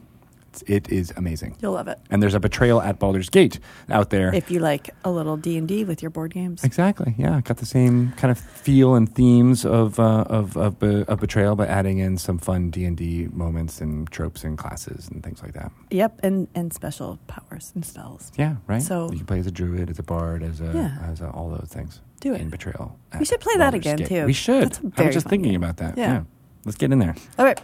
[0.54, 1.56] It's, it is amazing.
[1.60, 1.98] You'll love it.
[2.10, 3.58] And there's a Betrayal at Baldur's Gate
[3.90, 4.32] out there.
[4.34, 6.62] If you like a little D&D with your board games.
[6.62, 7.14] Exactly.
[7.18, 11.18] Yeah, got the same kind of feel and themes of uh, of of, be- of
[11.20, 15.22] betrayal, but adding in some fun D and D moments and tropes and classes and
[15.24, 15.72] things like that.
[15.90, 18.30] Yep, and and special powers and spells.
[18.36, 18.82] Yeah, right.
[18.82, 20.98] So- you can play as a druid, as a bard, as a Yeah.
[21.10, 22.00] as a, all those things.
[22.20, 22.40] Do it.
[22.40, 22.96] in betrayal.
[23.18, 24.08] We should play that again, Gate.
[24.08, 24.24] too.
[24.24, 24.62] We should.
[24.72, 25.62] That's a I was just thinking game.
[25.62, 25.98] about that.
[25.98, 26.22] Yeah.
[26.64, 27.14] let's get in there.
[27.38, 27.60] All right.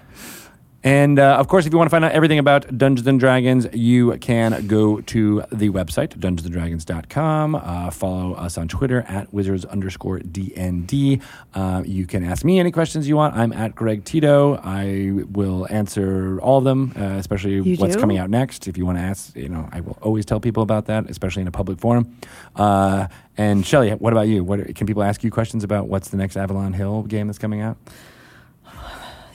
[0.83, 3.67] And uh, of course, if you want to find out everything about Dungeons and Dragons,
[3.75, 7.55] you can go to the website, dungeonsanddragons.com.
[7.55, 11.21] Uh, follow us on Twitter at wizards underscore DND.
[11.53, 13.37] Uh, you can ask me any questions you want.
[13.37, 14.59] I'm at Greg Tito.
[14.65, 18.01] I will answer all of them, uh, especially You what's do?
[18.01, 18.67] coming out next.
[18.67, 21.43] If you want to ask, you know, I will always tell people about that, especially
[21.43, 22.17] in a public forum.
[22.57, 24.43] Uh, and Shelly, what about you?
[24.45, 25.89] What can people ask you questions about?
[25.89, 27.77] What's the next Avalon Hill game that's coming out?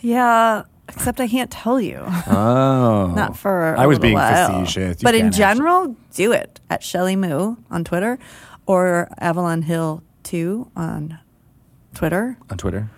[0.02, 1.98] Yeah, Except I can't tell you.
[2.28, 3.12] Oh.
[3.16, 3.76] Not for.
[3.78, 5.02] I I was being facetious.
[5.02, 8.18] You but in can't actually- general, do it at Shelly Moo on Twitter
[8.66, 11.20] or Avalon Hill Two on
[11.94, 12.90] Twitter, On Twitter.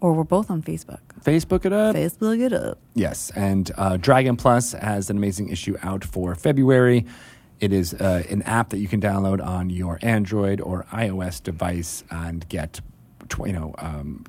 [0.00, 1.00] or we're both on Facebook.
[1.22, 1.94] Facebook it up.
[1.96, 2.78] Facebook it up.
[2.94, 7.06] Yes, and uh, Dragon Plus has an amazing issue out for February.
[7.60, 12.02] It is uh, an app that you can download on your Android or iOS device
[12.10, 12.80] and get,
[13.28, 14.24] tw- you know, um,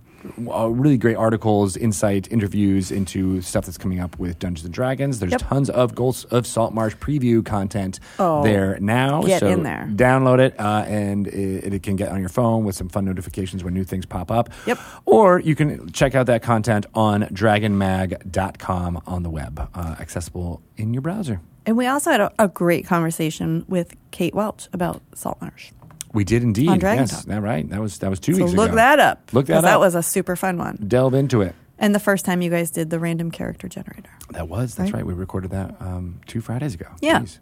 [0.50, 5.20] uh, really great articles, insight, interviews into stuff that's coming up with Dungeons and Dragons.
[5.20, 5.42] There's Yep.
[5.42, 9.22] tons of Ghosts of Saltmarsh preview content Oh, there now.
[9.24, 9.88] get so in there.
[9.94, 13.64] Download it, uh, and it, it can get on your phone with some fun notifications
[13.64, 14.50] when new things pop up.
[14.66, 14.80] Yep.
[15.06, 20.94] Or you can check out that content on dragonmag.com on the web, uh, accessible in
[20.94, 21.42] your browser.
[21.68, 25.72] And we also had a, a great conversation with Kate Welch about Saltmarsh.
[26.16, 26.70] We did indeed.
[26.70, 27.26] On Dragon yes, Talk.
[27.26, 27.70] that right.
[27.70, 28.76] That was that was two So weeks look ago.
[28.78, 29.30] that up.
[29.34, 29.64] Look that up.
[29.64, 30.78] That was a super fun one.
[30.88, 31.54] Delve into it.
[31.78, 34.10] And the first time you guys did the random character generator.
[34.32, 35.00] That was that's Right.
[35.00, 35.06] right.
[35.06, 36.88] We recorded that um, two Fridays ago.
[37.02, 37.20] Yeah.
[37.20, 37.40] Jeez.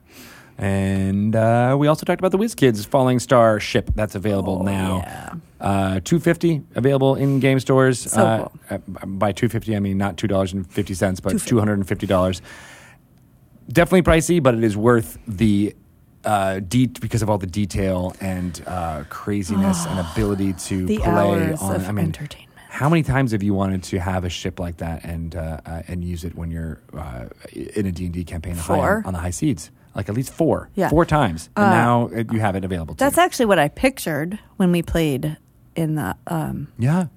[0.58, 4.98] And uh, we also talked about the WizKids Falling Star ship that's available Oh, now.
[4.98, 5.34] yeah.
[5.60, 8.00] Uh, two fifty available in game stores.
[8.00, 8.38] So uh,
[8.78, 8.98] cool.
[9.02, 11.76] uh, by two fifty, I mean not two dollars and fifty cents, but two hundred
[11.80, 12.42] and fifty dollars.
[13.72, 15.74] Definitely pricey, but it is worth the
[16.26, 21.08] uh, de- because of all the detail and uh, craziness and ability to The play
[21.08, 21.76] hours on.
[21.76, 22.50] of I mean, entertainment.
[22.70, 25.84] how many times have you wanted to have a ship like that and uh, uh,
[25.88, 29.04] and use it when you're uh, in a D and D campaign high Four.
[29.06, 29.72] on, the high seeds?
[29.96, 30.90] Like at least four, Yeah.
[30.90, 32.96] four times, and Uh, now it, you have it available.
[32.96, 33.22] To That's you.
[33.24, 35.38] actually what I pictured when we played
[35.76, 37.08] in the um, yeah,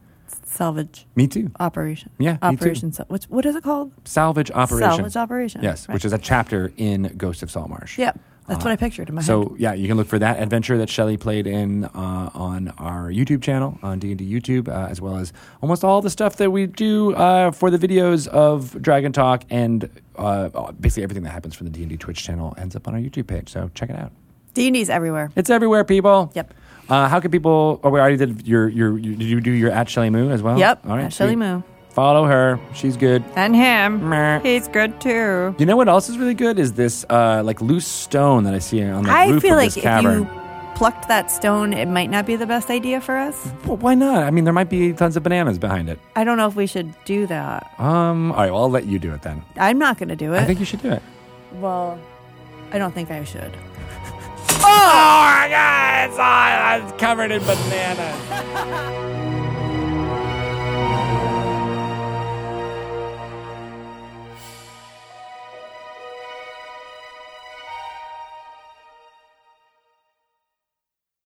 [0.45, 1.51] salvage me too.
[1.59, 2.11] operation.
[2.19, 2.47] Yeah, me too.
[2.65, 2.93] Operation.
[2.93, 3.93] Sal- What's, what is it called?
[4.05, 4.91] Salvage operation.
[4.91, 5.63] Salvage operation.
[5.63, 5.95] Yes, Right.
[5.95, 7.99] which is a chapter in Ghost of Saltmarsh.
[7.99, 8.13] Yeah,
[8.49, 9.27] that's what I pictured in my head.
[9.27, 13.11] So yeah, you can look for that adventure that Shelly played in uh, on our
[13.11, 15.33] YouTube channel on D and D YouTube, uh, as well as
[15.63, 19.89] almost all the stuff that we do uh, for the videos of Dragon Talk and
[20.17, 22.95] uh, basically everything that happens from the D and D Twitch channel ends up on
[22.95, 23.49] our YouTube page.
[23.49, 24.13] So check it out.
[24.55, 25.31] D&D's everywhere.
[25.37, 26.33] It's everywhere, people.
[26.35, 26.55] Yep.
[26.89, 27.79] Uh, how can people?
[27.85, 28.97] Oh, we already did your your.
[28.97, 30.59] your did you do your at Shelly Moo as well?
[30.59, 31.05] Yep, All right.
[31.07, 31.39] at Shelly sweet.
[31.39, 31.63] Moo.
[31.97, 32.61] Follow her.
[32.75, 33.25] She's good.
[33.37, 34.11] And him.
[34.11, 34.41] Meh.
[34.41, 35.55] He's good too.
[35.59, 38.59] You know what else is really good is this uh, like loose stone that I
[38.59, 40.29] see on the I roof feel of like this if you
[40.75, 43.49] plucked that stone, it might not be the best idea for us.
[43.65, 44.25] Well, why not?
[44.25, 45.99] I mean, there might be tons of bananas behind it.
[46.15, 47.73] I don't know if we should do that.
[47.81, 48.31] Um.
[48.33, 48.53] All right.
[48.53, 49.43] Well, I'll let you do it then.
[49.57, 50.41] I'm not going to do it.
[50.41, 51.03] I think you should do it.
[51.55, 51.99] well,
[52.73, 53.57] I don't think I should.
[54.59, 56.11] Oh my God!
[56.11, 59.23] It's all it's covered in bananas.